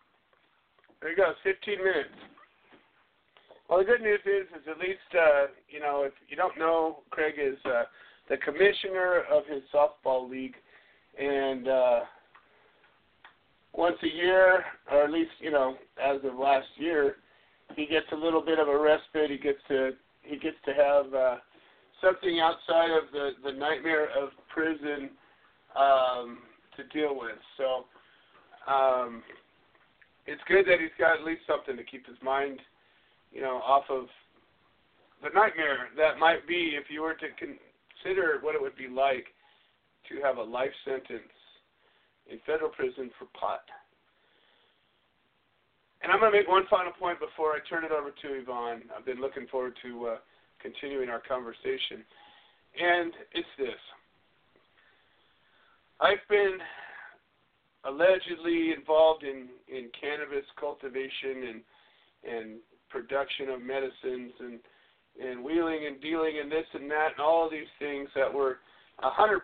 there 1.01 1.12
you 1.12 1.18
go, 1.18 1.34
15 1.43 1.78
minutes. 1.78 2.09
Well, 3.70 3.80
the 3.80 3.86
good 3.86 4.01
news 4.01 4.20
is, 4.26 4.47
is 4.55 4.68
at 4.70 4.78
least, 4.78 4.99
uh, 5.16 5.47
you 5.70 5.80
know, 5.80 6.03
if 6.03 6.14
you 6.28 6.36
don't 6.36 6.57
know, 6.57 6.99
Craig 7.09 7.36
is 7.38 7.57
uh, 7.66 7.84
the 8.30 8.38
commissioner 8.38 9.24
of 9.32 9.43
his 9.47 9.64
softball 9.74 10.30
league. 10.30 10.55
And, 11.18 11.68
uh, 11.68 11.99
once 13.74 13.97
a 14.03 14.16
year, 14.16 14.64
or 14.91 15.03
at 15.03 15.12
least 15.12 15.32
you 15.39 15.51
know 15.51 15.76
as 16.01 16.18
of 16.24 16.38
last 16.38 16.68
year, 16.78 17.16
he 17.76 17.86
gets 17.86 18.05
a 18.12 18.16
little 18.16 18.41
bit 18.41 18.59
of 18.59 18.68
a 18.68 18.78
respite. 18.78 19.32
He 19.32 19.38
gets 19.38 19.59
to 19.70 19.91
he 20.24 20.38
gets 20.38 20.57
to 20.66 20.74
have 20.74 21.14
uh, 21.14 21.36
something 22.01 22.39
outside 22.39 22.91
of 22.91 23.12
the 23.12 23.32
the 23.43 23.51
nightmare 23.51 24.09
of 24.18 24.30
prison 24.53 25.12
um, 25.76 26.39
to 26.78 26.84
deal 26.97 27.17
with. 27.17 27.38
So 27.57 27.86
um, 28.72 29.24
it's 30.26 30.41
good 30.47 30.65
that 30.67 30.80
he's 30.80 30.95
got 30.99 31.19
at 31.19 31.26
least 31.26 31.41
something 31.47 31.76
to 31.78 31.84
keep 31.84 32.05
his 32.07 32.17
mind, 32.24 32.59
you 33.32 33.41
know, 33.41 33.61
off 33.65 33.86
of 33.89 34.05
the 35.24 35.30
nightmare 35.34 35.89
that 35.97 36.17
might 36.19 36.47
be 36.47 36.74
if 36.80 36.89
you 36.89 37.01
were 37.01 37.13
to 37.13 37.28
consider 37.38 38.39
what 38.41 38.55
it 38.55 38.61
would 38.61 38.76
be 38.76 38.88
like 38.88 39.26
to 40.09 40.22
have 40.24 40.38
a 40.38 40.43
life 40.43 40.74
sentence 40.86 41.34
in 42.30 42.39
federal 42.45 42.69
prison 42.69 43.11
for 43.17 43.26
pot. 43.38 43.61
And 46.01 46.11
I'm 46.11 46.19
going 46.19 46.32
to 46.32 46.38
make 46.38 46.49
one 46.49 46.65
final 46.69 46.91
point 46.91 47.19
before 47.19 47.53
I 47.53 47.59
turn 47.69 47.86
it 47.86 47.91
over 47.91 48.09
to 48.09 48.28
Yvonne. 48.34 48.82
I've 48.97 49.05
been 49.05 49.22
looking 49.22 49.45
forward 49.47 49.78
to 49.84 50.07
uh, 50.07 50.17
continuing 50.59 51.09
our 51.09 51.22
conversation. 51.22 52.01
And 52.74 53.13
it's 53.34 53.53
this 53.57 53.82
I've 56.01 56.25
been 56.29 56.57
allegedly 57.85 58.73
involved 58.75 59.23
in, 59.23 59.47
in 59.67 59.89
cannabis 59.99 60.45
cultivation 60.59 61.47
and 61.49 61.61
and 62.23 62.59
production 62.89 63.49
of 63.49 63.61
medicines 63.61 64.31
and 64.39 64.59
and 65.21 65.43
wheeling 65.43 65.85
and 65.87 66.01
dealing 66.01 66.39
and 66.41 66.51
this 66.51 66.65
and 66.73 66.89
that 66.91 67.09
and 67.17 67.21
all 67.21 67.45
of 67.45 67.51
these 67.51 67.71
things 67.79 68.07
that 68.15 68.31
were 68.31 68.59
a 69.03 69.09
100% 69.09 69.39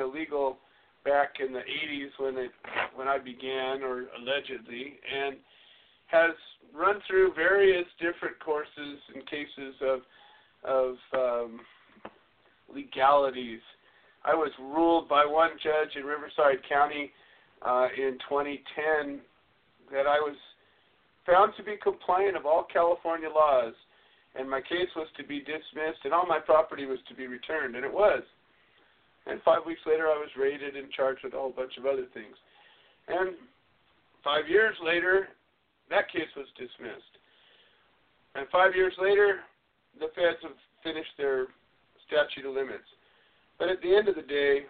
illegal 0.00 0.58
back 1.04 1.36
in 1.44 1.52
the 1.52 1.60
80s 1.60 2.10
when 2.18 2.36
it 2.36 2.50
when 2.94 3.08
I 3.08 3.18
began, 3.18 3.82
or 3.82 4.06
allegedly, 4.18 4.98
and 5.14 5.36
has 6.06 6.32
run 6.74 7.00
through 7.06 7.32
various 7.34 7.86
different 7.98 8.38
courses 8.44 8.98
in 9.14 9.22
cases 9.22 9.74
of 9.82 10.00
of 10.64 10.96
um, 11.14 11.60
legalities. 12.74 13.60
I 14.28 14.34
was 14.34 14.52
ruled 14.60 15.08
by 15.08 15.24
one 15.24 15.52
judge 15.62 15.96
in 15.96 16.04
Riverside 16.04 16.60
County 16.68 17.10
uh, 17.64 17.88
in 17.96 18.18
2010 18.28 19.20
that 19.90 20.04
I 20.04 20.20
was 20.20 20.36
found 21.24 21.54
to 21.56 21.62
be 21.62 21.76
compliant 21.82 22.36
of 22.36 22.44
all 22.44 22.66
California 22.70 23.30
laws, 23.30 23.72
and 24.36 24.48
my 24.48 24.60
case 24.60 24.92
was 24.94 25.08
to 25.16 25.24
be 25.24 25.40
dismissed, 25.40 26.04
and 26.04 26.12
all 26.12 26.26
my 26.26 26.38
property 26.38 26.84
was 26.84 26.98
to 27.08 27.14
be 27.14 27.26
returned, 27.26 27.74
and 27.74 27.86
it 27.86 27.92
was. 27.92 28.20
And 29.26 29.40
five 29.44 29.64
weeks 29.64 29.80
later, 29.86 30.08
I 30.08 30.20
was 30.20 30.28
raided 30.36 30.76
and 30.76 30.92
charged 30.92 31.24
with 31.24 31.32
a 31.32 31.38
whole 31.38 31.56
bunch 31.56 31.78
of 31.78 31.86
other 31.86 32.04
things. 32.12 32.36
And 33.08 33.32
five 34.22 34.46
years 34.46 34.76
later, 34.84 35.28
that 35.88 36.12
case 36.12 36.28
was 36.36 36.46
dismissed. 36.58 37.16
And 38.34 38.46
five 38.52 38.76
years 38.76 38.92
later, 39.00 39.40
the 39.98 40.12
feds 40.14 40.36
have 40.42 40.56
finished 40.84 41.16
their 41.16 41.46
statute 42.06 42.44
of 42.44 42.54
limits. 42.54 42.88
But 43.58 43.68
at 43.68 43.82
the 43.82 43.94
end 43.94 44.08
of 44.08 44.14
the 44.14 44.22
day, 44.22 44.60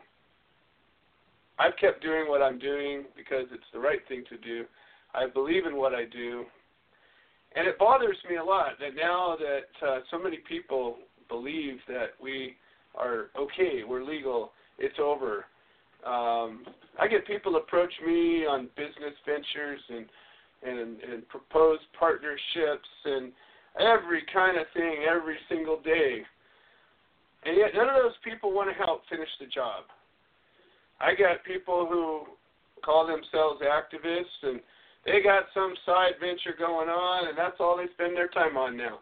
I've 1.59 1.77
kept 1.81 2.03
doing 2.03 2.29
what 2.29 2.43
I'm 2.43 2.59
doing 2.59 3.05
because 3.17 3.47
it's 3.53 3.65
the 3.73 3.81
right 3.81 4.01
thing 4.09 4.25
to 4.29 4.39
do. 4.39 4.65
I 5.15 5.27
believe 5.27 5.67
in 5.67 5.77
what 5.77 5.95
I 5.95 6.05
do. 6.05 6.45
And 7.57 7.67
it 7.67 7.79
bothers 7.79 8.17
me 8.29 8.37
a 8.37 8.45
lot 8.45 8.79
that 8.81 8.95
now 8.95 9.37
that 9.39 9.87
uh, 9.87 10.01
so 10.11 10.19
many 10.19 10.39
people 10.49 10.97
believe 11.29 11.77
that 11.89 12.11
we 12.23 12.57
are 12.95 13.27
okay, 13.39 13.83
we're 13.87 14.05
legal, 14.05 14.53
it's 14.79 14.99
over. 15.01 15.47
Um, 16.07 16.65
I 17.01 17.09
get 17.09 17.27
people 17.27 17.57
approach 17.57 17.93
me 18.07 18.47
on 18.47 18.69
business 18.77 19.15
ventures 19.27 19.81
and 19.89 20.07
and 20.63 21.01
and 21.03 21.29
propose 21.29 21.79
partnerships 21.99 22.89
and 23.05 23.33
every 23.81 24.23
kind 24.33 24.59
of 24.59 24.67
thing 24.75 25.05
every 25.09 25.37
single 25.49 25.81
day. 25.81 26.23
And 27.45 27.57
yet 27.57 27.71
none 27.75 27.89
of 27.89 27.95
those 27.95 28.19
people 28.25 28.53
want 28.53 28.69
to 28.71 28.75
help 28.75 29.03
finish 29.09 29.29
the 29.41 29.47
job. 29.47 29.85
I 31.01 31.15
got 31.15 31.45
people 31.45 31.87
who 31.89 32.25
call 32.85 33.07
themselves 33.07 33.63
activists 33.63 34.43
and 34.43 34.61
they 35.07 35.23
got 35.23 35.45
some 35.55 35.75
side 35.87 36.19
venture 36.21 36.55
going 36.59 36.89
on 36.89 37.29
and 37.29 37.39
that's 37.39 37.57
all 37.61 37.77
they 37.77 37.87
spend 37.95 38.17
their 38.17 38.29
time 38.29 38.57
on 38.57 38.77
now 38.77 38.99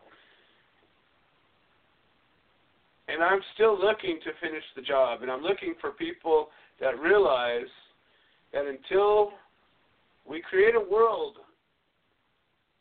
and 3.08 3.22
I'm 3.22 3.40
still 3.54 3.78
looking 3.78 4.18
to 4.24 4.30
finish 4.40 4.64
the 4.74 4.82
job, 4.82 5.22
and 5.22 5.30
I'm 5.30 5.42
looking 5.42 5.74
for 5.80 5.92
people 5.92 6.48
that 6.80 6.98
realize 6.98 7.70
that 8.52 8.64
until 8.66 9.32
we 10.28 10.42
create 10.42 10.74
a 10.74 10.80
world 10.80 11.36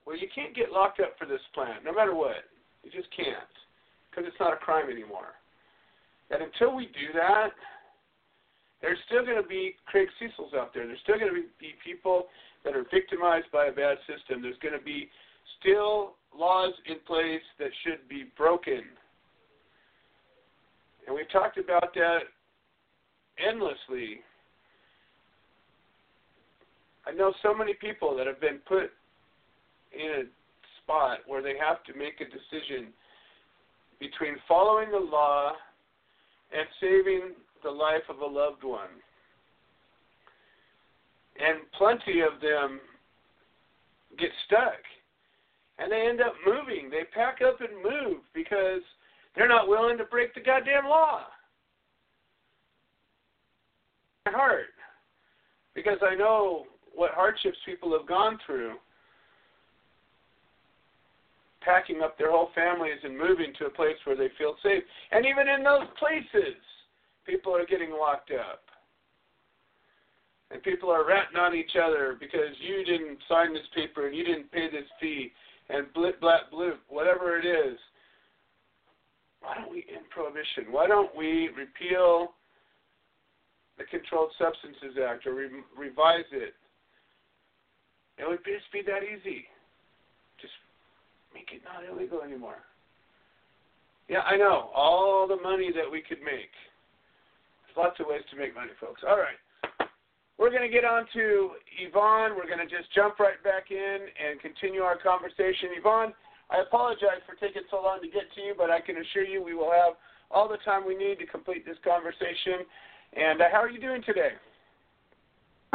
where 0.05 0.15
you 0.15 0.27
can't 0.33 0.55
get 0.55 0.71
locked 0.71 0.99
up 0.99 1.13
for 1.17 1.25
this 1.25 1.41
plant, 1.53 1.83
no 1.83 1.93
matter 1.93 2.15
what, 2.15 2.45
you 2.83 2.91
just 2.91 3.09
can't, 3.15 3.53
because 4.09 4.25
it's 4.27 4.39
not 4.39 4.53
a 4.53 4.57
crime 4.57 4.89
anymore. 4.89 5.33
That 6.29 6.41
until 6.41 6.75
we 6.75 6.85
do 6.85 7.13
that, 7.13 7.49
there's 8.81 8.97
still 9.07 9.25
going 9.25 9.41
to 9.41 9.47
be 9.47 9.75
Craig 9.85 10.07
Cesals 10.19 10.53
out 10.55 10.73
there. 10.73 10.85
There's 10.85 10.99
still 11.03 11.17
going 11.19 11.33
to 11.33 11.41
be 11.59 11.73
people 11.83 12.25
that 12.63 12.75
are 12.75 12.85
victimized 12.91 13.47
by 13.51 13.67
a 13.67 13.71
bad 13.71 13.97
system. 14.05 14.41
There's 14.41 14.57
going 14.61 14.77
to 14.77 14.83
be 14.83 15.09
still 15.59 16.15
laws 16.37 16.73
in 16.87 16.97
place 17.07 17.41
that 17.59 17.69
should 17.83 18.07
be 18.09 18.25
broken. 18.37 18.81
And 21.07 21.15
we've 21.15 21.29
talked 21.31 21.57
about 21.57 21.93
that 21.93 22.19
endlessly. 23.37 24.21
I 27.07 27.11
know 27.11 27.33
so 27.43 27.53
many 27.53 27.73
people 27.75 28.15
that 28.17 28.25
have 28.25 28.41
been 28.41 28.59
put 28.67 28.89
in 29.93 30.09
a 30.09 30.23
spot 30.81 31.19
where 31.27 31.41
they 31.41 31.53
have 31.59 31.83
to 31.85 31.97
make 31.97 32.21
a 32.21 32.25
decision 32.25 32.91
between 33.99 34.35
following 34.47 34.91
the 34.91 34.99
law 34.99 35.53
and 36.51 36.67
saving 36.79 37.33
the 37.63 37.69
life 37.69 38.03
of 38.09 38.19
a 38.19 38.25
loved 38.25 38.63
one. 38.63 38.89
And 41.39 41.59
plenty 41.77 42.21
of 42.21 42.39
them 42.41 42.79
get 44.17 44.29
stuck. 44.45 44.79
And 45.77 45.91
they 45.91 46.07
end 46.07 46.21
up 46.21 46.33
moving. 46.45 46.89
They 46.89 47.03
pack 47.13 47.39
up 47.45 47.59
and 47.59 47.83
move 47.83 48.21
because 48.33 48.81
they're 49.35 49.49
not 49.49 49.67
willing 49.67 49.97
to 49.97 50.05
break 50.05 50.33
the 50.33 50.41
goddamn 50.41 50.85
law. 50.85 51.23
My 54.25 54.31
heart. 54.31 54.67
Because 55.73 55.97
I 56.01 56.15
know 56.15 56.65
what 56.93 57.11
hardships 57.11 57.57
people 57.65 57.91
have 57.97 58.07
gone 58.07 58.39
through 58.45 58.75
packing 61.65 62.01
up 62.01 62.17
their 62.17 62.31
whole 62.31 62.49
families 62.53 63.01
and 63.03 63.17
moving 63.17 63.51
to 63.57 63.65
a 63.65 63.69
place 63.69 63.97
where 64.05 64.15
they 64.15 64.29
feel 64.37 64.55
safe. 64.61 64.83
And 65.11 65.25
even 65.25 65.49
in 65.49 65.63
those 65.63 65.89
places, 65.97 66.55
people 67.25 67.55
are 67.55 67.65
getting 67.65 67.89
locked 67.89 68.31
up. 68.31 68.61
And 70.51 70.61
people 70.61 70.91
are 70.91 71.05
ratting 71.05 71.37
on 71.37 71.55
each 71.55 71.73
other 71.75 72.15
because 72.19 72.53
you 72.61 72.85
didn't 72.85 73.17
sign 73.27 73.51
this 73.51 73.65
paper 73.73 74.05
and 74.05 74.15
you 74.15 74.23
didn't 74.23 74.51
pay 74.51 74.69
this 74.69 74.85
fee 75.01 75.31
and 75.69 75.91
blip, 75.93 76.21
blap, 76.21 76.53
bloop, 76.53 76.77
whatever 76.87 77.39
it 77.39 77.45
is. 77.45 77.77
Why 79.41 79.55
don't 79.55 79.71
we 79.71 79.85
end 79.89 80.05
prohibition? 80.11 80.71
Why 80.71 80.87
don't 80.87 81.15
we 81.15 81.49
repeal 81.57 82.33
the 83.77 83.85
Controlled 83.89 84.31
Substances 84.37 85.01
Act 85.01 85.25
or 85.25 85.33
re- 85.33 85.65
revise 85.75 86.29
it? 86.31 86.53
It 88.17 88.29
would 88.29 88.45
just 88.45 88.71
be 88.71 88.81
that 88.85 89.01
easy. 89.03 89.45
Make 91.35 91.51
it 91.51 91.61
not 91.67 91.83
illegal 91.83 92.23
anymore. 92.23 92.63
Yeah, 94.07 94.23
I 94.23 94.37
know. 94.37 94.71
All 94.71 95.27
the 95.27 95.35
money 95.35 95.69
that 95.75 95.83
we 95.83 95.99
could 95.99 96.23
make. 96.23 96.53
There's 97.67 97.75
lots 97.75 97.99
of 97.99 98.07
ways 98.07 98.23
to 98.31 98.39
make 98.39 98.55
money, 98.55 98.71
folks. 98.79 99.03
All 99.03 99.19
right. 99.19 99.35
We're 100.39 100.51
going 100.51 100.63
to 100.63 100.71
get 100.71 100.87
on 100.87 101.03
to 101.11 101.59
Yvonne. 101.83 102.39
We're 102.39 102.47
going 102.47 102.63
to 102.63 102.71
just 102.71 102.87
jump 102.95 103.19
right 103.19 103.41
back 103.43 103.67
in 103.71 103.99
and 104.15 104.39
continue 104.39 104.79
our 104.81 104.95
conversation. 104.95 105.75
Yvonne, 105.75 106.15
I 106.47 106.63
apologize 106.63 107.19
for 107.27 107.35
taking 107.35 107.67
so 107.67 107.83
long 107.83 107.99
to 107.99 108.07
get 108.07 108.31
to 108.35 108.41
you, 108.41 108.53
but 108.55 108.71
I 108.71 108.79
can 108.79 108.95
assure 108.95 109.27
you 109.27 109.43
we 109.43 109.55
will 109.55 109.71
have 109.71 109.99
all 110.31 110.47
the 110.47 110.59
time 110.63 110.87
we 110.87 110.95
need 110.95 111.19
to 111.19 111.27
complete 111.27 111.65
this 111.65 111.79
conversation. 111.83 112.63
And 113.15 113.41
uh, 113.41 113.51
how 113.51 113.59
are 113.59 113.69
you 113.69 113.79
doing 113.79 114.03
today? 114.07 114.39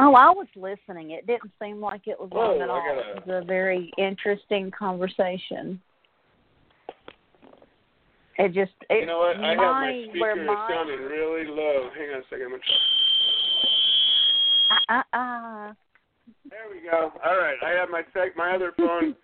Oh, 0.03 0.15
I 0.15 0.31
was 0.31 0.47
listening. 0.55 1.11
It 1.11 1.27
didn't 1.27 1.51
seem 1.61 1.79
like 1.79 2.07
it 2.07 2.19
was 2.19 2.31
Whoa, 2.31 2.53
long 2.57 2.61
at 2.63 2.69
all. 2.71 2.81
gotta- 2.83 3.17
It 3.17 3.27
was 3.27 3.43
a 3.43 3.45
very 3.45 3.91
interesting 3.99 4.71
conversation. 4.71 5.79
It 8.37 8.51
just 8.53 8.71
it 8.89 9.01
You 9.01 9.05
know 9.05 9.19
what? 9.19 9.37
I 9.37 9.49
have 9.49 9.57
my 9.57 9.91
my 9.91 10.05
speaker 10.09 10.35
my 10.43 10.67
sounding 10.73 11.01
really 11.01 11.45
low. 11.45 11.91
Hang 11.95 12.09
on 12.15 12.21
a 12.21 12.23
second. 12.31 12.45
I'm 12.45 12.51
gonna 12.51 12.63
try. 12.65 12.77
uh, 14.89 15.03
uh, 15.13 15.17
uh, 15.17 15.73
There 16.49 16.65
we 16.73 16.81
go. 16.89 17.13
All 17.23 17.37
right. 17.37 17.57
I 17.63 17.69
have 17.71 17.89
my 17.91 18.01
sec- 18.13 18.35
my 18.35 18.55
other 18.55 18.71
phone 18.77 19.09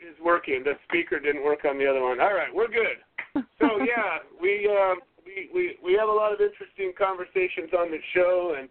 is 0.00 0.18
working. 0.24 0.62
The 0.64 0.78
speaker 0.88 1.20
didn't 1.20 1.44
work 1.44 1.66
on 1.66 1.76
the 1.76 1.86
other 1.86 2.00
one. 2.00 2.18
All 2.20 2.32
right, 2.32 2.54
we're 2.54 2.68
good. 2.68 2.96
So 3.60 3.68
yeah, 3.84 4.20
we 4.40 4.66
um, 4.72 5.00
we 5.26 5.50
we 5.52 5.76
we 5.84 5.92
have 5.94 6.08
a 6.08 6.12
lot 6.12 6.32
of 6.32 6.40
interesting 6.40 6.92
conversations 6.96 7.74
on 7.76 7.90
the 7.90 7.98
show, 8.14 8.54
and 8.58 8.68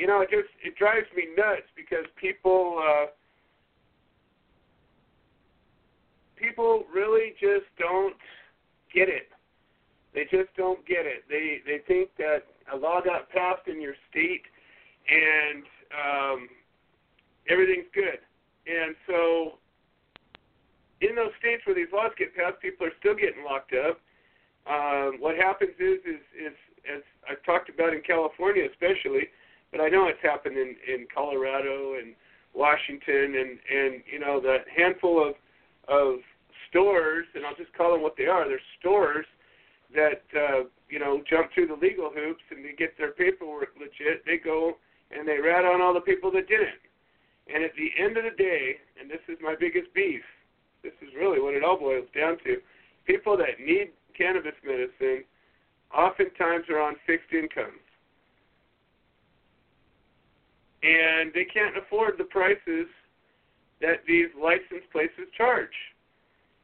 you 0.00 0.06
know, 0.06 0.22
it 0.22 0.30
just 0.30 0.48
it 0.64 0.76
drives 0.76 1.06
me 1.14 1.28
nuts 1.36 1.68
because 1.76 2.06
people 2.16 2.80
uh, 2.80 3.06
people 6.36 6.84
really 6.92 7.34
just 7.38 7.68
don't 7.78 8.16
get 8.94 9.10
it. 9.10 9.28
They 10.14 10.24
just 10.24 10.48
don't 10.56 10.80
get 10.86 11.04
it. 11.04 11.24
They 11.28 11.60
they 11.66 11.84
think 11.86 12.08
that 12.16 12.48
a 12.72 12.76
law 12.78 13.02
got 13.04 13.28
passed 13.28 13.68
in 13.68 13.78
your 13.78 13.92
state 14.08 14.48
and 15.04 15.64
um, 15.92 16.48
everything's 17.50 17.92
good. 17.92 18.24
And 18.64 18.96
so, 19.06 19.58
in 21.02 21.14
those 21.14 21.32
states 21.38 21.60
where 21.66 21.76
these 21.76 21.92
laws 21.92 22.12
get 22.16 22.34
passed, 22.34 22.56
people 22.62 22.86
are 22.86 22.96
still 23.00 23.14
getting 23.14 23.44
locked 23.44 23.74
up. 23.76 24.00
Um, 24.64 25.20
what 25.20 25.36
happens 25.36 25.76
is, 25.78 26.00
is, 26.08 26.24
is, 26.32 26.56
as 26.88 27.02
I've 27.28 27.42
talked 27.44 27.68
about 27.68 27.92
in 27.92 28.00
California, 28.00 28.64
especially, 28.64 29.28
but 29.72 29.80
I 29.80 29.88
know 29.88 30.08
it's 30.08 30.22
happened 30.22 30.56
in 30.56 30.76
in 30.86 31.06
Colorado 31.12 31.94
and 31.94 32.14
Washington, 32.54 33.34
and 33.36 33.58
and 33.70 34.02
you 34.10 34.18
know 34.18 34.40
the 34.40 34.58
handful 34.76 35.22
of 35.22 35.34
of 35.88 36.20
stores, 36.68 37.26
and 37.34 37.44
I'll 37.44 37.56
just 37.56 37.72
call 37.74 37.92
them 37.92 38.02
what 38.02 38.14
they 38.16 38.26
are. 38.26 38.48
They're 38.48 38.60
stores 38.78 39.26
that 39.94 40.22
uh, 40.34 40.64
you 40.88 40.98
know 40.98 41.22
jump 41.28 41.50
through 41.54 41.68
the 41.68 41.78
legal 41.80 42.10
hoops 42.14 42.42
and 42.50 42.64
they 42.64 42.72
get 42.76 42.96
their 42.98 43.12
paperwork 43.12 43.74
legit. 43.78 44.24
They 44.24 44.38
go 44.38 44.76
and 45.10 45.26
they 45.26 45.38
rat 45.38 45.64
on 45.64 45.82
all 45.82 45.94
the 45.94 46.00
people 46.00 46.30
that 46.32 46.48
didn't. 46.48 46.82
And 47.52 47.64
at 47.64 47.74
the 47.74 47.90
end 47.98 48.16
of 48.16 48.22
the 48.22 48.36
day, 48.36 48.78
and 49.00 49.10
this 49.10 49.22
is 49.26 49.36
my 49.42 49.56
biggest 49.58 49.92
beef, 49.92 50.22
this 50.82 50.94
is 51.02 51.10
really 51.18 51.40
what 51.40 51.54
it 51.54 51.64
all 51.64 51.78
boils 51.78 52.06
down 52.14 52.38
to. 52.44 52.58
People 53.06 53.36
that 53.36 53.58
need 53.58 53.90
cannabis 54.16 54.54
medicine 54.62 55.24
oftentimes 55.90 56.70
are 56.70 56.78
on 56.78 56.94
fixed 57.06 57.32
incomes. 57.34 57.82
And 60.82 61.32
they 61.34 61.44
can't 61.44 61.76
afford 61.76 62.14
the 62.18 62.24
prices 62.24 62.86
that 63.80 64.02
these 64.06 64.28
licensed 64.40 64.90
places 64.92 65.28
charge. 65.36 65.74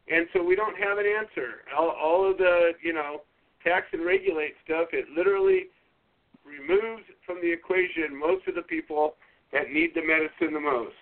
And 0.08 0.26
so 0.32 0.42
we 0.42 0.56
don't 0.56 0.76
have 0.78 0.98
an 0.98 1.06
answer. 1.06 1.64
All, 1.76 1.90
all 1.90 2.30
of 2.30 2.38
the, 2.38 2.72
you 2.82 2.92
know, 2.92 3.22
tax 3.64 3.86
and 3.92 4.04
regulate 4.04 4.54
stuff, 4.64 4.88
it 4.92 5.06
literally 5.16 5.64
removes 6.44 7.02
from 7.26 7.40
the 7.42 7.52
equation 7.52 8.16
most 8.18 8.46
of 8.46 8.54
the 8.54 8.62
people 8.62 9.14
that 9.52 9.70
need 9.72 9.90
the 9.94 10.02
medicine 10.02 10.54
the 10.54 10.60
most. 10.60 10.94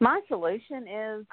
my 0.00 0.20
solution 0.28 0.88
is 0.88 1.26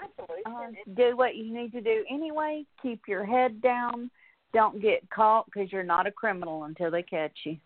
uh, 0.46 0.68
do 0.96 1.16
what 1.16 1.36
you 1.36 1.54
need 1.54 1.72
to 1.72 1.82
do 1.82 2.06
anyway. 2.12 2.66
Keep 2.82 3.08
your 3.08 3.26
head 3.26 3.62
down. 3.62 4.12
Don't 4.54 4.82
get 4.82 5.10
caught 5.10 5.46
because 5.46 5.72
you're 5.72 5.84
not 5.84 6.06
a 6.06 6.12
criminal 6.12 6.66
until 6.66 6.92
they 6.92 7.02
catch 7.02 7.32
you. 7.46 7.58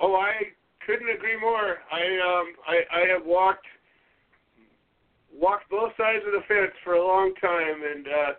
Oh, 0.00 0.14
I 0.14 0.52
couldn't 0.84 1.08
agree 1.08 1.38
more. 1.40 1.78
I 1.90 2.02
um 2.20 2.46
I, 2.66 2.76
I 2.92 3.00
have 3.12 3.24
walked 3.24 3.66
walked 5.32 5.68
both 5.70 5.92
sides 5.96 6.24
of 6.26 6.32
the 6.32 6.44
fence 6.48 6.72
for 6.84 6.94
a 6.94 7.04
long 7.04 7.34
time 7.40 7.82
and 7.82 8.06
uh 8.06 8.32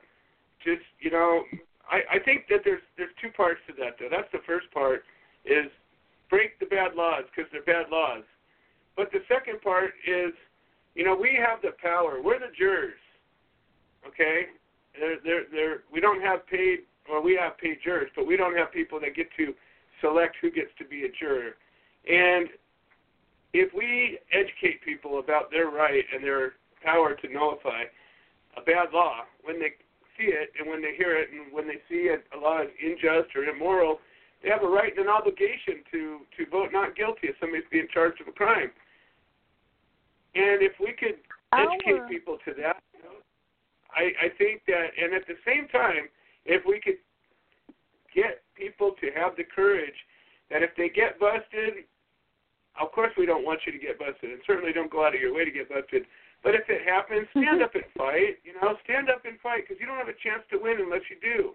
just 0.63 0.85
you 0.99 1.11
know 1.11 1.43
I, 1.89 2.17
I 2.17 2.19
think 2.19 2.45
that 2.49 2.61
there's 2.63 2.81
there's 2.97 3.13
two 3.21 3.29
parts 3.35 3.59
to 3.67 3.73
that 3.79 3.95
though. 3.99 4.09
That's 4.09 4.31
the 4.31 4.43
first 4.45 4.71
part 4.73 5.03
is 5.45 5.71
break 6.29 6.59
the 6.59 6.65
bad 6.65 6.95
laws 6.95 7.23
because 7.31 7.49
they're 7.51 7.63
bad 7.63 7.89
laws. 7.89 8.23
But 8.95 9.11
the 9.11 9.19
second 9.27 9.61
part 9.61 9.91
is, 10.05 10.33
you 10.95 11.05
know, 11.05 11.15
we 11.15 11.37
have 11.39 11.61
the 11.61 11.71
power. 11.81 12.21
We're 12.21 12.39
the 12.39 12.51
jurors. 12.57 12.99
Okay? 14.07 14.47
They're, 14.99 15.17
they're, 15.23 15.45
they're, 15.51 15.77
we 15.93 16.01
don't 16.01 16.21
have 16.21 16.47
paid, 16.47 16.79
or 17.09 17.21
we 17.21 17.37
have 17.39 17.57
paid 17.57 17.77
jurors, 17.83 18.09
but 18.15 18.25
we 18.25 18.35
don't 18.35 18.57
have 18.57 18.71
people 18.71 18.99
that 18.99 19.15
get 19.15 19.27
to 19.37 19.53
select 20.01 20.35
who 20.41 20.51
gets 20.51 20.71
to 20.77 20.85
be 20.85 21.03
a 21.03 21.11
juror. 21.19 21.55
And 22.09 22.49
if 23.53 23.73
we 23.73 24.19
educate 24.31 24.81
people 24.83 25.19
about 25.19 25.51
their 25.51 25.69
right 25.69 26.03
and 26.13 26.23
their 26.23 26.53
power 26.83 27.15
to 27.15 27.27
nullify 27.27 27.83
a 28.55 28.61
bad 28.61 28.89
law 28.93 29.21
when 29.43 29.59
they 29.59 29.73
see 30.17 30.29
it 30.33 30.51
and 30.59 30.69
when 30.69 30.81
they 30.81 30.95
hear 30.95 31.15
it 31.15 31.29
and 31.31 31.53
when 31.53 31.67
they 31.67 31.79
see 31.89 32.09
it, 32.09 32.25
a 32.35 32.37
law 32.37 32.61
is 32.61 32.69
unjust 32.81 33.35
or 33.35 33.43
immoral, 33.43 33.99
they 34.43 34.49
have 34.49 34.63
a 34.63 34.67
right 34.67 34.95
and 34.95 35.07
an 35.07 35.11
obligation 35.11 35.81
to 35.91 36.19
to 36.37 36.49
vote 36.49 36.69
not 36.71 36.95
guilty 36.95 37.27
if 37.27 37.35
somebody's 37.39 37.65
being 37.71 37.87
charged 37.93 38.21
of 38.21 38.27
a 38.27 38.31
crime. 38.31 38.71
And 40.35 40.61
if 40.61 40.73
we 40.79 40.93
could 40.93 41.17
educate 41.53 42.01
Our- 42.01 42.07
people 42.07 42.37
to 42.45 42.53
that, 42.61 42.81
you 42.93 43.01
know, 43.03 43.17
I 43.91 44.13
I 44.25 44.29
think 44.37 44.61
that, 44.67 44.93
and 44.97 45.13
at 45.13 45.25
the 45.25 45.37
same 45.45 45.67
time, 45.69 46.09
if 46.45 46.65
we 46.65 46.79
could 46.79 46.97
get 48.13 48.43
people 48.57 48.91
to 48.99 49.07
have 49.15 49.35
the 49.37 49.43
courage 49.43 49.95
that 50.49 50.63
if 50.63 50.71
they 50.75 50.89
get 50.89 51.19
busted, 51.19 51.85
of 52.81 52.91
course 52.91 53.11
we 53.17 53.25
don't 53.25 53.45
want 53.45 53.61
you 53.65 53.71
to 53.71 53.77
get 53.77 53.99
busted, 53.99 54.31
and 54.31 54.41
certainly 54.47 54.73
don't 54.73 54.91
go 54.91 55.05
out 55.05 55.15
of 55.15 55.21
your 55.21 55.33
way 55.33 55.45
to 55.45 55.51
get 55.51 55.69
busted. 55.69 56.03
But 56.43 56.55
if 56.55 56.69
it 56.69 56.87
happens, 56.87 57.27
stand 57.31 57.61
up 57.63 57.73
and 57.75 57.83
fight. 57.97 58.37
You 58.43 58.53
know, 58.61 58.75
stand 58.83 59.09
up 59.09 59.25
and 59.25 59.39
fight 59.41 59.63
because 59.67 59.81
you 59.81 59.87
don't 59.87 59.97
have 59.97 60.07
a 60.07 60.19
chance 60.23 60.43
to 60.51 60.57
win 60.61 60.77
unless 60.79 61.01
you 61.09 61.17
do. 61.21 61.53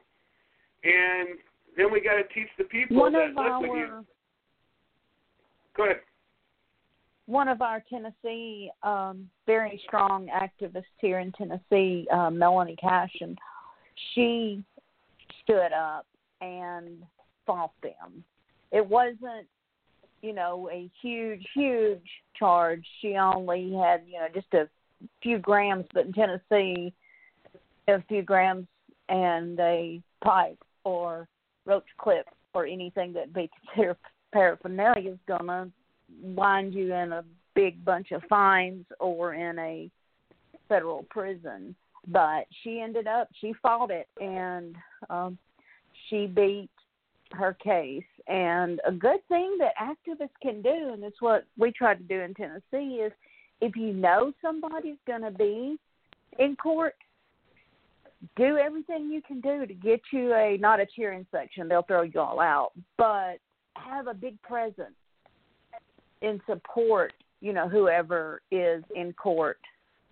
And 0.84 1.38
then 1.76 1.92
we 1.92 2.00
got 2.00 2.16
to 2.16 2.24
teach 2.34 2.48
the 2.58 2.64
people 2.64 2.96
One 2.96 3.12
that 3.12 3.28
look 3.28 3.38
our 3.38 3.60
when 3.60 3.70
you 3.70 4.04
go 5.76 5.84
ahead. 5.84 6.00
one 7.26 7.48
of 7.48 7.62
our 7.62 7.82
Tennessee 7.88 8.70
um, 8.82 9.30
very 9.46 9.80
strong 9.86 10.28
activists 10.28 10.82
here 10.98 11.20
in 11.20 11.32
Tennessee, 11.32 12.06
uh, 12.12 12.30
Melanie 12.30 12.76
Cashin, 12.76 13.36
she 14.14 14.62
stood 15.42 15.72
up 15.72 16.06
and 16.42 17.02
fought 17.46 17.72
them. 17.82 18.24
It 18.72 18.86
wasn't, 18.86 19.46
you 20.20 20.32
know, 20.32 20.68
a 20.70 20.90
huge, 21.00 21.46
huge 21.54 22.06
charge. 22.38 22.84
She 23.00 23.16
only 23.16 23.72
had, 23.72 24.02
you 24.06 24.18
know, 24.18 24.28
just 24.34 24.52
a 24.54 24.68
few 25.22 25.38
grams, 25.38 25.86
but 25.94 26.06
in 26.06 26.12
Tennessee, 26.12 26.92
a 27.88 28.02
few 28.08 28.22
grams 28.22 28.66
and 29.08 29.58
a 29.60 30.02
pipe 30.22 30.58
or 30.84 31.28
roach 31.64 31.86
clip 31.98 32.26
or 32.54 32.66
anything 32.66 33.12
that 33.12 33.32
be 33.32 33.50
considered 33.66 33.96
paraphernalia 34.32 35.12
is 35.12 35.18
gonna 35.26 35.70
wind 36.22 36.74
you 36.74 36.94
in 36.94 37.12
a 37.12 37.24
big 37.54 37.84
bunch 37.84 38.12
of 38.12 38.22
fines 38.28 38.84
or 38.98 39.34
in 39.34 39.58
a 39.58 39.90
federal 40.68 41.04
prison. 41.10 41.74
But 42.08 42.46
she 42.62 42.80
ended 42.80 43.06
up 43.06 43.28
she 43.40 43.52
fought 43.62 43.90
it 43.90 44.08
and 44.20 44.74
um 45.10 45.38
she 46.08 46.26
beat 46.26 46.70
her 47.32 47.54
case. 47.54 48.02
And 48.28 48.80
a 48.86 48.92
good 48.92 49.26
thing 49.28 49.58
that 49.58 49.72
activists 49.80 50.30
can 50.40 50.62
do, 50.62 50.92
and 50.92 51.02
it's 51.02 51.20
what 51.20 51.44
we 51.58 51.72
try 51.72 51.94
to 51.94 52.02
do 52.02 52.20
in 52.20 52.34
Tennessee, 52.34 53.00
is 53.00 53.12
if 53.60 53.76
you 53.76 53.92
know 53.92 54.32
somebody's 54.40 54.98
going 55.06 55.22
to 55.22 55.30
be 55.30 55.76
in 56.38 56.56
court, 56.56 56.94
do 58.36 58.56
everything 58.56 59.10
you 59.10 59.20
can 59.22 59.40
do 59.40 59.66
to 59.66 59.74
get 59.74 60.00
you 60.12 60.32
a 60.34 60.56
not 60.58 60.80
a 60.80 60.86
cheering 60.86 61.26
section. 61.32 61.68
They'll 61.68 61.82
throw 61.82 62.02
you 62.02 62.20
all 62.20 62.40
out, 62.40 62.72
but 62.96 63.38
have 63.74 64.06
a 64.06 64.14
big 64.14 64.40
presence 64.42 64.94
in 66.20 66.40
support. 66.46 67.12
You 67.40 67.52
know, 67.52 67.68
whoever 67.68 68.40
is 68.52 68.84
in 68.94 69.12
court 69.14 69.58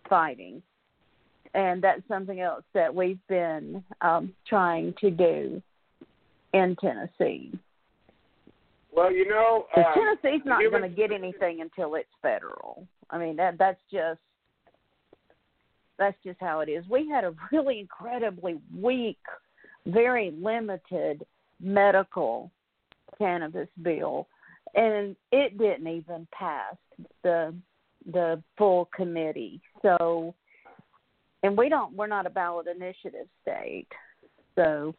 fighting, 0.08 0.60
and 1.54 1.80
that's 1.80 2.02
something 2.08 2.40
else 2.40 2.64
that 2.74 2.92
we've 2.92 3.24
been 3.28 3.84
um, 4.00 4.34
trying 4.48 4.94
to 5.00 5.10
do 5.10 5.62
in 6.52 6.76
Tennessee. 6.80 7.52
Well, 8.92 9.12
you 9.12 9.28
know, 9.28 9.66
um, 9.76 9.84
Tennessee's 9.94 10.44
not 10.44 10.62
going 10.70 10.82
to 10.82 10.88
get 10.88 11.12
anything 11.12 11.60
until 11.60 11.94
it's 11.94 12.08
federal. 12.22 12.86
I 13.10 13.18
mean 13.18 13.36
that 13.36 13.58
that's 13.58 13.80
just 13.92 14.20
that's 15.98 16.16
just 16.24 16.40
how 16.40 16.60
it 16.60 16.68
is. 16.68 16.84
We 16.88 17.08
had 17.08 17.24
a 17.24 17.34
really 17.52 17.78
incredibly 17.78 18.58
weak, 18.76 19.18
very 19.86 20.32
limited 20.32 21.24
medical 21.60 22.50
cannabis 23.18 23.68
bill, 23.82 24.26
and 24.74 25.14
it 25.30 25.58
didn't 25.58 25.86
even 25.86 26.26
pass 26.32 26.74
the 27.22 27.54
the 28.12 28.42
full 28.56 28.88
committee. 28.96 29.60
So, 29.82 30.34
and 31.42 31.56
we 31.56 31.68
don't 31.68 31.94
we're 31.94 32.06
not 32.06 32.26
a 32.26 32.30
ballot 32.30 32.66
initiative 32.66 33.26
state, 33.42 33.88
so 34.56 34.94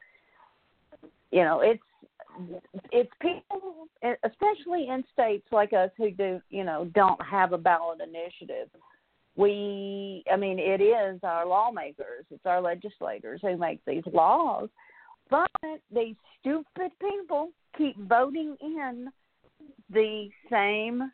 you 1.32 1.44
know 1.44 1.62
it's 1.62 1.82
it's 2.92 3.12
people, 3.22 3.88
especially 4.24 4.88
in 4.88 5.04
states 5.12 5.46
like 5.52 5.74
us 5.74 5.90
who 5.98 6.12
do, 6.12 6.42
you 6.50 6.64
know, 6.64 6.90
don't 6.94 7.22
have 7.24 7.54
a 7.54 7.58
ballot 7.58 8.00
initiative. 8.02 8.70
We, 9.36 10.24
I 10.32 10.36
mean, 10.36 10.60
it 10.60 10.82
is 10.82 11.20
our 11.24 11.46
lawmakers, 11.46 12.26
it's 12.30 12.46
our 12.46 12.62
legislators 12.62 13.42
who 13.42 13.58
make 13.58 13.80
these 13.86 14.04
laws, 14.12 14.70
but 15.30 15.50
these 15.94 16.16
stupid 16.40 16.92
people 17.00 17.50
keep 17.78 17.98
voting 18.08 18.58
in 18.62 19.10
the 19.90 20.30
same 20.50 21.12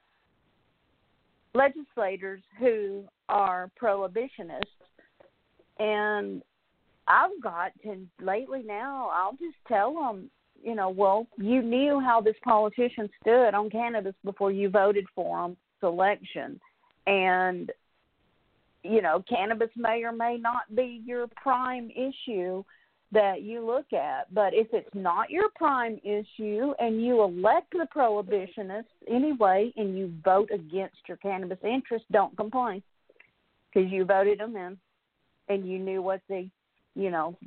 legislators 1.54 2.42
who 2.60 3.04
are 3.30 3.70
prohibitionists 3.82 4.64
and 5.80 6.42
I've 7.08 7.42
got 7.42 7.72
to 7.84 8.06
lately 8.22 8.64
now. 8.66 9.10
I'll 9.14 9.34
just 9.34 9.58
tell 9.68 9.94
them, 9.94 10.30
you 10.62 10.76
know, 10.76 10.90
well, 10.90 11.28
you 11.38 11.62
knew 11.62 12.00
how 12.00 12.22
this 12.22 12.36
politician 12.44 13.10
stood 13.22 13.54
on 13.54 13.70
cannabis 13.70 14.16
before 14.24 14.52
you 14.52 14.70
voted 14.70 15.06
for 15.16 15.46
him 15.46 15.58
selection, 15.80 16.60
and 17.06 17.72
you 18.84 19.02
know, 19.02 19.24
cannabis 19.28 19.70
may 19.76 20.04
or 20.04 20.12
may 20.12 20.38
not 20.38 20.64
be 20.76 21.02
your 21.06 21.28
prime 21.28 21.92
issue 21.92 22.64
that 23.12 23.42
you 23.42 23.66
look 23.66 23.92
at. 23.94 24.34
But 24.34 24.54
if 24.54 24.68
it's 24.72 24.90
not 24.94 25.30
your 25.30 25.50
prime 25.56 26.00
issue 26.04 26.74
and 26.80 27.04
you 27.04 27.22
elect 27.22 27.72
the 27.72 27.88
prohibitionists 27.94 28.86
anyway, 29.10 29.74
and 29.78 29.98
you 29.98 30.14
vote 30.24 30.50
against 30.54 30.98
your 31.08 31.18
cannabis 31.18 31.60
interests, 31.64 32.08
don't 32.12 32.36
complain 32.38 32.82
because 33.74 33.92
you 33.92 34.06
voted 34.06 34.40
them 34.40 34.56
in, 34.56 34.78
and 35.50 35.68
you 35.70 35.80
knew 35.80 36.02
what 36.02 36.22
the 36.30 36.50
you 36.98 37.12
know, 37.12 37.38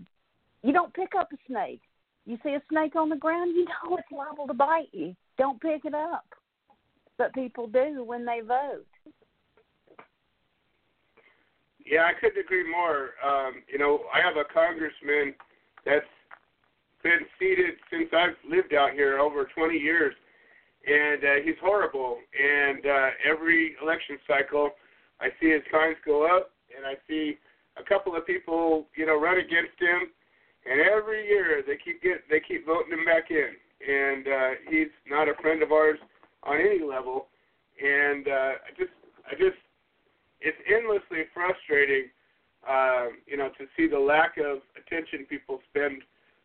you 0.63 0.73
don't 0.73 0.95
pick 0.95 1.13
up 1.19 1.33
a 1.33 1.37
snake. 1.47 1.81
You 2.25 2.39
see 2.45 2.51
a 2.51 2.63
snake 2.71 2.95
on 2.95 3.09
the 3.09 3.17
ground, 3.17 3.57
you 3.57 3.65
know 3.65 3.97
it's 3.97 4.07
liable 4.13 4.47
to 4.47 4.55
bite 4.55 4.89
you. 4.93 5.17
Don't 5.39 5.61
pick 5.61 5.85
it 5.85 5.95
up. 5.95 6.25
But 7.19 7.35
people 7.35 7.67
do 7.67 8.05
when 8.05 8.25
they 8.25 8.41
vote. 8.41 8.87
Yeah, 11.85 12.05
I 12.05 12.13
couldn't 12.19 12.41
agree 12.41 12.71
more. 12.71 13.11
Um, 13.27 13.63
you 13.71 13.79
know, 13.79 14.01
I 14.15 14.25
have 14.25 14.37
a 14.37 14.45
congressman 14.55 15.35
that's 15.85 16.07
been 17.03 17.21
seated 17.39 17.75
since 17.91 18.09
I've 18.13 18.37
lived 18.49 18.75
out 18.75 18.93
here 18.93 19.19
over 19.19 19.49
20 19.57 19.77
years, 19.77 20.15
and 20.87 21.25
uh, 21.25 21.43
he's 21.45 21.57
horrible. 21.61 22.19
And 22.39 22.87
uh, 22.87 23.09
every 23.29 23.75
election 23.83 24.19
cycle, 24.29 24.71
I 25.21 25.29
see 25.41 25.51
his 25.51 25.63
signs 25.73 25.97
go 26.07 26.25
up, 26.25 26.53
and 26.77 26.87
I 26.87 26.95
see 27.09 27.39
a 27.81 27.89
couple 27.89 28.15
of 28.17 28.27
people, 28.27 28.87
you 28.97 29.07
know, 29.07 29.19
run 29.19 29.39
against 29.39 29.81
him, 29.81 30.13
and 30.71 30.81
every 30.81 31.27
year 31.27 31.63
they 31.67 31.77
keep 31.83 32.03
get 32.03 32.29
they 32.29 32.41
keep 32.41 32.67
voting 32.67 32.93
him 32.93 33.05
back 33.05 33.31
in. 33.31 33.57
And 33.81 34.29
uh, 34.29 34.51
he's 34.69 34.93
not 35.09 35.29
a 35.29 35.35
friend 35.41 35.63
of 35.63 35.73
ours 35.73 35.99
on 36.43 36.61
any 36.61 36.85
level. 36.85 37.29
And 37.83 38.29
uh, 38.29 38.53
I 38.61 38.71
just, 38.77 38.93
I 39.25 39.33
just, 39.33 39.57
it's 40.43 40.59
endlessly 40.69 41.25
frustrating, 41.33 42.11
uh, 42.69 43.07
you 43.27 43.39
know, 43.39 43.49
to 43.57 43.65
see 43.77 43.89
the 43.89 43.99
lack 43.99 44.37
of 44.37 44.61
attention 44.77 45.25
people 45.25 45.61
spend 45.71 46.03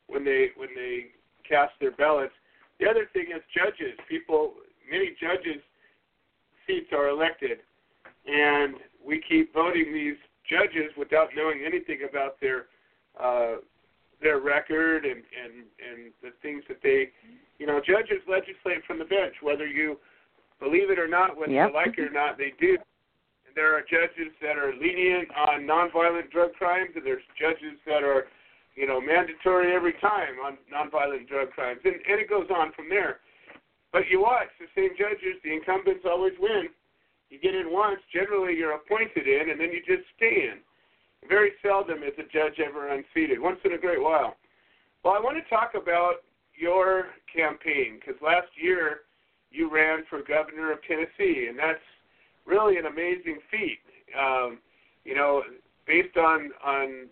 when 0.07 0.23
they 0.23 0.49
when 0.55 0.69
they 0.75 1.07
cast 1.47 1.73
their 1.81 1.91
ballots. 1.91 2.33
The 2.79 2.87
other 2.87 3.07
thing 3.11 3.27
is 3.35 3.41
judges. 3.53 3.99
People, 4.07 4.53
many 4.89 5.11
judges' 5.19 5.61
seats 6.65 6.91
are 6.93 7.09
elected, 7.09 7.59
and 8.25 8.75
we 9.05 9.21
keep 9.27 9.53
voting 9.53 9.93
these 9.93 10.17
judges 10.49 10.91
without 10.97 11.29
knowing 11.35 11.61
anything 11.65 11.99
about 12.09 12.39
their 12.39 12.67
uh, 13.19 13.55
their 14.21 14.39
record 14.39 15.05
and 15.05 15.23
and 15.23 15.65
and 15.79 16.11
the 16.21 16.31
things 16.41 16.63
that 16.67 16.79
they, 16.83 17.11
you 17.59 17.67
know, 17.67 17.79
judges 17.79 18.21
legislate 18.27 18.83
from 18.87 18.99
the 18.99 19.05
bench, 19.05 19.35
whether 19.41 19.67
you 19.67 19.97
believe 20.59 20.89
it 20.89 20.99
or 20.99 21.07
not, 21.07 21.37
whether 21.37 21.51
Yep. 21.51 21.69
you 21.69 21.75
like 21.75 21.97
it 21.97 22.07
or 22.07 22.09
not, 22.09 22.37
they 22.37 22.53
do. 22.59 22.77
And 23.45 23.53
there 23.55 23.75
are 23.75 23.81
judges 23.81 24.31
that 24.41 24.57
are 24.57 24.73
lenient 24.73 25.29
on 25.35 25.67
nonviolent 25.67 26.31
drug 26.31 26.53
crimes, 26.53 26.91
and 26.95 27.05
there's 27.05 27.23
judges 27.39 27.77
that 27.85 28.03
are, 28.03 28.27
you 28.75 28.87
know, 28.87 29.01
mandatory 29.01 29.75
every 29.75 29.93
time 29.93 30.39
on 30.43 30.57
nonviolent 30.71 31.27
drug 31.27 31.51
crimes, 31.51 31.79
and 31.83 31.95
and 31.95 32.19
it 32.19 32.29
goes 32.29 32.47
on 32.49 32.71
from 32.73 32.89
there. 32.89 33.19
But 33.91 34.07
you 34.09 34.21
watch 34.21 34.49
the 34.59 34.67
same 34.75 34.91
judges, 34.97 35.39
the 35.43 35.53
incumbents 35.53 36.03
always 36.05 36.33
win. 36.39 36.67
You 37.35 37.41
get 37.41 37.53
in 37.53 37.69
once, 37.69 37.99
generally 38.13 38.55
you're 38.55 38.75
appointed 38.75 39.27
in, 39.27 39.49
and 39.49 39.59
then 39.59 39.69
you 39.71 39.79
just 39.79 40.07
stay 40.15 40.47
in. 40.47 40.59
Very 41.27 41.51
seldom 41.61 42.01
is 42.01 42.13
a 42.17 42.23
judge 42.31 42.61
ever 42.65 42.87
unseated, 42.87 43.41
once 43.41 43.59
in 43.65 43.73
a 43.73 43.77
great 43.77 44.01
while. 44.01 44.37
Well, 45.03 45.15
I 45.15 45.19
want 45.19 45.35
to 45.35 45.49
talk 45.49 45.71
about 45.75 46.23
your 46.57 47.07
campaign 47.35 47.99
because 47.99 48.15
last 48.21 48.47
year 48.55 49.01
you 49.51 49.69
ran 49.69 50.03
for 50.09 50.21
governor 50.23 50.71
of 50.71 50.79
Tennessee, 50.87 51.47
and 51.49 51.59
that's 51.59 51.83
really 52.45 52.77
an 52.77 52.85
amazing 52.85 53.39
feat. 53.51 53.83
Um, 54.17 54.59
you 55.03 55.13
know, 55.13 55.43
based 55.85 56.15
on 56.15 56.51
on 56.63 57.07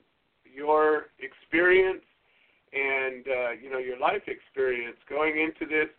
your 0.56 1.08
experience 1.20 2.04
and 2.72 3.28
uh, 3.28 3.52
you 3.62 3.70
know 3.70 3.78
your 3.78 4.00
life 4.00 4.24
experience 4.28 4.98
going 5.10 5.38
into 5.38 5.70
this 5.70 5.90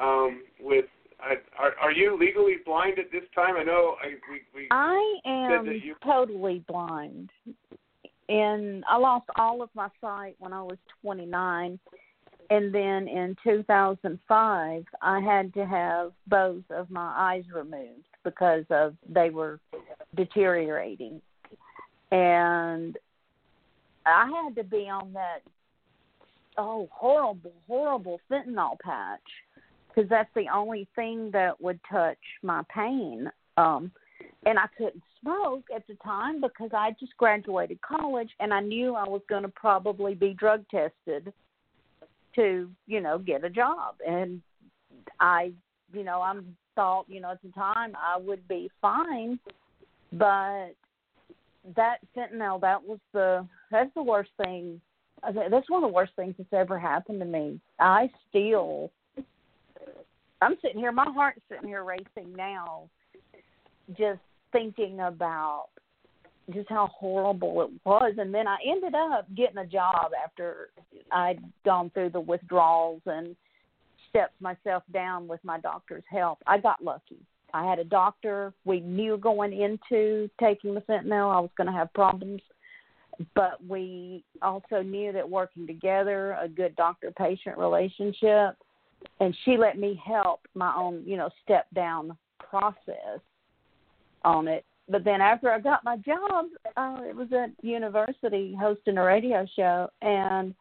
um, 0.00 0.44
with 0.60 0.86
are, 1.20 1.74
are 1.80 1.92
you 1.92 2.18
legally 2.18 2.56
blind 2.64 2.98
at 2.98 3.10
this 3.10 3.24
time? 3.34 3.56
I 3.56 3.62
know 3.62 3.96
I, 4.02 4.14
we, 4.30 4.40
we 4.54 4.68
I 4.70 5.18
am 5.24 5.66
you 5.66 5.94
totally 6.04 6.64
blind. 6.68 7.30
And 8.28 8.84
I 8.90 8.96
lost 8.96 9.26
all 9.36 9.62
of 9.62 9.70
my 9.74 9.88
sight 10.00 10.34
when 10.38 10.52
I 10.52 10.62
was 10.62 10.78
29 11.02 11.78
and 12.50 12.74
then 12.74 13.08
in 13.08 13.36
2005, 13.42 14.84
I 15.02 15.20
had 15.20 15.54
to 15.54 15.66
have 15.66 16.12
both 16.26 16.62
of 16.70 16.90
my 16.90 17.12
eyes 17.16 17.44
removed 17.52 18.04
because 18.24 18.64
of 18.70 18.94
they 19.08 19.30
were 19.30 19.58
deteriorating, 20.14 21.20
and 22.10 22.96
I 24.04 24.30
had 24.44 24.56
to 24.56 24.64
be 24.64 24.88
on 24.88 25.12
that 25.14 25.40
oh 26.58 26.88
horrible, 26.92 27.52
horrible 27.66 28.20
fentanyl 28.30 28.78
patch 28.80 29.20
because 29.96 30.10
that's 30.10 30.30
the 30.34 30.46
only 30.52 30.86
thing 30.94 31.30
that 31.32 31.60
would 31.60 31.80
touch 31.90 32.18
my 32.42 32.62
pain. 32.74 33.30
Um, 33.56 33.90
and 34.44 34.58
I 34.58 34.66
couldn't 34.76 35.02
smoke 35.20 35.64
at 35.74 35.86
the 35.86 35.94
time 36.04 36.40
because 36.40 36.70
I 36.72 36.94
just 37.00 37.16
graduated 37.16 37.80
college 37.80 38.30
and 38.38 38.52
I 38.52 38.60
knew 38.60 38.94
I 38.94 39.08
was 39.08 39.22
going 39.28 39.42
to 39.42 39.48
probably 39.48 40.14
be 40.14 40.34
drug 40.34 40.64
tested 40.70 41.32
to, 42.34 42.70
you 42.86 43.00
know, 43.00 43.18
get 43.18 43.44
a 43.44 43.50
job. 43.50 43.96
And 44.06 44.42
I, 45.20 45.52
you 45.92 46.04
know, 46.04 46.20
I 46.20 46.34
thought, 46.74 47.06
you 47.08 47.20
know, 47.20 47.30
at 47.30 47.42
the 47.42 47.50
time 47.52 47.92
I 47.96 48.18
would 48.18 48.46
be 48.46 48.70
fine, 48.82 49.38
but 50.12 50.70
that 51.74 51.98
fentanyl, 52.16 52.60
that 52.60 52.82
was 52.82 52.98
the 53.12 53.46
that's 53.70 53.92
the 53.94 54.02
worst 54.02 54.30
thing. 54.42 54.80
That's 55.22 55.70
one 55.70 55.82
of 55.82 55.90
the 55.90 55.94
worst 55.94 56.12
things 56.14 56.34
that's 56.36 56.52
ever 56.52 56.78
happened 56.78 57.20
to 57.20 57.26
me. 57.26 57.58
I 57.80 58.10
still, 58.28 58.92
I'm 60.42 60.56
sitting 60.62 60.78
here, 60.78 60.92
my 60.92 61.06
heart's 61.08 61.40
sitting 61.50 61.68
here 61.68 61.84
racing 61.84 62.34
now, 62.36 62.88
just 63.96 64.20
thinking 64.52 65.00
about 65.00 65.68
just 66.54 66.68
how 66.68 66.86
horrible 66.86 67.62
it 67.62 67.70
was 67.84 68.14
and 68.18 68.32
then 68.32 68.46
I 68.46 68.56
ended 68.64 68.94
up 68.94 69.26
getting 69.34 69.58
a 69.58 69.66
job 69.66 70.12
after 70.24 70.68
I'd 71.10 71.40
gone 71.64 71.90
through 71.90 72.10
the 72.10 72.20
withdrawals 72.20 73.02
and 73.06 73.34
stepped 74.08 74.40
myself 74.40 74.84
down 74.92 75.26
with 75.26 75.40
my 75.44 75.58
doctor's 75.58 76.04
help. 76.08 76.38
I 76.46 76.58
got 76.58 76.82
lucky. 76.84 77.18
I 77.52 77.68
had 77.68 77.78
a 77.78 77.84
doctor. 77.84 78.52
We 78.64 78.80
knew 78.80 79.18
going 79.18 79.52
into 79.52 80.30
taking 80.40 80.74
the 80.74 80.80
fentanyl 80.82 81.34
I 81.34 81.40
was 81.40 81.50
going 81.56 81.66
to 81.66 81.72
have 81.72 81.92
problems, 81.94 82.40
but 83.34 83.64
we 83.66 84.24
also 84.42 84.82
knew 84.82 85.12
that 85.12 85.28
working 85.28 85.66
together, 85.66 86.36
a 86.40 86.48
good 86.48 86.76
doctor 86.76 87.12
patient 87.16 87.58
relationship, 87.58 88.56
and 89.20 89.36
she 89.44 89.56
let 89.56 89.78
me 89.78 90.00
help 90.04 90.40
my 90.54 90.74
own, 90.76 91.02
you 91.06 91.16
know, 91.16 91.30
step 91.42 91.66
down 91.74 92.16
process 92.38 93.20
on 94.24 94.48
it. 94.48 94.64
But 94.88 95.04
then 95.04 95.20
after 95.20 95.50
I 95.50 95.58
got 95.58 95.84
my 95.84 95.96
job, 95.96 96.46
uh, 96.76 96.98
it 97.02 97.16
was 97.16 97.28
at 97.32 97.50
university 97.64 98.56
hosting 98.58 98.98
a 98.98 99.04
radio 99.04 99.46
show, 99.56 99.88
and 100.02 100.54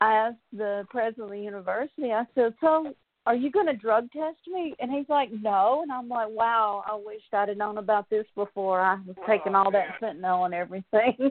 I 0.00 0.12
asked 0.12 0.36
the 0.52 0.86
president 0.90 1.24
of 1.24 1.30
the 1.30 1.38
university. 1.38 2.12
I 2.12 2.26
said, 2.34 2.54
"So, 2.60 2.94
are 3.26 3.36
you 3.36 3.50
going 3.50 3.66
to 3.66 3.74
drug 3.74 4.10
test 4.10 4.38
me?" 4.48 4.74
And 4.80 4.90
he's 4.90 5.08
like, 5.08 5.30
"No." 5.30 5.82
And 5.82 5.92
I'm 5.92 6.08
like, 6.08 6.30
"Wow, 6.30 6.82
I 6.86 6.94
wished 6.96 7.32
I'd 7.32 7.48
have 7.48 7.58
known 7.58 7.78
about 7.78 8.10
this 8.10 8.26
before 8.34 8.80
I 8.80 8.98
was 9.06 9.16
taking 9.26 9.54
all 9.54 9.70
that 9.70 10.00
fentanyl 10.00 10.46
and 10.46 10.54
everything." 10.54 11.30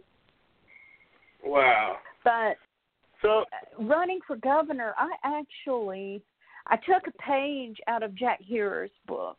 wow. 1.44 1.96
But 2.22 2.56
so 3.22 3.44
running 3.78 4.18
for 4.26 4.36
governor, 4.36 4.94
I 4.98 5.10
actually 5.24 6.22
I 6.66 6.76
took 6.76 7.06
a 7.06 7.22
page 7.22 7.78
out 7.88 8.02
of 8.02 8.14
Jack 8.14 8.40
Herer's 8.48 8.90
book 9.06 9.38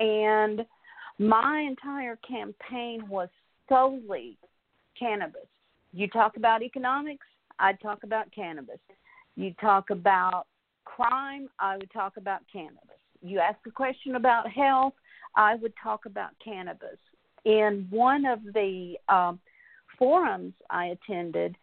and 0.00 0.64
my 1.18 1.60
entire 1.60 2.16
campaign 2.16 3.08
was 3.08 3.28
solely 3.68 4.38
cannabis. 4.98 5.46
You 5.92 6.08
talk 6.08 6.36
about 6.36 6.62
economics, 6.62 7.26
I'd 7.58 7.80
talk 7.80 8.02
about 8.02 8.32
cannabis. 8.34 8.80
You 9.36 9.54
talk 9.60 9.90
about 9.90 10.46
crime, 10.84 11.48
I 11.58 11.76
would 11.76 11.92
talk 11.92 12.16
about 12.16 12.40
cannabis. 12.52 12.78
You 13.22 13.38
ask 13.38 13.58
a 13.66 13.70
question 13.70 14.16
about 14.16 14.50
health, 14.50 14.94
I 15.36 15.54
would 15.56 15.72
talk 15.82 16.06
about 16.06 16.30
cannabis. 16.42 16.98
In 17.44 17.86
one 17.90 18.24
of 18.24 18.40
the 18.52 18.94
um, 19.08 19.38
forums 19.98 20.54
I 20.70 20.96
attended, 20.96 21.56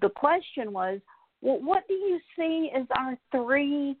the 0.00 0.08
question 0.10 0.72
was, 0.72 1.00
well, 1.40 1.60
what 1.60 1.86
do 1.88 1.94
you 1.94 2.20
see 2.36 2.70
as 2.74 2.86
our 2.96 3.18
three 3.30 3.96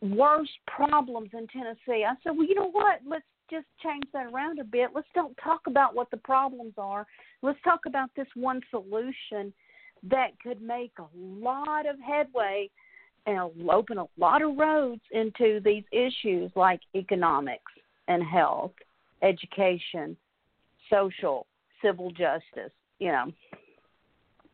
worst 0.00 0.52
problems 0.66 1.30
in 1.32 1.46
Tennessee? 1.48 2.04
I 2.04 2.14
said, 2.22 2.36
well, 2.36 2.46
you 2.46 2.54
know 2.54 2.70
what? 2.70 3.00
Let's 3.06 3.24
just 3.50 3.66
change 3.82 4.04
that 4.12 4.26
around 4.26 4.58
a 4.58 4.64
bit. 4.64 4.90
Let's 4.94 5.08
don't 5.14 5.36
talk 5.42 5.62
about 5.66 5.94
what 5.94 6.10
the 6.10 6.16
problems 6.18 6.74
are. 6.78 7.06
Let's 7.42 7.58
talk 7.64 7.80
about 7.86 8.10
this 8.16 8.26
one 8.34 8.60
solution 8.70 9.52
that 10.10 10.38
could 10.42 10.60
make 10.60 10.92
a 10.98 11.06
lot 11.16 11.86
of 11.86 11.96
headway 12.00 12.68
and 13.26 13.50
open 13.70 13.98
a 13.98 14.06
lot 14.18 14.42
of 14.42 14.56
roads 14.56 15.00
into 15.10 15.60
these 15.64 15.82
issues 15.90 16.50
like 16.54 16.80
economics 16.94 17.72
and 18.08 18.22
health, 18.22 18.72
education, 19.22 20.16
social, 20.90 21.46
civil 21.82 22.10
justice, 22.10 22.72
you 22.98 23.08
know, 23.08 23.32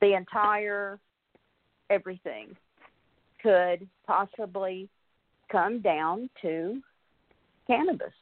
the 0.03 0.15
entire 0.15 0.99
everything 1.89 2.55
could 3.43 3.89
possibly 4.07 4.89
come 5.51 5.81
down 5.81 6.29
to 6.43 6.83
cannabis 7.67 8.13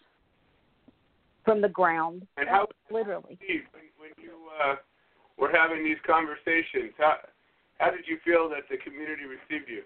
from 1.44 1.60
the 1.60 1.68
ground. 1.68 2.26
And 2.36 2.48
how 2.48 2.68
literally 2.90 3.38
when, 3.40 3.62
when 3.98 4.10
you 4.22 4.32
uh, 4.62 4.76
were 5.38 5.50
having 5.50 5.82
these 5.82 5.96
conversations, 6.06 6.92
how 6.98 7.16
how 7.78 7.90
did 7.90 8.04
you 8.06 8.18
feel 8.24 8.48
that 8.50 8.64
the 8.70 8.76
community 8.76 9.22
received 9.24 9.70
you? 9.70 9.82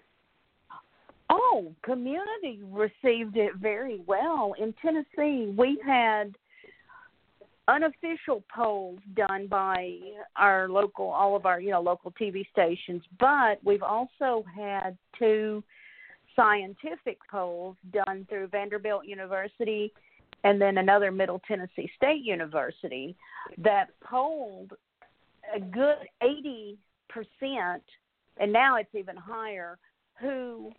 Oh, 1.29 1.73
community 1.81 2.59
received 2.69 3.37
it 3.37 3.55
very 3.55 4.01
well. 4.05 4.53
In 4.59 4.73
Tennessee, 4.81 5.53
we 5.57 5.79
had 5.85 6.35
unofficial 7.67 8.43
polls 8.53 8.99
done 9.15 9.47
by 9.47 9.97
our 10.35 10.69
local 10.69 11.09
all 11.09 11.35
of 11.35 11.45
our 11.45 11.59
you 11.59 11.71
know 11.71 11.81
local 11.81 12.11
TV 12.11 12.45
stations, 12.51 13.01
but 13.19 13.59
we've 13.63 13.83
also 13.83 14.45
had 14.55 14.97
two 15.17 15.63
scientific 16.35 17.17
polls 17.29 17.75
done 17.91 18.25
through 18.29 18.47
Vanderbilt 18.47 19.05
University 19.05 19.91
and 20.43 20.61
then 20.61 20.77
another 20.77 21.11
Middle 21.11 21.41
Tennessee 21.47 21.89
State 21.97 22.23
University 22.23 23.15
that 23.57 23.89
polled 24.03 24.73
a 25.55 25.59
good 25.59 25.97
80%, 26.21 26.77
and 28.37 28.53
now 28.53 28.75
it's 28.77 28.93
even 28.93 29.15
higher, 29.15 29.79
who 30.21 30.71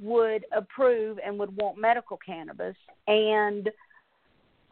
would 0.00 0.44
approve 0.56 1.18
and 1.24 1.38
would 1.38 1.54
want 1.56 1.78
medical 1.78 2.16
cannabis. 2.16 2.76
And 3.06 3.70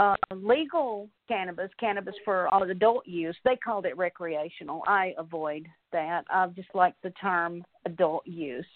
uh, 0.02 0.16
legal 0.34 1.08
cannabis, 1.28 1.70
cannabis 1.78 2.14
for 2.24 2.48
adult 2.52 3.06
use. 3.06 3.36
They 3.44 3.56
called 3.56 3.86
it 3.86 3.96
recreational. 3.96 4.82
I 4.86 5.14
avoid 5.16 5.66
that. 5.92 6.24
I 6.28 6.46
just 6.48 6.74
like 6.74 6.94
the 7.02 7.10
term 7.10 7.64
adult 7.84 8.26
use. 8.26 8.66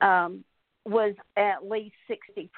Um, 0.00 0.44
was 0.86 1.14
at 1.36 1.68
least 1.68 1.94
60% 2.10 2.48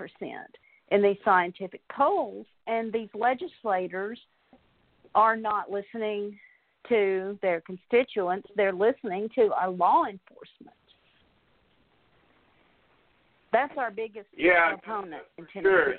in 0.90 1.02
these 1.02 1.16
scientific 1.24 1.80
polls, 1.88 2.46
and 2.66 2.92
these 2.92 3.08
legislators 3.14 4.18
are 5.14 5.36
not 5.36 5.70
listening 5.70 6.38
to 6.88 7.36
their 7.42 7.60
constituents, 7.62 8.48
they're 8.56 8.72
listening 8.72 9.28
to 9.34 9.52
our 9.52 9.70
law 9.70 10.04
enforcement. 10.04 10.76
That's 13.52 13.74
our 13.76 13.90
biggest 13.90 14.28
yeah, 14.36 14.74
opponent 14.74 15.22
in 15.38 15.46
Tennessee. 15.52 15.68
Sure. 15.68 15.94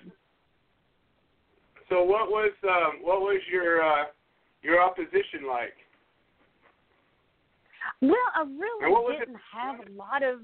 So 1.90 2.04
what 2.04 2.30
was 2.30 2.52
um, 2.64 3.00
what 3.02 3.22
was 3.22 3.42
your 3.52 3.82
uh, 3.82 4.06
your 4.62 4.82
opposition 4.82 5.48
like? 5.48 5.74
Well, 8.02 8.16
I 8.36 8.42
really 8.42 9.18
didn't 9.18 9.38
have 9.54 9.80
a 9.88 9.92
lot 9.92 10.22
of 10.22 10.42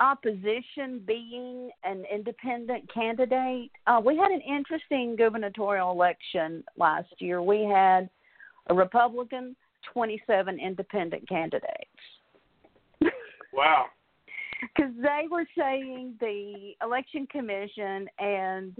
opposition 0.00 1.00
being 1.06 1.70
an 1.84 2.04
independent 2.12 2.92
candidate. 2.92 3.70
Uh, 3.86 4.00
we 4.04 4.16
had 4.16 4.32
an 4.32 4.40
interesting 4.40 5.14
gubernatorial 5.16 5.92
election 5.92 6.64
last 6.76 7.12
year. 7.18 7.40
We 7.40 7.62
had 7.62 8.10
a 8.68 8.74
Republican, 8.74 9.54
27 9.92 10.58
independent 10.58 11.28
candidates. 11.28 11.70
Wow. 13.54 13.84
Because 14.62 14.94
they 15.02 15.26
were 15.30 15.44
saying 15.58 16.14
the 16.20 16.72
election 16.82 17.26
commission 17.30 18.08
and 18.18 18.74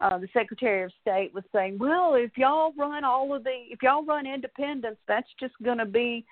uh, 0.00 0.18
the 0.18 0.28
Secretary 0.32 0.84
of 0.84 0.92
State 1.00 1.34
was 1.34 1.44
saying, 1.52 1.78
well, 1.78 2.14
if 2.14 2.30
y'all 2.36 2.72
run 2.76 3.04
all 3.04 3.34
of 3.34 3.44
the, 3.44 3.50
if 3.70 3.82
y'all 3.82 4.04
run 4.04 4.26
independents, 4.26 5.00
that's 5.08 5.28
just 5.40 5.54
going 5.62 5.78
to 5.78 5.86
be 5.86 6.24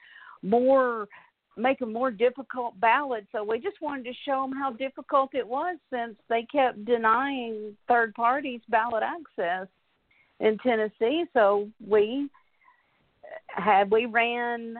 more 0.43 1.09
make 1.57 1.81
a 1.81 1.87
more 1.87 2.11
difficult 2.11 2.79
ballot. 2.81 3.27
So 3.33 3.43
we 3.43 3.59
just 3.59 3.81
wanted 3.81 4.05
to 4.05 4.13
show 4.25 4.43
them 4.43 4.57
how 4.57 4.73
difficult 4.73 5.31
it 5.35 5.47
was 5.47 5.79
since 5.91 6.17
they 6.29 6.47
kept 6.53 6.85
denying 6.85 7.75
third 7.89 8.15
parties 8.15 8.61
ballot 8.69 9.03
access 9.03 9.67
in 10.41 10.59
Tennessee. 10.59 11.25
So 11.33 11.69
we 11.85 12.29
had 13.49 13.91
we 13.91 14.07
ran 14.07 14.77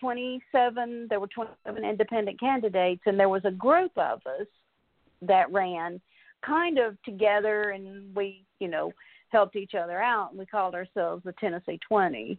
27 0.00 1.06
there 1.08 1.18
were 1.18 1.26
27 1.28 1.84
independent 1.84 2.38
candidates 2.38 3.00
and 3.06 3.18
there 3.18 3.30
was 3.30 3.44
a 3.44 3.50
group 3.50 3.92
of 3.96 4.20
us 4.26 4.46
that 5.22 5.50
ran 5.50 6.00
kind 6.44 6.78
of 6.78 7.00
together 7.02 7.70
and 7.70 8.14
we 8.14 8.44
you 8.60 8.68
know 8.68 8.92
helped 9.28 9.56
each 9.56 9.74
other 9.74 10.00
out 10.00 10.30
and 10.30 10.38
we 10.38 10.46
called 10.46 10.74
ourselves 10.74 11.22
the 11.24 11.32
Tennessee 11.32 11.78
20 11.88 12.38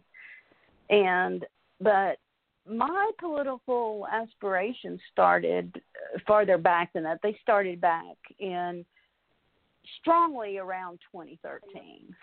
and 0.90 1.44
but 1.80 2.18
my 2.68 3.10
political 3.18 4.06
aspirations 4.12 5.00
started 5.12 5.80
farther 6.26 6.58
back 6.58 6.92
than 6.92 7.02
that 7.02 7.20
they 7.22 7.38
started 7.42 7.80
back 7.80 8.16
in 8.38 8.84
strongly 10.00 10.58
around 10.58 10.98
2013 11.12 12.14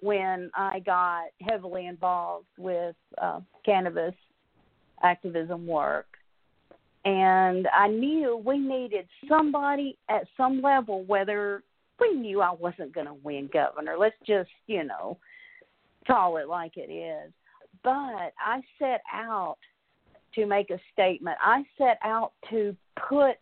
when 0.00 0.50
I 0.54 0.80
got 0.80 1.24
heavily 1.40 1.86
involved 1.86 2.46
with 2.56 2.94
uh, 3.20 3.40
cannabis 3.64 4.14
activism 5.02 5.66
work. 5.66 6.06
And 7.08 7.66
I 7.74 7.88
knew 7.88 8.36
we 8.44 8.58
needed 8.58 9.08
somebody 9.26 9.96
at 10.10 10.26
some 10.36 10.60
level, 10.60 11.04
whether 11.04 11.62
we 11.98 12.12
knew 12.12 12.42
I 12.42 12.52
wasn't 12.52 12.94
going 12.94 13.06
to 13.06 13.14
win 13.14 13.48
governor. 13.50 13.96
Let's 13.98 14.14
just, 14.26 14.50
you 14.66 14.84
know, 14.84 15.16
call 16.06 16.36
it 16.36 16.48
like 16.48 16.76
it 16.76 16.92
is. 16.92 17.32
But 17.82 18.34
I 18.38 18.60
set 18.78 19.00
out 19.10 19.56
to 20.34 20.44
make 20.44 20.68
a 20.68 20.78
statement. 20.92 21.38
I 21.40 21.64
set 21.78 21.98
out 22.04 22.32
to 22.50 22.76
put 23.08 23.36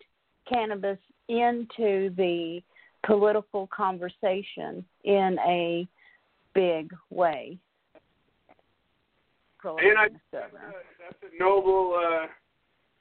cannabis 0.49 0.99
into 1.29 2.15
the 2.17 2.61
political 3.05 3.67
conversation 3.75 4.85
in 5.03 5.39
a 5.45 5.89
big 6.55 6.95
way. 7.11 7.59
And 9.65 9.99
I, 9.99 10.07
that's, 10.31 10.55
a, 10.55 10.57
that's 11.03 11.35
a 11.35 11.43
noble, 11.43 12.01
uh, 12.01 12.27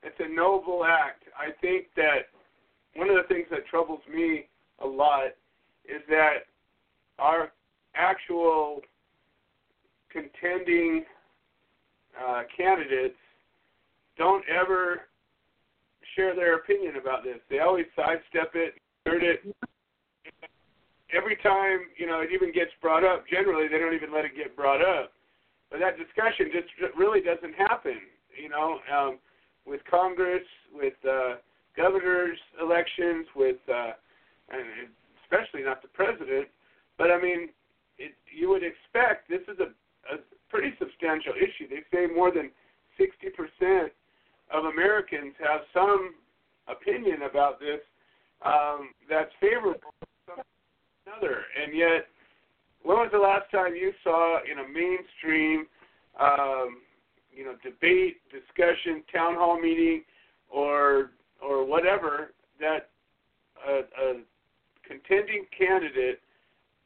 it's 0.05 0.19
a 0.19 0.33
noble 0.33 0.85
act. 0.85 1.23
I 1.37 1.51
think 1.61 1.87
that 1.95 2.29
one 2.95 3.09
of 3.09 3.15
the 3.15 3.33
things 3.33 3.47
that 3.51 3.65
troubles 3.67 3.99
me 4.13 4.47
a 4.79 4.87
lot 4.87 5.27
is 5.85 6.01
that 6.09 6.45
our 7.19 7.51
actual 7.95 8.81
contending 10.11 11.03
uh, 12.15 12.43
candidates 12.55 13.15
don't 14.17 14.43
ever 14.47 15.01
share 16.15 16.35
their 16.35 16.55
opinion 16.55 16.95
about 16.95 17.23
this. 17.23 17.37
They 17.49 17.59
always 17.59 17.85
sidestep 17.95 18.51
it, 18.53 18.75
skirt 19.01 19.23
it, 19.23 19.55
every 21.13 21.35
time 21.37 21.79
you 21.97 22.07
know 22.07 22.21
it 22.21 22.29
even 22.33 22.51
gets 22.51 22.71
brought 22.81 23.03
up, 23.03 23.25
generally 23.27 23.67
they 23.67 23.79
don't 23.79 23.93
even 23.93 24.13
let 24.13 24.25
it 24.25 24.35
get 24.35 24.55
brought 24.55 24.81
up. 24.81 25.11
But 25.69 25.79
that 25.79 25.97
discussion 25.97 26.51
just 26.53 26.67
really 26.95 27.21
doesn't 27.21 27.55
happen. 27.55 27.97
You 28.41 28.49
know, 28.49 28.79
um, 28.91 29.17
with 29.65 29.81
Congress, 29.89 30.43
with 30.73 30.93
uh, 31.07 31.35
governors' 31.75 32.39
elections, 32.61 33.27
with 33.35 33.57
uh, 33.69 33.91
and 34.49 34.89
especially 35.23 35.63
not 35.63 35.81
the 35.81 35.87
president. 35.89 36.47
But 36.97 37.11
I 37.11 37.21
mean, 37.21 37.49
it, 37.97 38.13
you 38.31 38.49
would 38.49 38.63
expect 38.63 39.29
this 39.29 39.41
is 39.47 39.59
a, 39.59 39.71
a 40.13 40.19
pretty 40.49 40.73
substantial 40.79 41.33
issue. 41.33 41.67
They 41.69 41.83
say 41.91 42.07
more 42.13 42.31
than 42.31 42.51
60% 42.99 43.87
of 44.53 44.65
Americans 44.65 45.33
have 45.39 45.61
some 45.73 46.15
opinion 46.67 47.23
about 47.29 47.59
this 47.59 47.81
um, 48.45 48.91
that's 49.09 49.31
favorable 49.41 49.93
another. 51.05 51.43
And 51.61 51.75
yet, 51.75 52.07
when 52.83 52.97
was 52.97 53.09
the 53.11 53.19
last 53.19 53.49
time 53.51 53.75
you 53.75 53.91
saw 54.03 54.39
in 54.49 54.59
a 54.59 54.67
mainstream, 54.67 55.65
um, 56.19 56.81
you 57.35 57.45
know, 57.45 57.55
debate, 57.63 58.17
discussion, 58.31 59.03
town 59.13 59.35
hall 59.35 59.59
meeting, 59.59 60.03
or 60.49 61.11
or 61.41 61.65
whatever 61.65 62.31
that 62.59 62.89
a, 63.67 63.79
a 63.79 64.21
contending 64.87 65.45
candidate 65.57 66.19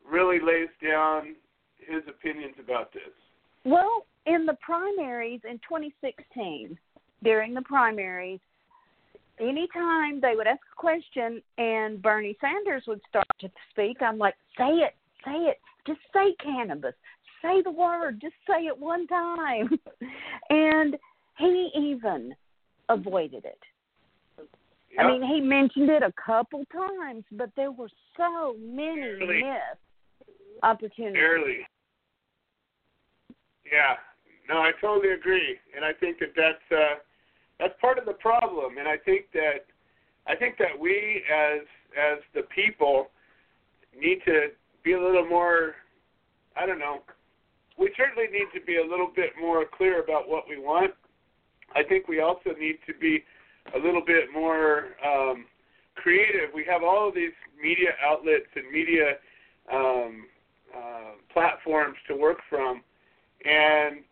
really 0.10 0.40
lays 0.40 0.70
down 0.84 1.36
his 1.78 2.04
opinions 2.08 2.56
about 2.64 2.92
this? 2.94 3.14
Well, 3.64 4.06
in 4.26 4.46
the 4.46 4.56
primaries 4.62 5.42
in 5.44 5.58
2016, 5.60 6.78
during 7.24 7.54
the 7.54 7.62
primaries, 7.62 8.40
anytime 9.40 10.22
they 10.22 10.34
would 10.36 10.48
ask 10.48 10.62
a 10.72 10.76
question 10.76 11.42
and 11.58 12.02
Bernie 12.02 12.38
Sanders 12.42 12.84
would 12.88 13.02
start 13.10 13.28
to 13.42 13.50
speak, 13.72 14.02
I'm 14.02 14.18
like, 14.18 14.36
say 14.58 14.70
it, 14.70 14.96
say 15.26 15.32
it, 15.32 15.58
just 15.86 16.00
say 16.14 16.36
cannabis, 16.44 16.94
say 17.42 17.62
the 17.62 17.72
word, 17.72 18.20
just 18.22 18.36
say 18.48 18.66
it 18.66 18.78
one 18.78 19.08
time. 19.08 19.70
and 20.50 20.98
he 21.38 21.70
even 21.76 22.34
avoided 22.90 23.46
it. 23.46 23.60
Yep. 24.38 25.00
I 25.00 25.08
mean, 25.08 25.24
he 25.24 25.40
mentioned 25.40 25.90
it 25.90 26.02
a 26.02 26.14
couple 26.14 26.64
times, 26.72 27.24
but 27.32 27.50
there 27.56 27.72
were 27.72 27.90
so 28.18 28.56
many 28.60 29.18
missed 29.20 30.34
opportunities. 30.64 31.64
Yeah. 33.72 33.96
No, 34.50 34.58
I 34.58 34.72
totally 34.82 35.14
agree, 35.14 35.58
and 35.76 35.86
I 35.86 35.94
think 35.94 36.18
that 36.20 36.34
that's 36.36 36.72
uh, 36.72 36.96
that's 37.60 37.74
part 37.80 38.00
of 38.00 38.06
the 38.06 38.14
problem. 38.14 38.80
And 38.80 38.88
I 38.88 38.98
think 38.98 39.26
that 39.34 39.68
I 40.26 40.36
think 40.36 40.58
that 40.58 40.78
we 40.78 41.22
as 41.32 41.62
as 41.96 42.18
the 42.34 42.42
people 42.54 43.10
need 43.96 44.22
to 44.26 44.48
be 44.84 44.94
a 44.94 45.00
little 45.00 45.28
more. 45.28 45.76
I 46.58 46.66
don't 46.66 46.80
know. 46.80 47.04
We 47.80 47.92
certainly 47.96 48.28
need 48.32 48.52
to 48.54 48.66
be 48.66 48.78
a 48.78 48.84
little 48.84 49.10
bit 49.16 49.32
more 49.40 49.64
clear 49.66 50.04
about 50.04 50.28
what 50.28 50.44
we 50.50 50.60
want. 50.60 50.92
I 51.76 51.84
think 51.84 52.08
we 52.08 52.20
also 52.20 52.52
need 52.60 52.80
to 52.88 52.94
be 53.00 53.24
a 53.74 53.80
little 53.80 54.04
bit 54.06 54.26
more 54.34 54.98
um, 55.06 55.46
creative. 55.96 56.50
We 56.54 56.66
have 56.70 56.84
all 56.84 57.08
of 57.08 57.16
these 57.16 57.32
media 57.62 57.90
outlets 58.06 58.50
and 58.56 58.70
media 58.72 59.16
um, 59.72 60.26
uh, 60.76 61.12
platforms 61.32 61.96
to 62.08 62.16
work 62.16 62.40
from, 62.50 62.82
and 63.46 64.04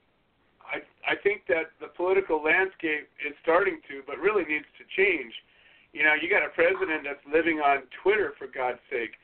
I 0.62 0.80
I 1.12 1.16
think 1.24 1.44
that 1.48 1.72
the 1.82 1.88
political 1.88 2.44
landscape 2.44 3.10
is 3.26 3.34
starting 3.42 3.80
to, 3.90 4.02
but 4.06 4.18
really 4.20 4.46
needs 4.46 4.70
to 4.78 4.84
change. 4.96 5.34
You 5.94 6.04
know, 6.04 6.14
you 6.22 6.30
got 6.30 6.46
a 6.46 6.50
president 6.50 7.04
that's 7.04 7.24
living 7.34 7.60
on 7.60 7.84
Twitter 8.04 8.34
for 8.38 8.48
God's 8.48 8.80
sake. 8.90 9.16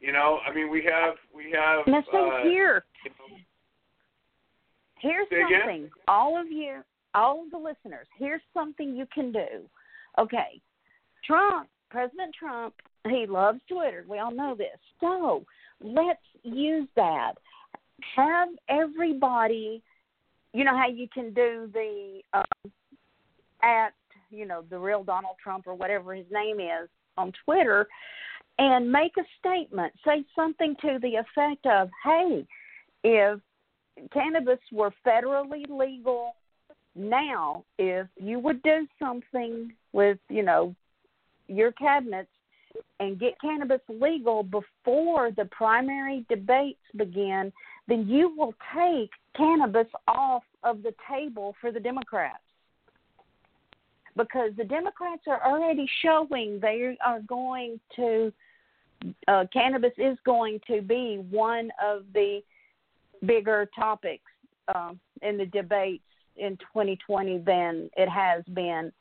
You 0.00 0.12
know, 0.12 0.38
I 0.46 0.54
mean, 0.54 0.70
we 0.70 0.84
have 0.84 1.14
we 1.34 1.50
have. 1.52 1.86
So 2.12 2.30
uh, 2.30 2.42
here, 2.42 2.84
you 3.04 3.10
know, 3.10 3.36
here's 5.00 5.28
Say 5.30 5.36
again? 5.36 5.60
something. 5.60 5.90
All 6.06 6.40
of 6.40 6.50
you, 6.50 6.80
all 7.14 7.44
of 7.44 7.50
the 7.50 7.58
listeners, 7.58 8.06
here's 8.18 8.42
something 8.54 8.94
you 8.96 9.06
can 9.12 9.32
do. 9.32 9.68
Okay, 10.18 10.60
Trump, 11.24 11.68
President 11.90 12.34
Trump, 12.38 12.74
he 13.08 13.26
loves 13.26 13.60
Twitter. 13.68 14.04
We 14.08 14.18
all 14.18 14.32
know 14.32 14.54
this. 14.56 14.78
So 15.00 15.44
let's 15.80 16.20
use 16.42 16.88
that. 16.96 17.34
Have 18.16 18.48
everybody. 18.68 19.82
You 20.52 20.64
know 20.64 20.76
how 20.76 20.88
you 20.88 21.08
can 21.12 21.32
do 21.34 21.70
the 21.72 22.20
um, 22.32 22.72
at 23.62 23.90
you 24.30 24.46
know 24.46 24.64
the 24.70 24.78
real 24.78 25.04
Donald 25.04 25.36
Trump 25.42 25.66
or 25.66 25.74
whatever 25.74 26.14
his 26.14 26.26
name 26.30 26.60
is 26.60 26.88
on 27.16 27.32
Twitter, 27.44 27.86
and 28.58 28.90
make 28.90 29.12
a 29.18 29.24
statement. 29.38 29.92
Say 30.06 30.24
something 30.34 30.74
to 30.82 30.98
the 31.02 31.16
effect 31.16 31.66
of, 31.66 31.90
"Hey, 32.04 32.46
if 33.04 33.40
cannabis 34.12 34.58
were 34.72 34.92
federally 35.06 35.68
legal 35.68 36.34
now, 36.98 37.64
if 37.78 38.08
you 38.16 38.40
would 38.40 38.60
do 38.62 38.86
something 38.98 39.72
with, 39.92 40.18
you 40.28 40.42
know, 40.42 40.74
your 41.46 41.70
cabinets 41.72 42.28
and 43.00 43.18
get 43.18 43.40
cannabis 43.40 43.80
legal 43.88 44.42
before 44.42 45.30
the 45.30 45.44
primary 45.46 46.26
debates 46.28 46.80
begin, 46.96 47.52
then 47.86 48.06
you 48.08 48.34
will 48.36 48.54
take 48.74 49.10
cannabis 49.36 49.86
off 50.08 50.42
of 50.64 50.82
the 50.82 50.92
table 51.08 51.54
for 51.60 51.70
the 51.70 51.80
Democrats. 51.80 52.42
Because 54.16 54.50
the 54.56 54.64
Democrats 54.64 55.22
are 55.28 55.40
already 55.46 55.88
showing 56.02 56.58
they 56.60 56.96
are 57.04 57.20
going 57.20 57.78
to, 57.94 58.32
uh, 59.28 59.44
cannabis 59.52 59.92
is 59.96 60.18
going 60.26 60.60
to 60.66 60.82
be 60.82 61.24
one 61.30 61.70
of 61.80 62.02
the 62.12 62.40
bigger 63.26 63.68
topics 63.74 64.30
um, 64.74 64.98
in 65.22 65.36
the 65.36 65.46
debates 65.46 66.04
in 66.36 66.56
2020 66.58 67.38
than 67.38 67.90
it 67.96 68.08
has 68.08 68.44
been 68.54 68.92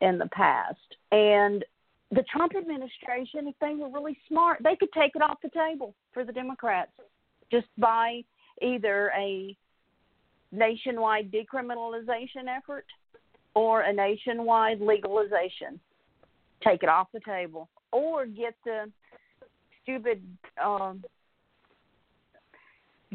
in 0.00 0.18
the 0.18 0.28
past. 0.32 0.78
And 1.12 1.64
the 2.10 2.24
Trump 2.32 2.52
administration, 2.56 3.46
if 3.46 3.54
they 3.60 3.74
were 3.74 3.88
really 3.88 4.18
smart, 4.28 4.58
they 4.62 4.76
could 4.76 4.92
take 4.92 5.12
it 5.14 5.22
off 5.22 5.38
the 5.42 5.50
table 5.50 5.94
for 6.12 6.24
the 6.24 6.32
Democrats 6.32 6.90
just 7.50 7.68
by 7.78 8.22
either 8.60 9.12
a 9.16 9.56
nationwide 10.52 11.30
decriminalization 11.30 12.48
effort 12.48 12.86
or 13.54 13.82
a 13.82 13.92
nationwide 13.92 14.80
legalization. 14.80 15.78
Take 16.64 16.82
it 16.82 16.88
off 16.88 17.08
the 17.12 17.20
table 17.20 17.68
or 17.92 18.26
get 18.26 18.54
the 18.64 18.90
stupid 19.82 20.22
um, 20.62 21.02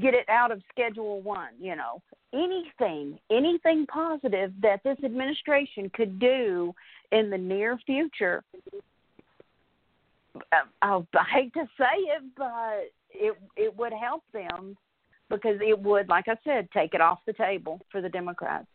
get 0.01 0.13
it 0.13 0.27
out 0.29 0.51
of 0.51 0.61
Schedule 0.71 1.21
One. 1.21 1.53
You 1.59 1.75
know, 1.75 2.01
anything, 2.33 3.19
anything 3.31 3.85
positive 3.87 4.53
that 4.61 4.81
this 4.83 4.97
administration 5.03 5.89
could 5.93 6.19
do 6.19 6.73
in 7.11 7.29
the 7.29 7.37
near 7.37 7.77
future. 7.85 8.43
I, 10.81 10.99
I 11.13 11.23
hate 11.33 11.53
to 11.53 11.65
say 11.77 11.97
it, 11.97 12.23
but 12.37 12.91
it 13.11 13.37
it 13.55 13.75
would 13.77 13.93
help 13.93 14.23
them 14.33 14.77
because 15.29 15.57
it 15.61 15.79
would, 15.79 16.09
like 16.09 16.27
I 16.27 16.35
said, 16.43 16.67
take 16.71 16.93
it 16.93 17.01
off 17.01 17.19
the 17.25 17.33
table 17.33 17.79
for 17.91 18.01
the 18.01 18.09
Democrats. 18.09 18.67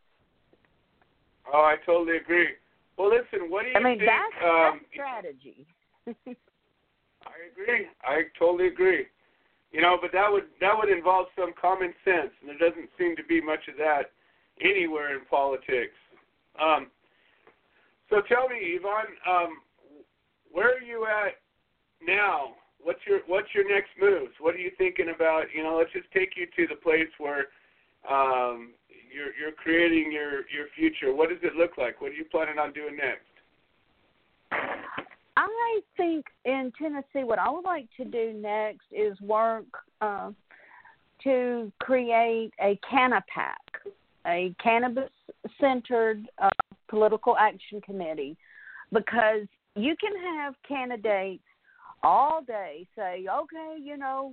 Oh, 1.52 1.60
I 1.60 1.76
totally 1.84 2.16
agree. 2.16 2.48
Well, 2.96 3.10
listen, 3.10 3.50
what 3.50 3.62
do 3.62 3.70
you 3.70 3.76
I 3.76 3.82
mean, 3.82 3.98
think? 3.98 4.10
that's, 4.10 4.44
um, 4.44 4.80
that's 4.80 4.92
strategy. 4.92 5.66
I 7.26 7.36
agree. 7.52 7.86
I 8.02 8.22
totally 8.38 8.68
agree. 8.68 9.06
You 9.72 9.80
know, 9.80 9.98
but 10.00 10.10
that 10.12 10.30
would 10.30 10.44
that 10.60 10.74
would 10.76 10.90
involve 10.90 11.26
some 11.38 11.52
common 11.60 11.94
sense, 12.04 12.30
and 12.40 12.50
there 12.50 12.70
doesn't 12.70 12.90
seem 12.98 13.14
to 13.16 13.24
be 13.24 13.40
much 13.40 13.68
of 13.68 13.76
that 13.78 14.10
anywhere 14.60 15.14
in 15.14 15.24
politics. 15.30 15.94
Um, 16.60 16.88
so 18.08 18.20
tell 18.28 18.48
me, 18.48 18.56
Yvonne, 18.58 19.14
um, 19.28 19.58
where 20.50 20.74
are 20.74 20.82
you 20.82 21.06
at 21.06 21.38
now? 22.04 22.54
What's 22.82 23.00
your 23.06 23.20
what's 23.28 23.48
your 23.54 23.68
next 23.68 23.90
moves? 24.00 24.32
What 24.40 24.54
are 24.54 24.58
you 24.58 24.72
thinking 24.76 25.12
about? 25.14 25.44
You 25.54 25.62
know, 25.62 25.76
let's 25.78 25.92
just 25.92 26.10
take 26.12 26.30
you 26.36 26.46
to 26.56 26.74
the 26.74 26.80
place 26.80 27.10
where 27.18 27.46
um, 28.10 28.72
you're 29.14 29.34
you're 29.38 29.52
creating 29.56 30.10
your 30.10 30.48
your 30.50 30.66
future. 30.74 31.14
What 31.14 31.28
does 31.28 31.38
it 31.42 31.54
look 31.54 31.78
like? 31.78 32.00
What 32.00 32.10
are 32.10 32.14
you 32.14 32.24
planning 32.24 32.58
on 32.58 32.72
doing 32.72 32.96
next? 32.96 33.30
I 35.48 35.80
think 35.96 36.26
in 36.44 36.72
Tennessee, 36.78 37.24
what 37.24 37.38
I 37.38 37.50
would 37.50 37.64
like 37.64 37.88
to 37.96 38.04
do 38.04 38.32
next 38.32 38.86
is 38.92 39.18
work 39.20 39.64
uh, 40.00 40.32
to 41.24 41.72
create 41.80 42.52
a 42.60 42.78
CANAPAC, 42.90 43.92
a 44.26 44.54
cannabis 44.62 45.10
centered 45.60 46.26
uh, 46.38 46.50
political 46.88 47.36
action 47.38 47.80
committee, 47.80 48.36
because 48.92 49.46
you 49.76 49.94
can 49.96 50.12
have 50.36 50.54
candidates 50.66 51.42
all 52.02 52.42
day 52.42 52.86
say, 52.96 53.26
okay, 53.30 53.76
you 53.80 53.96
know, 53.96 54.32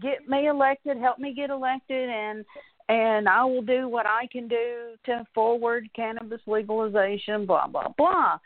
get 0.00 0.28
me 0.28 0.48
elected, 0.48 0.96
help 0.98 1.18
me 1.18 1.34
get 1.34 1.50
elected, 1.50 2.08
and 2.08 2.44
and 2.88 3.28
I 3.28 3.44
will 3.44 3.62
do 3.62 3.88
what 3.88 4.06
I 4.06 4.26
can 4.30 4.48
do 4.48 4.94
to 5.06 5.24
forward 5.34 5.88
cannabis 5.94 6.40
legalization, 6.46 7.46
blah 7.46 7.66
blah 7.66 7.88
blah. 7.96 8.38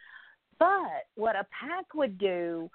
But 0.59 1.07
what 1.17 1.37
a 1.37 1.45
PAC 1.45 1.95
would 1.95 2.19
do, 2.19 2.71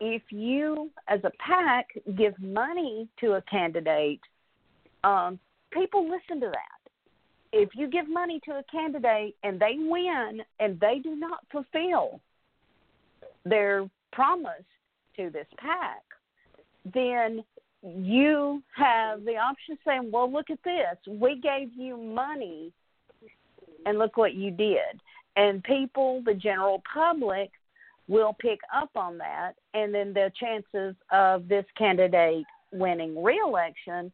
if 0.00 0.22
you 0.30 0.90
as 1.08 1.20
a 1.24 1.30
PAC 1.38 1.86
give 2.16 2.38
money 2.40 3.08
to 3.20 3.34
a 3.34 3.42
candidate, 3.42 4.20
um, 5.02 5.38
people 5.72 6.04
listen 6.04 6.40
to 6.40 6.50
that. 6.50 6.90
If 7.52 7.70
you 7.74 7.88
give 7.88 8.08
money 8.08 8.40
to 8.46 8.52
a 8.52 8.64
candidate 8.70 9.36
and 9.44 9.60
they 9.60 9.76
win 9.78 10.40
and 10.58 10.78
they 10.80 11.00
do 11.02 11.14
not 11.14 11.44
fulfill 11.52 12.20
their 13.44 13.88
promise 14.12 14.64
to 15.16 15.30
this 15.30 15.46
PAC, 15.58 16.02
then 16.92 17.44
you 17.82 18.62
have 18.74 19.24
the 19.24 19.36
option 19.36 19.72
of 19.72 19.78
saying, 19.84 20.10
well, 20.12 20.30
look 20.30 20.50
at 20.50 20.58
this. 20.64 20.96
We 21.06 21.40
gave 21.40 21.72
you 21.76 21.96
money, 21.96 22.72
and 23.86 23.98
look 23.98 24.16
what 24.16 24.34
you 24.34 24.50
did. 24.50 25.00
And 25.36 25.62
people, 25.64 26.22
the 26.24 26.34
general 26.34 26.82
public, 26.92 27.50
will 28.06 28.36
pick 28.38 28.60
up 28.74 28.90
on 28.96 29.18
that, 29.18 29.52
and 29.72 29.94
then 29.94 30.12
the 30.12 30.30
chances 30.38 30.94
of 31.10 31.48
this 31.48 31.64
candidate 31.76 32.44
winning 32.70 33.22
reelection 33.22 34.12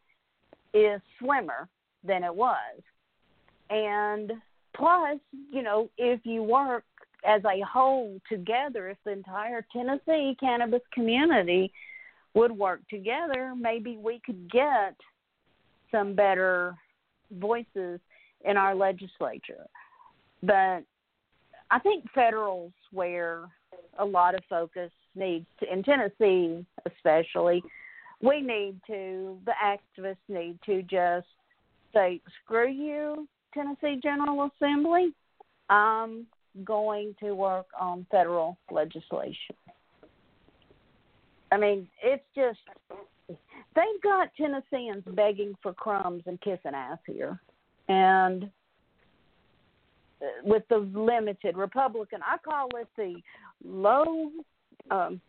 is 0.73 1.01
slimmer 1.19 1.69
than 2.05 2.23
it 2.23 2.35
was. 2.35 2.81
And 3.69 4.33
plus, 4.77 5.19
you 5.51 5.63
know, 5.63 5.91
if 5.99 6.21
you 6.25 6.43
work 6.43 6.85
as 7.27 7.43
a 7.45 7.61
whole 7.61 8.21
together, 8.29 8.89
if 8.89 8.99
the 9.05 9.13
entire 9.13 9.67
Tennessee 9.73 10.37
cannabis 10.39 10.83
community 10.93 11.73
would 12.35 12.53
work 12.53 12.81
together, 12.89 13.55
maybe 13.59 13.97
we 13.97 14.21
could 14.25 14.51
get 14.51 14.95
some 15.91 16.15
better 16.15 16.75
voices 17.33 18.01
in 18.45 18.57
our 18.57 18.75
legislature. 18.75 19.67
But 20.43 20.85
I 21.71 21.79
think 21.79 22.05
federal's 22.15 22.73
where 22.93 23.49
a 23.99 24.05
lot 24.05 24.35
of 24.35 24.41
focus 24.49 24.91
needs 25.15 25.47
to, 25.61 25.73
in 25.73 25.83
Tennessee 25.83 26.65
especially, 26.87 27.63
we 28.23 28.41
need 28.41 28.81
to, 28.87 29.39
the 29.47 29.53
activists 29.65 30.17
need 30.29 30.59
to 30.67 30.83
just 30.83 31.27
say, 31.95 32.21
screw 32.45 32.71
you, 32.71 33.29
Tennessee 33.55 33.99
General 34.03 34.51
Assembly. 34.57 35.13
I'm 35.69 36.27
going 36.65 37.15
to 37.21 37.33
work 37.33 37.67
on 37.79 38.07
federal 38.11 38.59
legislation. 38.71 39.57
I 41.53 41.57
mean, 41.57 41.89
it's 42.03 42.25
just 42.35 42.59
they've 43.29 44.03
got 44.03 44.29
Tennesseans 44.37 45.05
begging 45.15 45.55
for 45.63 45.73
crumbs 45.73 46.23
and 46.27 46.41
kissing 46.41 46.75
ass 46.75 46.99
here, 47.07 47.41
and 47.89 48.51
with 50.45 50.63
the 50.69 50.79
limited 50.79 51.57
Republican, 51.57 52.21
I 52.25 52.37
call 52.39 52.69
it 52.77 52.89
the 52.97 53.15
low, 53.65 54.31
um, 54.91 55.21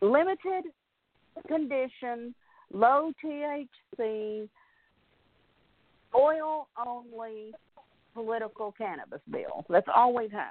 limited 0.00 0.64
condition, 1.48 2.34
low 2.72 3.12
THC, 3.24 4.48
oil 6.14 6.68
only 6.86 7.52
political 8.14 8.72
cannabis 8.72 9.20
bill. 9.30 9.64
That's 9.68 9.86
all 9.94 10.14
we've 10.14 10.30
had. 10.30 10.50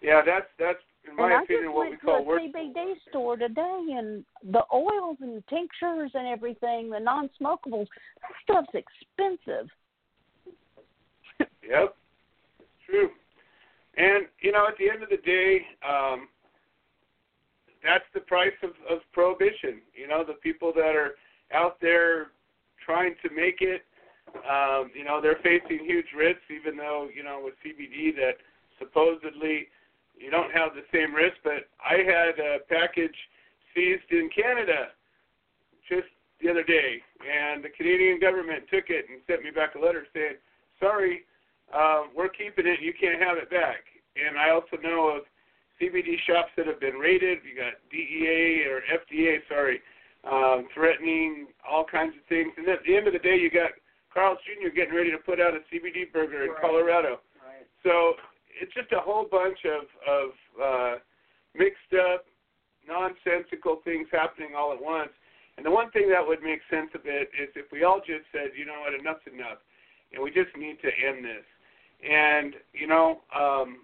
Yeah, 0.00 0.22
that's 0.24 0.46
that's 0.58 0.78
in 1.08 1.16
my 1.16 1.32
and 1.32 1.42
opinion 1.42 1.64
I 1.64 1.72
just 1.72 1.74
what 1.74 1.84
we 1.84 1.90
went 1.90 2.02
call 2.02 2.16
to 2.18 2.20
a 2.20 2.22
work. 2.22 2.40
CBD 2.42 2.94
store 3.10 3.36
today, 3.36 3.86
and 3.96 4.24
the 4.52 4.62
oils 4.72 5.16
and 5.20 5.42
tinctures 5.48 6.12
and 6.14 6.28
everything, 6.28 6.90
the 6.90 7.00
non-smokables, 7.00 7.88
that 8.20 8.32
stuff's 8.44 8.74
expensive. 8.74 9.68
Yep, 11.68 11.94
it's 12.60 12.68
true. 12.88 13.10
And 13.96 14.26
you 14.40 14.52
know, 14.52 14.66
at 14.66 14.78
the 14.78 14.88
end 14.88 15.02
of 15.02 15.10
the 15.10 15.20
day, 15.20 15.60
um, 15.84 16.28
that's 17.84 18.08
the 18.14 18.20
price 18.20 18.56
of, 18.62 18.70
of 18.88 19.00
prohibition. 19.12 19.82
You 19.94 20.08
know, 20.08 20.24
the 20.24 20.40
people 20.40 20.72
that 20.74 20.96
are 20.96 21.14
out 21.52 21.76
there 21.80 22.28
trying 22.84 23.14
to 23.22 23.28
make 23.34 23.60
it, 23.60 23.82
um, 24.48 24.90
you 24.96 25.04
know, 25.04 25.20
they're 25.20 25.42
facing 25.42 25.84
huge 25.84 26.08
risks. 26.16 26.48
Even 26.48 26.76
though 26.76 27.08
you 27.14 27.22
know 27.22 27.40
with 27.44 27.54
CBD 27.60 28.16
that 28.16 28.40
supposedly 28.78 29.68
you 30.16 30.30
don't 30.30 30.50
have 30.52 30.72
the 30.72 30.86
same 30.92 31.14
risk. 31.14 31.36
But 31.44 31.68
I 31.84 31.98
had 32.00 32.40
a 32.40 32.64
package 32.68 33.16
seized 33.74 34.08
in 34.10 34.30
Canada 34.34 34.96
just 35.88 36.08
the 36.40 36.48
other 36.48 36.62
day, 36.64 37.02
and 37.20 37.62
the 37.62 37.70
Canadian 37.76 38.20
government 38.20 38.64
took 38.72 38.88
it 38.88 39.04
and 39.10 39.20
sent 39.26 39.42
me 39.42 39.50
back 39.50 39.74
a 39.74 39.78
letter 39.78 40.06
saying, 40.14 40.38
"Sorry, 40.80 41.24
uh, 41.74 42.02
we're 42.16 42.28
keeping 42.28 42.66
it. 42.66 42.80
You 42.80 42.92
can't 42.98 43.20
have 43.22 43.36
it 43.38 43.50
back." 43.50 43.84
And 44.16 44.38
I 44.38 44.50
also 44.50 44.76
know 44.82 45.08
of 45.16 45.22
CBD 45.80 46.16
shops 46.26 46.50
that 46.56 46.66
have 46.66 46.80
been 46.80 46.94
raided. 46.96 47.38
You 47.46 47.54
got 47.56 47.74
DEA 47.90 48.64
or 48.66 48.82
FDA, 48.90 49.38
sorry, 49.48 49.80
um, 50.24 50.66
threatening 50.74 51.46
all 51.68 51.84
kinds 51.84 52.14
of 52.16 52.24
things. 52.28 52.52
And 52.56 52.66
at 52.68 52.80
the 52.84 52.96
end 52.96 53.06
of 53.06 53.12
the 53.12 53.20
day, 53.20 53.36
you 53.36 53.50
got 53.50 53.70
Carl's 54.12 54.38
Jr. 54.42 54.74
getting 54.74 54.94
ready 54.94 55.10
to 55.12 55.18
put 55.18 55.40
out 55.40 55.54
a 55.54 55.60
CBD 55.70 56.12
burger 56.12 56.42
in 56.44 56.50
Right. 56.50 56.60
Colorado. 56.60 57.20
Right. 57.38 57.66
So 57.84 58.14
it's 58.60 58.74
just 58.74 58.90
a 58.92 58.98
whole 58.98 59.26
bunch 59.30 59.58
of 59.64 59.86
of 60.02 60.30
uh, 60.58 60.94
mixed 61.54 61.94
up, 61.94 62.26
nonsensical 62.86 63.80
things 63.84 64.08
happening 64.10 64.54
all 64.56 64.72
at 64.72 64.82
once. 64.82 65.10
And 65.56 65.66
the 65.66 65.70
one 65.70 65.90
thing 65.90 66.08
that 66.10 66.26
would 66.26 66.42
make 66.42 66.60
sense 66.70 66.90
of 66.94 67.02
it 67.04 67.30
is 67.34 67.50
if 67.54 67.70
we 67.72 67.84
all 67.84 67.98
just 67.98 68.26
said, 68.32 68.54
you 68.56 68.64
know 68.64 68.80
what, 68.80 68.94
enough's 68.94 69.22
enough, 69.26 69.58
and 70.12 70.22
we 70.22 70.30
just 70.30 70.54
need 70.56 70.78
to 70.82 70.90
end 70.90 71.24
this. 71.24 71.44
And 72.02 72.54
you 72.72 72.86
know, 72.86 73.20
um, 73.36 73.78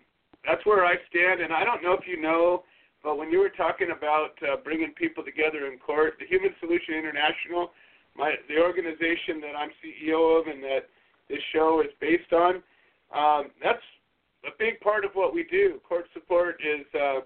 that's 0.47 0.65
where 0.67 0.85
I 0.85 0.95
stand. 1.09 1.41
And 1.41 1.53
I 1.53 1.65
don't 1.65 1.83
know 1.83 1.95
if 1.95 2.07
you 2.07 2.21
know, 2.21 2.65
but 3.03 3.19
when 3.19 3.31
you 3.31 3.39
were 3.39 3.51
talking 3.51 3.89
about 3.97 4.33
uh, 4.43 4.57
bringing 4.63 4.93
people 4.93 5.25
together 5.25 5.67
in 5.71 5.79
court, 5.79 6.15
the 6.19 6.27
Human 6.27 6.55
Solution 6.61 6.95
International, 6.95 7.71
my 8.17 8.35
the 8.49 8.61
organization 8.61 9.41
that 9.41 9.57
I'm 9.57 9.71
CEO 9.83 10.41
of 10.41 10.47
and 10.47 10.63
that 10.63 10.89
this 11.29 11.41
show 11.53 11.83
is 11.83 11.91
based 12.01 12.33
on, 12.33 12.63
um, 13.15 13.51
that's 13.63 13.83
a 14.45 14.53
big 14.59 14.81
part 14.81 15.05
of 15.05 15.13
what 15.15 15.35
we 15.35 15.45
do. 15.45 15.81
Court 15.89 16.07
support 16.13 16.61
is 16.61 16.87
uh, 16.95 17.21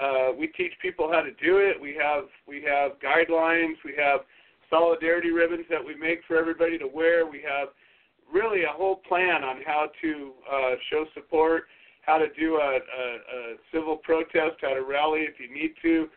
uh, 0.00 0.32
we 0.38 0.48
teach 0.48 0.72
people 0.82 1.10
how 1.10 1.20
to 1.22 1.30
do 1.42 1.58
it. 1.58 1.80
We 1.80 1.96
have 2.00 2.24
we 2.46 2.62
have 2.62 2.92
guidelines. 3.00 3.74
We 3.84 3.94
have 3.98 4.20
solidarity 4.68 5.30
ribbons 5.30 5.64
that 5.70 5.84
we 5.84 5.94
make 5.94 6.20
for 6.26 6.36
everybody 6.36 6.78
to 6.78 6.86
wear. 6.86 7.26
We 7.26 7.42
have 7.48 7.68
really 8.32 8.64
a 8.64 8.72
whole 8.72 8.96
plan 9.08 9.44
on 9.44 9.62
how 9.66 9.88
to 10.02 10.32
uh, 10.50 10.74
show 10.90 11.04
support, 11.14 11.64
how 12.02 12.18
to 12.18 12.26
do 12.38 12.56
a, 12.56 12.78
a, 12.78 12.78
a 12.78 13.56
civil 13.72 13.96
protest, 13.96 14.56
how 14.60 14.74
to 14.74 14.82
rally 14.82 15.20
if 15.20 15.38
you 15.40 15.52
need 15.52 15.74
to, 15.82 16.08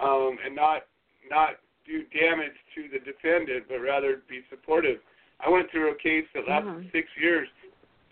um, 0.00 0.38
and 0.44 0.54
not 0.54 0.82
not 1.30 1.60
do 1.86 2.04
damage 2.12 2.56
to 2.74 2.88
the 2.92 3.00
defendant, 3.04 3.64
but 3.68 3.80
rather 3.80 4.22
be 4.28 4.40
supportive. 4.50 4.98
I 5.40 5.48
went 5.48 5.70
through 5.70 5.92
a 5.92 5.94
case 5.94 6.26
that 6.34 6.48
lasted 6.48 6.68
Mhm. 6.68 6.92
six 6.92 7.08
years, 7.16 7.48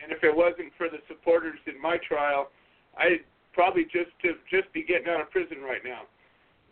and 0.03 0.13
if 0.13 0.23
it 0.25 0.35
wasn't 0.35 0.73
for 0.75 0.89
the 0.89 1.01
supporters 1.09 1.59
in 1.67 1.81
my 1.81 1.99
trial, 1.99 2.51
I'd 2.97 3.25
probably 3.53 3.85
just 3.85 4.11
to 4.23 4.37
just 4.49 4.73
be 4.73 4.83
getting 4.83 5.09
out 5.09 5.21
of 5.21 5.31
prison 5.31 5.63
right 5.63 5.85
now. 5.85 6.07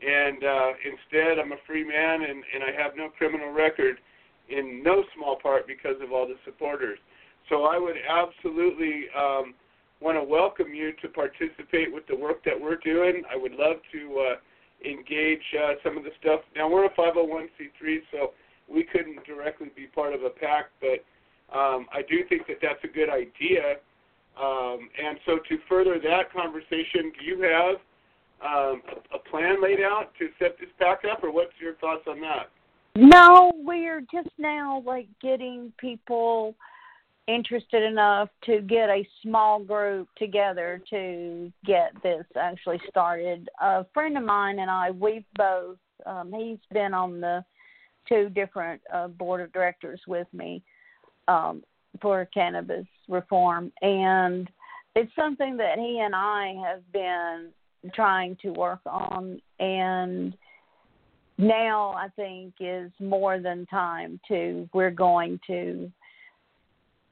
And 0.03 0.45
uh, 0.45 0.72
instead, 0.85 1.39
I'm 1.39 1.53
a 1.53 1.59
free 1.66 1.85
man, 1.85 2.22
and, 2.22 2.45
and 2.53 2.64
I 2.64 2.72
have 2.72 2.97
no 2.97 3.09
criminal 3.09 3.51
record, 3.53 4.01
in 4.49 4.82
no 4.82 5.05
small 5.16 5.36
part 5.36 5.66
because 5.66 5.97
of 6.03 6.12
all 6.12 6.26
the 6.26 6.36
supporters. 6.45 6.99
So 7.49 7.64
I 7.64 7.78
would 7.78 7.97
absolutely 8.09 9.05
um, 9.16 9.55
want 10.01 10.18
to 10.18 10.24
welcome 10.24 10.74
you 10.74 10.92
to 11.03 11.09
participate 11.09 11.92
with 11.92 12.07
the 12.07 12.16
work 12.16 12.45
that 12.45 12.59
we're 12.59 12.76
doing. 12.76 13.22
I 13.30 13.36
would 13.36 13.53
love 13.53 13.76
to 13.92 14.18
uh, 14.18 14.88
engage 14.88 15.42
uh, 15.59 15.74
some 15.82 15.97
of 15.97 16.05
the 16.05 16.11
stuff. 16.20 16.40
Now 16.57 16.70
we're 16.70 16.86
a 16.86 16.90
501c3, 16.90 17.99
so 18.12 18.32
we 18.68 18.84
couldn't 18.84 19.24
directly 19.24 19.68
be 19.74 19.86
part 19.86 20.14
of 20.14 20.22
a 20.22 20.30
PAC, 20.30 20.66
but 20.80 21.05
um, 21.57 21.86
I 21.92 22.03
do 22.09 22.24
think 22.28 22.47
that 22.49 22.59
that's 22.62 22.82
a 22.84 22.88
good 22.88 23.09
idea. 23.11 23.76
Um, 24.40 24.88
and 24.99 25.18
so 25.26 25.38
to 25.49 25.59
further 25.68 25.99
that 26.01 26.32
conversation, 26.32 27.12
do 27.18 27.24
you 27.24 27.42
have 27.42 27.76
um, 28.45 28.82
a, 29.12 29.16
a 29.16 29.18
plan 29.30 29.62
laid 29.62 29.80
out 29.80 30.11
to 30.18 30.28
set 30.38 30.59
this 30.59 30.70
PAC 30.78 31.03
up, 31.11 31.22
or 31.22 31.30
what's 31.30 31.53
your 31.61 31.74
thoughts 31.74 32.05
on 32.09 32.20
that? 32.22 32.51
No, 32.97 33.53
we're 33.57 34.03
just 34.12 34.30
now 34.38 34.82
like 34.86 35.09
getting 35.20 35.72
people 35.78 36.55
interested 37.26 37.82
enough 37.82 38.28
to 38.45 38.61
get 38.61 38.88
a 38.88 39.09
small 39.22 39.59
group 39.59 40.09
together 40.16 40.80
to 40.90 41.53
get 41.64 41.90
this 42.03 42.24
actually 42.36 42.80
started. 42.88 43.49
A 43.61 43.84
friend 43.95 44.16
of 44.16 44.24
mine 44.24 44.59
and 44.61 44.70
I, 44.70 44.90
we've 44.90 45.24
both, 45.36 45.78
um, 46.07 46.32
he's 46.32 46.59
been 46.72 46.95
on 46.95 47.20
the 47.20 47.45
two 48.09 48.28
different 48.28 48.80
uh, 48.92 49.09
board 49.09 49.40
of 49.40 49.53
directors 49.53 50.01
with 50.07 50.28
me 50.32 50.62
um, 51.26 51.64
for 52.01 52.26
cannabis 52.26 52.86
reform, 53.09 53.72
and 53.80 54.49
it's 54.95 55.14
something 55.16 55.57
that 55.57 55.78
he 55.78 56.01
and 56.01 56.14
I 56.14 56.55
have 56.66 56.92
been 56.92 57.49
trying 57.95 58.36
to 58.42 58.51
work 58.51 58.80
on 58.86 59.40
and 59.59 60.36
now 61.39 61.91
I 61.93 62.09
think 62.16 62.55
is 62.61 62.91
more 63.01 63.41
than 63.41 63.66
time 63.66 64.20
to 64.28 64.68
we're 64.72 64.91
going 64.91 65.41
to 65.47 65.91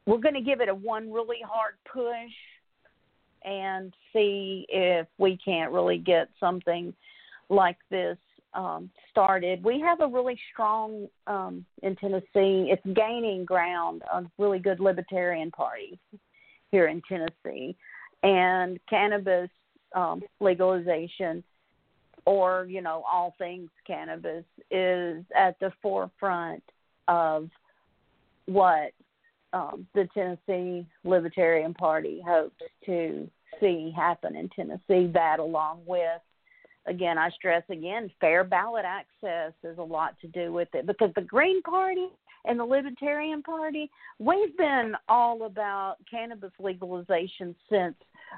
we're 0.06 0.18
going 0.18 0.34
to 0.34 0.40
give 0.40 0.60
it 0.60 0.68
a 0.68 0.74
one 0.74 1.12
really 1.12 1.40
hard 1.46 1.74
push 1.92 2.32
and 3.44 3.92
see 4.12 4.66
if 4.68 5.06
we 5.18 5.38
can't 5.44 5.72
really 5.72 5.98
get 5.98 6.28
something 6.38 6.92
like 7.48 7.76
this 7.90 8.16
um, 8.54 8.90
started. 9.10 9.64
We 9.64 9.80
have 9.80 10.00
a 10.00 10.06
really 10.06 10.38
strong 10.52 11.08
um, 11.26 11.64
in 11.82 11.96
Tennessee. 11.96 12.70
It's 12.70 12.82
gaining 12.94 13.44
ground. 13.44 14.02
A 14.12 14.24
really 14.38 14.58
good 14.58 14.80
libertarian 14.80 15.50
party 15.50 15.98
here 16.70 16.86
in 16.88 17.02
Tennessee, 17.08 17.76
and 18.22 18.78
cannabis 18.88 19.50
um, 19.94 20.22
legalization 20.40 21.42
or 22.24 22.66
you 22.68 22.80
know 22.80 23.04
all 23.10 23.34
things 23.38 23.70
cannabis 23.86 24.44
is 24.70 25.24
at 25.36 25.58
the 25.60 25.72
forefront 25.82 26.62
of 27.08 27.48
what 28.46 28.92
um, 29.52 29.86
the 29.94 30.08
Tennessee 30.14 30.86
Libertarian 31.04 31.74
Party 31.74 32.22
hopes 32.26 32.62
to 32.86 33.28
see 33.60 33.92
happen 33.94 34.36
in 34.36 34.48
Tennessee. 34.48 35.10
That, 35.12 35.38
along 35.38 35.82
with, 35.86 36.20
again, 36.86 37.18
I 37.18 37.30
stress 37.30 37.62
again, 37.68 38.10
fair 38.20 38.44
ballot 38.44 38.84
access 38.84 39.52
is 39.62 39.78
a 39.78 39.82
lot 39.82 40.18
to 40.20 40.28
do 40.28 40.52
with 40.52 40.68
it 40.74 40.86
because 40.86 41.10
the 41.14 41.22
Green 41.22 41.60
Party 41.62 42.08
and 42.44 42.58
the 42.58 42.64
Libertarian 42.64 43.42
Party, 43.42 43.90
we've 44.18 44.56
been 44.56 44.94
all 45.08 45.44
about 45.44 45.96
cannabis 46.10 46.52
legalization 46.58 47.54
since 47.70 47.94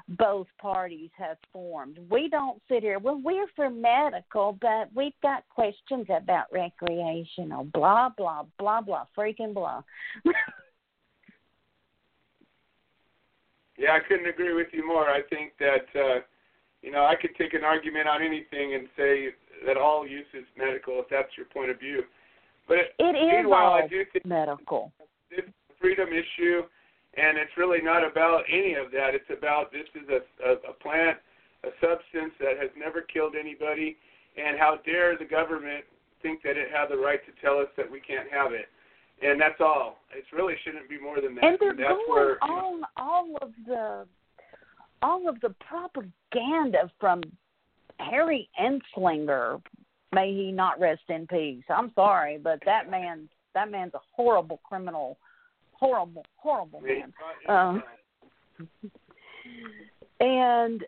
both 0.07 0.47
parties 0.59 1.09
have 1.17 1.37
formed. 1.51 1.99
We 2.09 2.29
don't 2.29 2.61
sit 2.69 2.83
here, 2.83 2.99
well, 2.99 3.19
we're 3.23 3.47
for 3.55 3.69
medical, 3.69 4.57
but 4.61 4.89
we've 4.95 5.19
got 5.21 5.43
questions 5.49 6.07
about 6.09 6.45
recreational, 6.51 7.65
blah, 7.65 8.09
blah, 8.17 8.43
blah, 8.59 8.81
blah, 8.81 9.05
freaking 9.17 9.53
blah. 9.53 9.81
Yeah, 13.77 13.91
I 13.91 13.99
couldn't 14.07 14.27
agree 14.27 14.53
with 14.53 14.67
you 14.71 14.87
more. 14.87 15.09
I 15.09 15.21
think 15.29 15.53
that 15.59 15.87
uh, 15.95 16.19
you 16.81 16.91
know 16.91 17.05
I 17.05 17.15
could 17.19 17.35
take 17.37 17.53
an 17.53 17.63
argument 17.63 18.07
on 18.07 18.21
anything 18.21 18.75
and 18.75 18.87
say 18.95 19.29
that 19.67 19.77
all 19.77 20.07
use 20.07 20.25
is 20.33 20.45
medical 20.57 20.99
if 20.99 21.07
that's 21.09 21.35
your 21.37 21.45
point 21.47 21.71
of 21.71 21.79
view. 21.79 22.03
But 22.67 22.95
it 22.99 23.15
is 23.15 23.31
meanwhile, 23.31 23.65
all 23.65 23.83
I 23.83 23.87
do 23.87 24.03
think 24.11 24.25
medical. 24.25 24.91
this 25.29 25.45
freedom 25.79 26.09
issue, 26.09 26.61
and 27.17 27.37
it's 27.37 27.55
really 27.57 27.81
not 27.81 28.05
about 28.05 28.43
any 28.49 28.73
of 28.73 28.91
that. 28.91 29.15
It's 29.15 29.29
about 29.35 29.71
this 29.71 29.87
is 29.95 30.07
a, 30.09 30.21
a, 30.47 30.53
a 30.71 30.73
plant, 30.73 31.17
a 31.63 31.69
substance 31.79 32.33
that 32.39 32.57
has 32.59 32.69
never 32.77 33.01
killed 33.01 33.35
anybody, 33.39 33.97
and 34.37 34.57
how 34.59 34.79
dare 34.85 35.17
the 35.17 35.25
government 35.25 35.85
think 36.21 36.41
that 36.43 36.57
it 36.57 36.69
had 36.71 36.89
the 36.89 36.97
right 36.97 37.19
to 37.25 37.31
tell 37.41 37.59
us 37.59 37.67
that 37.77 37.89
we 37.89 37.99
can't 37.99 38.29
have 38.31 38.51
it. 38.51 38.65
And 39.21 39.39
that's 39.39 39.61
all. 39.61 39.99
It 40.15 40.25
really 40.35 40.55
shouldn't 40.63 40.89
be 40.89 40.99
more 40.99 41.21
than 41.21 41.35
that. 41.35 41.43
And 41.43 41.57
they're 41.59 41.75
that's 41.75 41.89
going 41.89 42.09
where, 42.09 42.43
on 42.43 42.81
all 42.97 43.37
of 43.41 43.51
the 43.65 44.05
all 45.01 45.29
of 45.29 45.39
the 45.41 45.53
propaganda 45.67 46.89
from 46.99 47.21
Harry 47.99 48.49
Anslinger. 48.59 49.61
May 50.13 50.33
he 50.33 50.51
not 50.51 50.79
rest 50.79 51.03
in 51.09 51.27
peace. 51.27 51.63
I'm 51.69 51.91
sorry, 51.95 52.37
but 52.37 52.59
that 52.65 52.89
man 52.89 53.29
that 53.53 53.71
man's 53.71 53.93
a 53.93 53.99
horrible 54.13 54.59
criminal, 54.63 55.17
horrible, 55.79 56.25
horrible 56.37 56.81
man. 56.81 57.13
Um, 57.47 57.83
and 60.19 60.83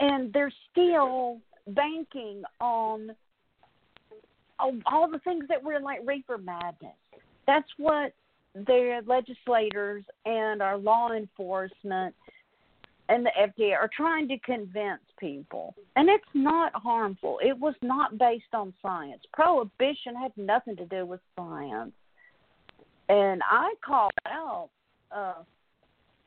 and 0.00 0.32
they're 0.32 0.52
still 0.70 1.38
banking 1.68 2.42
on 2.60 3.14
all, 4.58 4.72
all 4.86 5.10
the 5.10 5.20
things 5.20 5.44
that 5.48 5.62
were 5.62 5.80
like 5.80 6.00
reefer 6.04 6.38
madness. 6.38 6.96
That's 7.46 7.68
what 7.76 8.12
the 8.54 9.00
legislators 9.06 10.04
and 10.26 10.62
our 10.62 10.76
law 10.76 11.12
enforcement 11.12 12.14
and 13.08 13.26
the 13.26 13.30
FDA 13.38 13.72
are 13.72 13.90
trying 13.94 14.28
to 14.28 14.38
convince 14.38 15.02
people. 15.18 15.74
And 15.96 16.08
it's 16.08 16.24
not 16.32 16.72
harmful. 16.74 17.38
It 17.44 17.58
was 17.58 17.74
not 17.82 18.16
based 18.18 18.54
on 18.54 18.72
science. 18.80 19.22
Prohibition 19.32 20.14
had 20.14 20.32
nothing 20.36 20.76
to 20.76 20.86
do 20.86 21.04
with 21.04 21.20
science. 21.36 21.92
And 23.08 23.42
I 23.48 23.74
called 23.84 24.12
out 24.26 24.70
uh, 25.10 25.42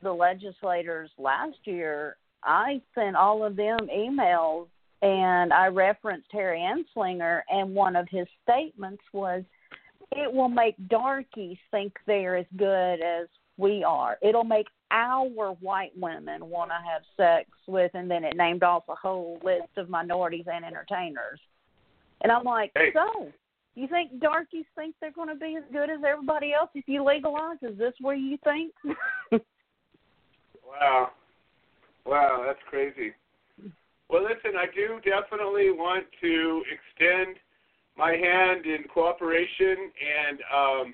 the 0.02 0.12
legislators 0.12 1.10
last 1.18 1.58
year. 1.64 2.18
I 2.44 2.82
sent 2.94 3.16
all 3.16 3.44
of 3.44 3.56
them 3.56 3.80
emails 3.94 4.68
and 5.02 5.54
I 5.54 5.68
referenced 5.68 6.28
Harry 6.32 6.60
Anslinger, 6.60 7.42
and 7.50 7.76
one 7.76 7.96
of 7.96 8.08
his 8.10 8.28
statements 8.44 9.04
was, 9.14 9.44
"It 10.12 10.32
will 10.32 10.50
make 10.50 10.76
darkies 10.88 11.58
think 11.70 12.00
they're 12.06 12.38
as 12.38 12.48
good 12.56 13.02
as 13.02 13.28
we 13.58 13.84
are. 13.84 14.18
It'll 14.22 14.44
make 14.44 14.68
our 14.90 15.52
white 15.60 15.96
women 15.98 16.50
want 16.50 16.72
to 16.72 16.78
have 16.78 17.04
sex 17.16 17.50
with," 17.68 17.94
and 17.94 18.10
then 18.10 18.24
it 18.24 18.36
named 18.36 18.64
off 18.64 18.90
a 18.90 18.96
whole 18.96 19.40
list 19.44 19.78
of 19.78 19.90
minorities 19.90 20.48
and 20.48 20.66
entertainers. 20.66 21.40
And 22.22 22.32
I'm 22.32 22.44
like, 22.44 22.72
Hey. 22.74 22.92
so 22.94 23.32
you 23.82 23.88
think 23.88 24.20
darkies 24.20 24.66
think 24.76 24.96
they're 25.00 25.12
going 25.12 25.30
to 25.30 25.36
be 25.36 25.56
as 25.58 25.64
good 25.72 25.90
as 25.90 26.00
everybody 26.08 26.54
else 26.54 26.70
if 26.74 26.88
you 26.88 27.04
legalize? 27.04 27.58
Is 27.62 27.78
this 27.78 27.94
where 28.02 28.16
you 28.16 28.38
think? 28.44 28.74
Wow. 30.68 31.12
Wow, 32.06 32.44
that's 32.46 32.60
crazy. 32.70 33.14
Well, 34.10 34.24
listen, 34.24 34.56
I 34.58 34.66
do 34.74 35.00
definitely 35.04 35.72
want 35.72 36.06
to 36.22 36.64
extend 36.72 37.38
my 37.98 38.12
hand 38.12 38.66
in 38.66 38.84
cooperation, 38.94 39.92
and 40.00 40.40
um, 40.54 40.94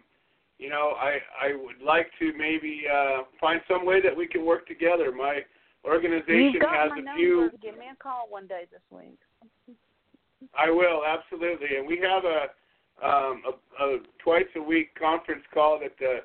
you 0.58 0.70
know, 0.70 0.94
I 1.00 1.18
I 1.42 1.56
would 1.56 1.86
like 1.86 2.08
to 2.20 2.32
maybe 2.38 2.84
uh, 2.92 3.24
find 3.40 3.62
some 3.68 3.86
way 3.86 4.02
that 4.02 4.16
we 4.16 4.26
can 4.26 4.46
work 4.46 4.68
together. 4.68 5.12
My 5.12 5.42
organization 5.86 6.62
has 6.62 6.92
a 6.92 7.02
number. 7.02 7.18
few. 7.18 7.50
Give 7.62 7.78
me 7.78 7.86
a 7.92 7.96
call 8.02 8.28
one 8.30 8.48
day 8.48 8.66
this 8.72 8.82
week. 8.90 9.20
I 10.58 10.72
will 10.72 11.04
absolutely, 11.06 11.78
and 11.78 11.88
we 11.88 11.98
have 12.00 12.26
a 12.26 12.48
um, 13.02 13.42
a, 13.48 13.84
a 13.84 13.98
twice 14.24 14.46
a 14.56 14.62
week 14.62 14.90
conference 15.00 15.44
call 15.54 15.80
that 15.80 15.98
the 16.00 16.20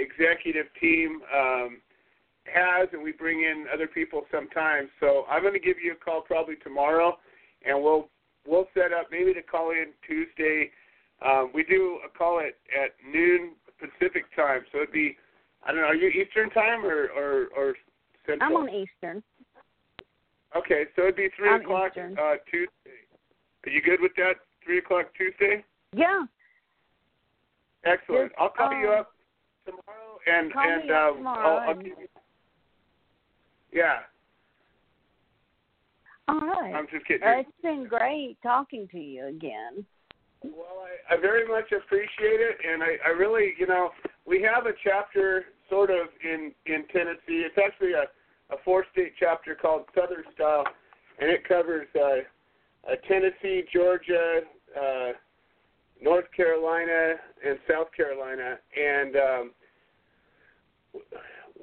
executive 0.00 0.66
team 0.80 1.20
um, 1.34 1.78
has, 2.44 2.88
and 2.92 3.02
we 3.02 3.12
bring 3.12 3.40
in 3.40 3.66
other 3.72 3.86
people 3.86 4.22
sometimes. 4.30 4.88
So 5.00 5.24
I'm 5.30 5.42
going 5.42 5.54
to 5.54 5.60
give 5.60 5.76
you 5.82 5.92
a 5.92 6.04
call 6.04 6.22
probably 6.22 6.56
tomorrow, 6.62 7.18
and 7.66 7.82
we'll 7.82 8.08
we'll 8.46 8.66
set 8.74 8.92
up 8.92 9.08
maybe 9.10 9.34
to 9.34 9.42
call 9.42 9.70
in 9.70 9.92
Tuesday. 10.06 10.70
Um, 11.24 11.50
we 11.54 11.64
do 11.64 11.98
a 12.04 12.16
call 12.16 12.40
at 12.40 12.54
at 12.72 12.92
noon 13.06 13.52
Pacific 13.78 14.24
time, 14.34 14.62
so 14.72 14.78
it'd 14.78 14.92
be 14.92 15.16
I 15.64 15.72
don't 15.72 15.80
know. 15.80 15.88
Are 15.88 15.94
you 15.94 16.08
Eastern 16.08 16.50
time 16.50 16.84
or 16.84 17.08
or, 17.16 17.48
or 17.56 17.74
Central? 18.26 18.56
I'm 18.56 18.56
on 18.56 18.68
Eastern. 18.68 19.22
Okay, 20.56 20.84
so 20.94 21.02
it'd 21.02 21.16
be 21.16 21.28
three 21.36 21.48
I'm 21.48 21.62
o'clock 21.62 21.92
Eastern. 21.92 22.16
uh, 22.18 22.34
Tuesday. 22.50 23.00
Are 23.64 23.70
you 23.70 23.80
good 23.80 24.00
with 24.00 24.12
that? 24.16 24.34
Three 24.64 24.78
o'clock 24.78 25.06
Tuesday? 25.16 25.64
Yeah. 25.94 26.24
Excellent. 27.84 28.30
Just, 28.30 28.40
I'll 28.40 28.48
call 28.48 28.68
um, 28.68 28.80
you 28.80 28.88
up 28.88 29.12
tomorrow 29.66 30.18
and 30.26 30.52
call 30.52 30.62
and 30.62 30.86
me 30.86 30.92
um, 30.92 31.16
tomorrow 31.16 31.56
I'll, 31.58 31.68
I'll 31.70 31.70
and- 31.70 31.86
you, 31.86 31.94
yeah. 33.72 34.00
All 36.28 36.40
right. 36.40 36.74
I'm 36.74 36.86
just 36.90 37.06
kidding. 37.06 37.26
Uh, 37.26 37.40
it's 37.40 37.50
been 37.62 37.86
great 37.88 38.36
talking 38.42 38.86
to 38.92 38.98
you 38.98 39.26
again. 39.26 39.84
Well, 40.44 40.86
I, 41.10 41.14
I 41.14 41.20
very 41.20 41.46
much 41.46 41.72
appreciate 41.72 42.40
it, 42.40 42.56
and 42.68 42.82
I, 42.82 42.96
I 43.06 43.10
really, 43.10 43.54
you 43.58 43.66
know, 43.66 43.90
we 44.26 44.42
have 44.42 44.66
a 44.66 44.72
chapter 44.84 45.46
sort 45.68 45.90
of 45.90 46.08
in 46.22 46.52
in 46.66 46.84
Tennessee. 46.92 47.44
It's 47.44 47.58
actually 47.58 47.92
a 47.92 48.04
a 48.54 48.56
four 48.64 48.84
state 48.92 49.12
chapter 49.18 49.54
called 49.54 49.82
Southern 49.94 50.24
Style, 50.34 50.64
and 51.18 51.30
it 51.30 51.46
covers 51.46 51.86
uh, 51.94 52.08
uh, 52.90 52.96
Tennessee, 53.08 53.64
Georgia, 53.72 54.40
uh, 54.76 55.12
North 56.02 56.26
Carolina, 56.36 57.14
and 57.46 57.58
South 57.70 57.88
Carolina, 57.96 58.58
and 58.76 59.16
um, 59.16 59.50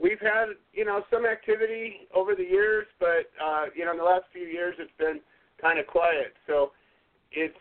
we've 0.02 0.20
had 0.20 0.46
you 0.74 0.86
know 0.86 1.04
some 1.12 1.26
activity 1.26 2.08
over 2.14 2.36
the 2.36 2.44
years, 2.44 2.86
but 3.00 3.30
uh, 3.44 3.66
you 3.76 3.86
know 3.86 3.92
in 3.92 3.98
the 3.98 4.04
last 4.04 4.26
few 4.32 4.44
years 4.48 4.76
it's 4.80 4.92
been 4.98 5.20
kind 5.62 5.80
of 5.80 5.88
quiet. 5.88 6.34
So 6.48 6.72
it's 7.32 7.58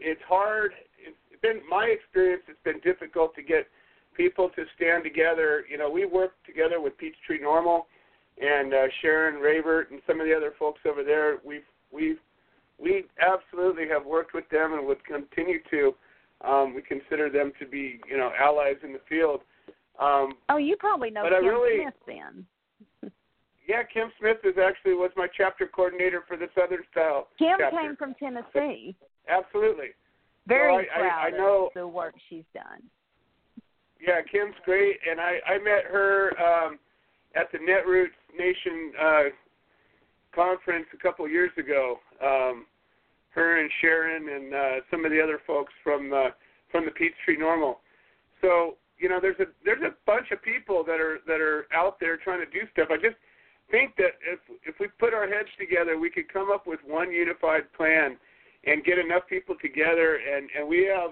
it's 0.00 0.20
hard. 0.28 0.72
It's 0.98 1.40
been 1.42 1.60
my 1.68 1.84
experience. 1.84 2.42
It's 2.48 2.58
been 2.64 2.80
difficult 2.80 3.34
to 3.36 3.42
get 3.42 3.66
people 4.16 4.50
to 4.56 4.64
stand 4.76 5.04
together. 5.04 5.64
You 5.70 5.78
know, 5.78 5.90
we 5.90 6.06
work 6.06 6.32
together 6.46 6.80
with 6.80 6.96
Peachtree 6.98 7.40
NORML 7.40 7.82
and 8.40 8.74
uh, 8.74 8.86
Sharon 9.02 9.40
Ravert 9.40 9.90
and 9.90 10.00
some 10.06 10.20
of 10.20 10.26
the 10.26 10.34
other 10.34 10.52
folks 10.58 10.80
over 10.88 11.04
there. 11.04 11.38
We've 11.44 11.62
we've 11.92 12.18
we 12.78 13.04
absolutely 13.20 13.88
have 13.88 14.04
worked 14.04 14.34
with 14.34 14.48
them 14.48 14.72
and 14.72 14.86
would 14.86 15.04
continue 15.04 15.58
to. 15.70 15.94
Um, 16.46 16.74
we 16.74 16.82
consider 16.82 17.30
them 17.30 17.52
to 17.58 17.66
be 17.66 18.00
you 18.08 18.16
know 18.16 18.30
allies 18.38 18.76
in 18.82 18.92
the 18.92 19.00
field. 19.08 19.40
Um, 19.98 20.34
Oh, 20.48 20.56
you 20.56 20.76
probably 20.76 21.10
know 21.10 21.22
Kim 21.28 21.44
really- 21.44 21.80
Smith 21.82 21.94
then. 22.06 23.12
yeah, 23.68 23.82
Kim 23.84 24.10
Smith 24.18 24.38
is 24.44 24.54
actually 24.58 24.94
was 24.94 25.10
my 25.16 25.26
chapter 25.36 25.66
coordinator 25.66 26.24
for 26.28 26.36
the 26.36 26.48
Southern 26.54 26.82
Style. 26.90 27.28
Kim 27.38 27.56
chapter. 27.58 27.78
came 27.80 27.96
from 27.96 28.14
Tennessee. 28.14 28.94
Absolutely. 29.28 29.88
Very 30.46 30.72
Well, 30.72 30.84
I- 30.94 30.98
I- 30.98 31.00
proud 31.00 31.26
I 31.26 31.30
know- 31.30 31.66
of 31.68 31.74
the 31.74 31.88
work 31.88 32.14
she's 32.28 32.44
done. 32.52 32.82
Yeah, 34.00 34.20
Kim's 34.30 34.56
great, 34.64 34.98
and 35.08 35.18
I 35.20 35.40
I 35.46 35.58
met 35.58 35.84
her 35.84 36.32
um, 36.38 36.78
at 37.34 37.50
the 37.52 37.58
Netroots 37.58 38.12
Nation 38.36 38.92
uh, 39.00 39.22
conference 40.34 40.86
a 40.92 40.98
couple 40.98 41.26
years 41.28 41.52
ago. 41.56 42.00
Um, 42.22 42.66
her 43.34 43.60
and 43.60 43.70
Sharon 43.80 44.28
and 44.28 44.54
uh, 44.54 44.84
some 44.90 45.04
of 45.04 45.10
the 45.10 45.20
other 45.20 45.40
folks 45.46 45.72
from 45.82 46.12
uh, 46.12 46.30
from 46.70 46.84
the 46.84 46.90
Peachtree 46.90 47.36
NORML. 47.36 47.76
So 48.40 48.76
you 48.98 49.08
know, 49.08 49.18
there's 49.20 49.38
a 49.40 49.46
there's 49.64 49.82
a 49.82 49.94
bunch 50.06 50.30
of 50.30 50.42
people 50.42 50.84
that 50.84 51.00
are 51.00 51.18
that 51.26 51.40
are 51.40 51.66
out 51.74 51.98
there 52.00 52.16
trying 52.16 52.40
to 52.40 52.50
do 52.50 52.66
stuff. 52.72 52.88
I 52.90 52.96
just 52.96 53.16
think 53.70 53.96
that 53.96 54.16
if 54.22 54.38
if 54.64 54.76
we 54.78 54.88
put 54.98 55.14
our 55.14 55.26
heads 55.26 55.48
together, 55.58 55.98
we 55.98 56.10
could 56.10 56.32
come 56.32 56.50
up 56.50 56.66
with 56.66 56.80
one 56.86 57.12
unified 57.12 57.72
plan 57.76 58.16
and 58.66 58.84
get 58.84 58.98
enough 58.98 59.22
people 59.28 59.56
together, 59.60 60.16
and 60.16 60.48
and 60.56 60.68
we 60.68 60.84
have 60.84 61.10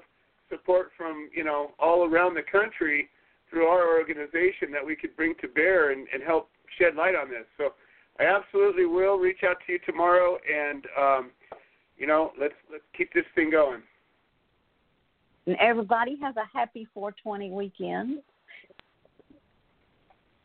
support 0.49 0.91
from 0.97 1.29
you 1.35 1.45
know 1.45 1.73
all 1.79 2.07
around 2.07 2.35
the 2.35 2.47
country 2.51 3.09
through 3.51 3.67
our 3.67 3.99
organization 3.99 4.71
that 4.73 4.85
we 4.85 4.97
could 4.97 5.15
bring 5.15 5.35
to 5.41 5.49
bear 5.49 5.91
and, 5.93 6.07
and 6.15 6.23
help 6.23 6.49
shed 6.79 6.95
light 6.95 7.15
on 7.15 7.29
this. 7.29 7.45
So 7.59 7.75
I 8.19 8.25
absolutely 8.25 8.87
will 8.87 9.19
reach 9.19 9.41
out 9.45 9.57
to 9.67 9.73
you 9.73 9.79
tomorrow, 9.85 10.39
and 10.49 10.87
um, 10.99 11.31
you 11.97 12.07
know 12.07 12.33
let's 12.41 12.55
let's 12.71 12.85
keep 12.97 13.13
this 13.13 13.25
thing 13.35 13.51
going. 13.51 13.83
And 15.47 15.57
everybody 15.57 16.17
has 16.23 16.37
a 16.37 16.47
happy 16.57 16.87
420 16.95 17.51
weekend. 17.51 18.19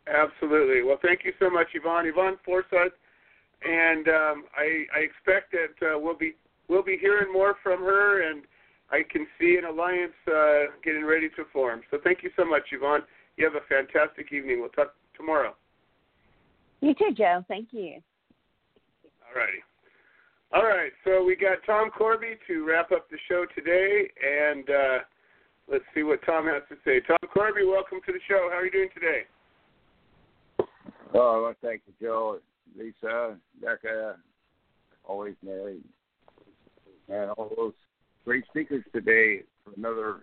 Absolutely. 0.07 0.83
Well, 0.83 0.97
thank 1.01 1.21
you 1.23 1.33
so 1.39 1.49
much, 1.49 1.67
Yvonne. 1.73 2.07
Yvonne 2.07 2.37
Forsythe, 2.45 2.95
and 3.63 4.07
um, 4.07 4.45
I, 4.55 4.85
I 4.95 4.99
expect 4.99 5.51
that 5.51 5.85
uh, 5.85 5.99
we'll 5.99 6.17
be 6.17 6.33
we'll 6.69 6.83
be 6.83 6.97
hearing 6.99 7.31
more 7.31 7.55
from 7.61 7.81
her, 7.81 8.29
and 8.29 8.43
I 8.89 9.01
can 9.09 9.27
see 9.39 9.57
an 9.57 9.65
alliance 9.65 10.13
uh, 10.27 10.71
getting 10.83 11.05
ready 11.05 11.29
to 11.29 11.43
form. 11.51 11.81
So 11.91 11.97
thank 12.03 12.23
you 12.23 12.29
so 12.37 12.45
much, 12.45 12.63
Yvonne. 12.71 13.01
You 13.35 13.45
have 13.45 13.55
a 13.55 13.65
fantastic 13.67 14.31
evening. 14.31 14.61
We'll 14.61 14.69
talk 14.69 14.93
tomorrow. 15.15 15.55
You 16.81 16.93
too, 16.93 17.13
Joe. 17.13 17.43
Thank 17.47 17.69
you. 17.71 18.01
All 19.27 19.35
righty. 19.35 19.59
All 20.53 20.63
right. 20.63 20.91
So 21.03 21.23
we 21.23 21.35
got 21.35 21.57
Tom 21.65 21.89
Corby 21.89 22.37
to 22.47 22.65
wrap 22.65 22.91
up 22.91 23.09
the 23.09 23.17
show 23.27 23.45
today, 23.53 24.09
and 24.23 24.69
uh, 24.69 24.97
let's 25.69 25.83
see 25.93 26.03
what 26.03 26.19
Tom 26.25 26.45
has 26.45 26.63
to 26.69 26.75
say. 26.85 27.01
Tom 27.05 27.17
Corby, 27.33 27.65
welcome 27.65 27.99
to 28.05 28.13
the 28.13 28.19
show. 28.27 28.49
How 28.51 28.59
are 28.59 28.65
you 28.65 28.71
doing 28.71 28.89
today? 28.93 29.21
Oh, 31.13 31.37
I 31.37 31.41
want 31.41 31.59
to 31.61 31.67
thank 31.67 31.81
you, 31.87 31.93
Joe, 32.01 32.39
Lisa, 32.77 33.37
Becca, 33.61 34.15
always 35.03 35.35
married, 35.43 35.83
and 37.09 37.31
all 37.31 37.51
those 37.55 37.73
great 38.25 38.45
speakers 38.49 38.83
today 38.93 39.41
for 39.63 39.71
another 39.77 40.17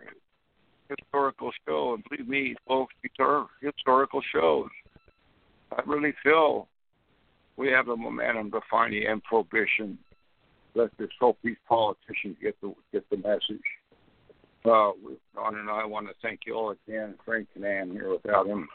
historical 0.89 1.51
show. 1.67 1.95
And 1.95 2.05
believe 2.09 2.29
me, 2.29 2.55
folks, 2.67 2.95
these 3.03 3.13
are 3.19 3.47
historical 3.61 4.21
shows. 4.33 4.69
I 5.73 5.83
really 5.87 6.15
feel 6.23 6.69
we 7.57 7.69
have 7.69 7.87
the 7.87 7.97
momentum 7.97 8.51
to 8.53 8.61
find 8.71 8.93
the 8.93 9.07
end 9.07 9.23
prohibition. 9.25 9.99
Let's 10.75 10.95
just 10.99 11.13
hope 11.21 11.39
these 11.43 11.57
politicians 11.69 12.37
get 12.43 12.61
the 12.61 12.75
get 12.93 13.09
the 13.11 13.17
message. 13.17 13.63
Uh, 14.65 14.93
Don 15.35 15.57
and 15.57 15.71
I 15.71 15.85
want 15.85 16.09
to 16.09 16.15
thank 16.23 16.41
you 16.47 16.55
all 16.55 16.71
again. 16.71 17.15
Frank 17.25 17.49
and 17.55 17.65
Canan 17.65 17.93
here 17.93 18.11
without 18.11 18.47
him. 18.47 18.67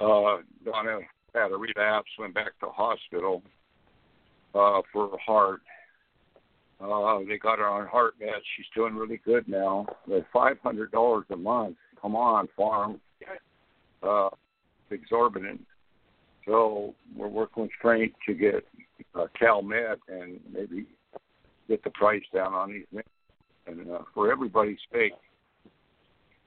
Uh, 0.00 0.38
Donna 0.64 0.98
had 1.34 1.52
a 1.52 1.56
relapse, 1.56 2.10
went 2.18 2.34
back 2.34 2.58
to 2.60 2.66
hospital 2.66 3.42
uh, 4.54 4.82
for 4.92 5.10
her 5.10 5.18
heart. 5.24 5.60
Uh, 6.80 7.18
they 7.28 7.38
got 7.38 7.58
her 7.58 7.66
on 7.66 7.86
heart 7.86 8.14
meds. 8.20 8.42
She's 8.56 8.66
doing 8.74 8.94
really 8.94 9.20
good 9.24 9.48
now. 9.48 9.86
At 10.14 10.26
five 10.32 10.58
hundred 10.62 10.92
dollars 10.92 11.24
a 11.30 11.36
month. 11.36 11.76
Come 12.00 12.14
on, 12.14 12.48
farm. 12.56 13.00
Uh, 14.02 14.30
exorbitant. 14.90 15.60
So 16.46 16.94
we're 17.16 17.28
working 17.28 17.64
with 17.64 17.72
Frank 17.82 18.14
to 18.26 18.34
get 18.34 18.64
uh, 19.14 19.26
Cal 19.38 19.62
Med 19.62 19.98
and 20.08 20.40
maybe 20.52 20.86
get 21.68 21.82
the 21.84 21.90
price 21.90 22.22
down 22.34 22.54
on 22.54 22.72
these 22.72 22.84
meds. 22.94 23.02
And 23.66 23.90
uh, 23.92 23.98
for 24.14 24.32
everybody's 24.32 24.78
sake. 24.92 25.12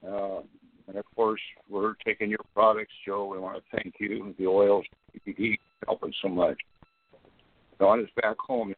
Uh, 0.06 0.40
and 0.88 0.96
of 0.96 1.04
course, 1.14 1.40
we're 1.70 1.94
taking 2.04 2.28
your 2.28 2.40
products, 2.54 2.92
Joe. 3.06 3.26
We 3.26 3.38
want 3.38 3.56
to 3.56 3.76
thank 3.76 3.94
you. 4.00 4.34
The 4.38 4.46
oils, 4.48 4.84
PPD, 5.14 5.58
helping 5.86 6.12
so 6.20 6.28
much. 6.28 6.58
Dawn 7.78 8.00
is 8.00 8.08
back 8.20 8.36
home 8.38 8.74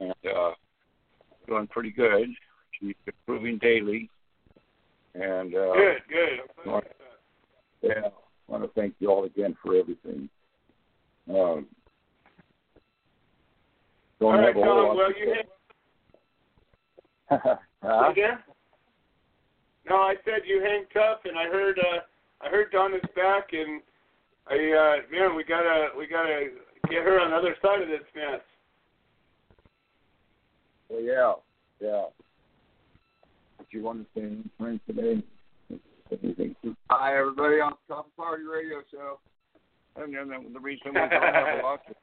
and 0.00 0.14
uh, 0.36 0.50
doing 1.48 1.66
pretty 1.66 1.90
good. 1.90 2.28
She's 2.80 2.94
improving 3.06 3.58
daily. 3.58 4.08
And 5.14 5.54
uh, 5.54 5.72
Good, 5.74 5.96
good. 6.08 6.40
I 6.64 6.68
want- 6.68 6.84
yeah, 7.82 7.90
I 8.06 8.52
want 8.52 8.62
to 8.64 8.70
thank 8.80 8.94
you 9.00 9.10
all 9.10 9.24
again 9.24 9.56
for 9.62 9.74
everything. 9.74 10.28
Um, 11.28 11.66
don't 14.20 14.22
All 14.22 14.30
right, 14.32 14.46
have 14.46 14.56
a 14.56 14.64
whole 14.64 14.64
Tom. 14.64 14.86
lot 14.88 14.96
Well, 14.96 15.08
you 15.10 15.34
say. 15.34 15.48
Hang, 17.28 17.38
Huh? 17.82 18.10
again? 18.10 18.38
No, 19.88 19.96
I 19.96 20.14
said 20.24 20.42
you 20.46 20.62
hang 20.62 20.84
tough, 20.94 21.20
and 21.24 21.36
I 21.38 21.44
heard 21.44 21.78
uh, 21.78 22.00
I 22.40 22.48
heard 22.48 22.70
Donna's 22.72 23.02
back, 23.14 23.48
and 23.52 23.82
I 24.48 24.54
uh, 24.54 24.96
man, 25.12 25.36
we 25.36 25.44
gotta 25.44 25.88
we 25.96 26.06
gotta 26.06 26.48
get 26.88 27.02
her 27.02 27.20
on 27.20 27.30
the 27.30 27.36
other 27.36 27.56
side 27.60 27.82
of 27.82 27.88
this 27.88 28.00
mess. 28.14 28.40
Well, 30.88 31.02
yeah, 31.02 31.32
yeah. 31.80 32.04
Did 33.58 33.66
you 33.70 33.82
want 33.82 34.00
to 34.00 34.06
say 34.14 34.26
anything 34.26 34.80
today? 34.86 35.22
Anything? 36.22 36.54
Hi, 36.90 37.18
everybody 37.18 37.60
on 37.60 37.72
the 37.88 37.94
Top 37.94 38.08
Party 38.16 38.44
Radio 38.44 38.82
Show. 38.90 39.18
And 39.96 40.14
then 40.14 40.28
the, 40.28 40.52
the 40.52 40.60
reason 40.60 40.88
we 40.88 41.00
don't 41.00 41.10
have 41.10 41.58
a 41.58 41.62
lot 41.62 41.80
to, 41.88 41.94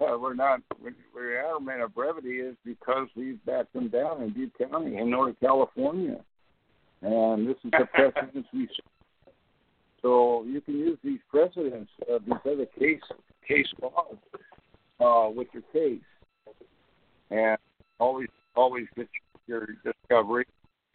uh, 0.00 0.18
we're 0.18 0.34
not, 0.34 0.60
we, 0.82 0.90
we're 1.14 1.44
adamant 1.44 1.82
of 1.82 1.94
brevity 1.94 2.36
is 2.36 2.56
because 2.64 3.08
we've 3.16 3.44
backed 3.44 3.72
them 3.72 3.88
down 3.88 4.22
in 4.22 4.30
Butte 4.30 4.52
County 4.58 4.96
in 4.96 5.10
Northern 5.10 5.36
California. 5.40 6.18
And 7.02 7.48
this 7.48 7.56
is 7.64 7.70
the 7.72 7.86
precedence 7.94 8.46
we. 8.52 8.68
So 10.02 10.44
you 10.46 10.60
can 10.60 10.78
use 10.78 10.98
these 11.02 11.20
precedents, 11.30 11.90
uh, 12.02 12.18
these 12.24 12.34
other 12.44 12.66
case, 12.78 13.00
case 13.46 13.66
laws, 13.82 14.16
uh, 15.00 15.30
with 15.34 15.48
your 15.52 15.62
case. 15.72 16.00
And 17.30 17.58
always, 17.98 18.28
always 18.54 18.86
get 18.96 19.08
your 19.46 19.66
discovery. 19.84 20.46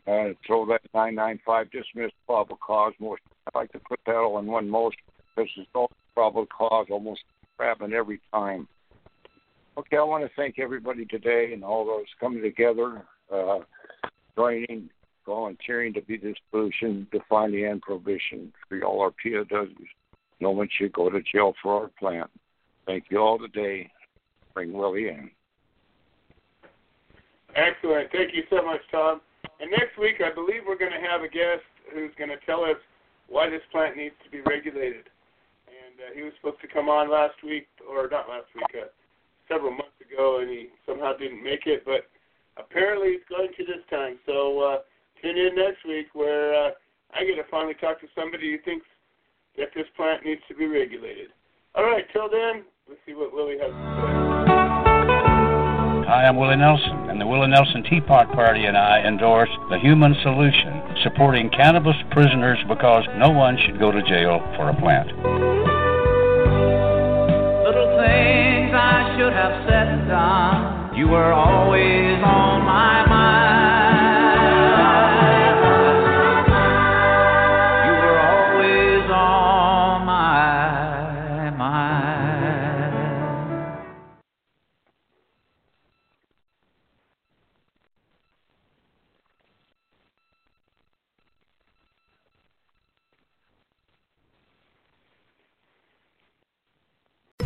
Uh, 0.08 0.34
throw 0.48 0.66
that 0.66 0.82
995 0.96 1.70
dismissed 1.72 2.14
probable 2.26 2.58
cause. 2.58 2.94
Most, 3.00 3.22
I 3.54 3.60
like 3.60 3.72
to 3.74 3.80
put 3.80 4.00
that 4.08 4.16
all 4.16 4.40
in 4.40 4.48
one 4.48 4.68
motion 4.68 5.00
because 5.36 5.50
it's 5.58 5.70
all 5.76 5.92
probable 6.16 6.48
cause 6.48 6.88
almost 6.90 7.22
happen 7.60 7.94
every 7.94 8.20
time. 8.34 8.68
Okay, 9.78 9.98
I 9.98 10.04
want 10.04 10.24
to 10.24 10.30
thank 10.36 10.60
everybody 10.60 11.06
today 11.06 11.52
and 11.54 11.64
all 11.64 11.86
those 11.86 12.06
coming 12.20 12.42
together. 12.42 13.04
Uh, 13.34 13.60
joining, 14.36 14.90
volunteering 15.26 15.94
to 15.94 16.02
be 16.02 16.18
the 16.18 16.36
solution 16.50 17.08
to 17.14 17.20
find 17.30 17.54
the 17.54 17.66
end 17.66 17.82
provision 17.82 18.52
for 18.68 18.84
all 18.84 19.00
our 19.02 19.12
POWs. 19.12 19.88
No 20.42 20.52
one 20.52 20.68
should 20.78 20.92
go 20.92 21.10
to 21.10 21.22
jail 21.22 21.54
for 21.64 21.84
our 21.84 21.92
plant. 22.00 22.30
Thank 22.86 23.06
you 23.10 23.20
all 23.20 23.40
today. 23.40 23.90
Bring 24.54 24.74
Willie 24.74 25.08
in. 25.08 25.32
Excellent. 27.56 28.12
Thank 28.12 28.34
you 28.34 28.44
so 28.50 28.62
much, 28.66 28.82
Tom. 28.92 29.22
And 29.62 29.72
next 29.72 29.98
week, 29.98 30.16
I 30.26 30.34
believe 30.34 30.64
we're 30.68 30.78
going 30.78 30.92
to 30.92 31.08
have 31.08 31.22
a 31.22 31.30
guest 31.30 31.64
who's 31.94 32.12
going 32.18 32.30
to 32.30 32.40
tell 32.46 32.64
us 32.64 32.78
why 33.30 33.50
this 33.50 33.62
plant 33.72 33.96
needs 33.96 34.16
to 34.26 34.30
be 34.30 34.42
regulated. 34.42 35.08
And 35.68 35.96
uh, 36.00 36.16
he 36.16 36.24
was 36.24 36.34
supposed 36.42 36.60
to 36.62 36.68
come 36.68 36.90
on 36.90 37.10
last 37.10 37.36
week, 37.44 37.68
or 37.88 38.10
not 38.10 38.28
last 38.28 38.48
week, 38.56 38.66
uh, 38.76 38.88
several 39.52 39.72
months 39.72 40.00
ago, 40.00 40.40
and 40.40 40.50
he 40.50 40.70
somehow 40.86 41.12
didn't 41.18 41.44
make 41.44 41.68
it. 41.68 41.84
But 41.84 42.08
apparently, 42.56 43.20
he's 43.20 43.28
going 43.28 43.52
to 43.58 43.66
this 43.66 43.84
time. 43.90 44.18
So 44.26 44.60
uh, 44.60 44.78
tune 45.22 45.38
in 45.38 45.56
next 45.56 45.84
week 45.86 46.08
where 46.14 46.56
uh, 46.56 46.70
I 47.14 47.26
get 47.26 47.36
to 47.36 47.44
finally 47.52 47.76
talk 47.76 48.00
to 48.00 48.08
somebody 48.16 48.52
who 48.52 48.58
thinks 48.64 48.86
that 49.58 49.68
this 49.76 49.88
plant 49.98 50.24
needs 50.24 50.42
to 50.48 50.56
be 50.56 50.66
regulated. 50.66 51.28
All 51.76 51.84
right, 51.84 52.06
till 52.14 52.30
then, 52.30 52.64
let's 52.88 53.02
see 53.06 53.14
what 53.14 53.34
Willie 53.34 53.60
has 53.60 53.72
to 53.72 53.76
say. 53.76 54.12
Hi, 56.12 56.28
I'm 56.28 56.36
Willie 56.36 56.58
Nelson, 56.58 57.10
and 57.10 57.22
the 57.22 57.26
Willie 57.26 57.48
Nelson 57.48 57.84
Teapot 57.84 58.34
Party 58.34 58.66
and 58.66 58.76
I 58.78 59.00
endorse 59.08 59.50
the 59.70 59.80
Human 59.80 60.14
Solution, 60.24 60.82
supporting 61.04 61.50
cannabis 61.50 61.96
prisoners 62.12 62.60
because 62.68 63.04
no 63.16 63.30
one 63.30 63.58
should 63.66 63.80
go 63.80 63.92
to 63.92 64.04
jail 64.04 64.40
for 64.58 64.70
a 64.70 64.76
plant. 64.76 65.61
Have 69.32 69.64
said 69.68 70.08
done. 70.08 70.96
You 70.96 71.08
were 71.08 71.32
always 71.32 72.20
on 72.24 72.66
my 72.68 73.06
mind. 73.08 73.11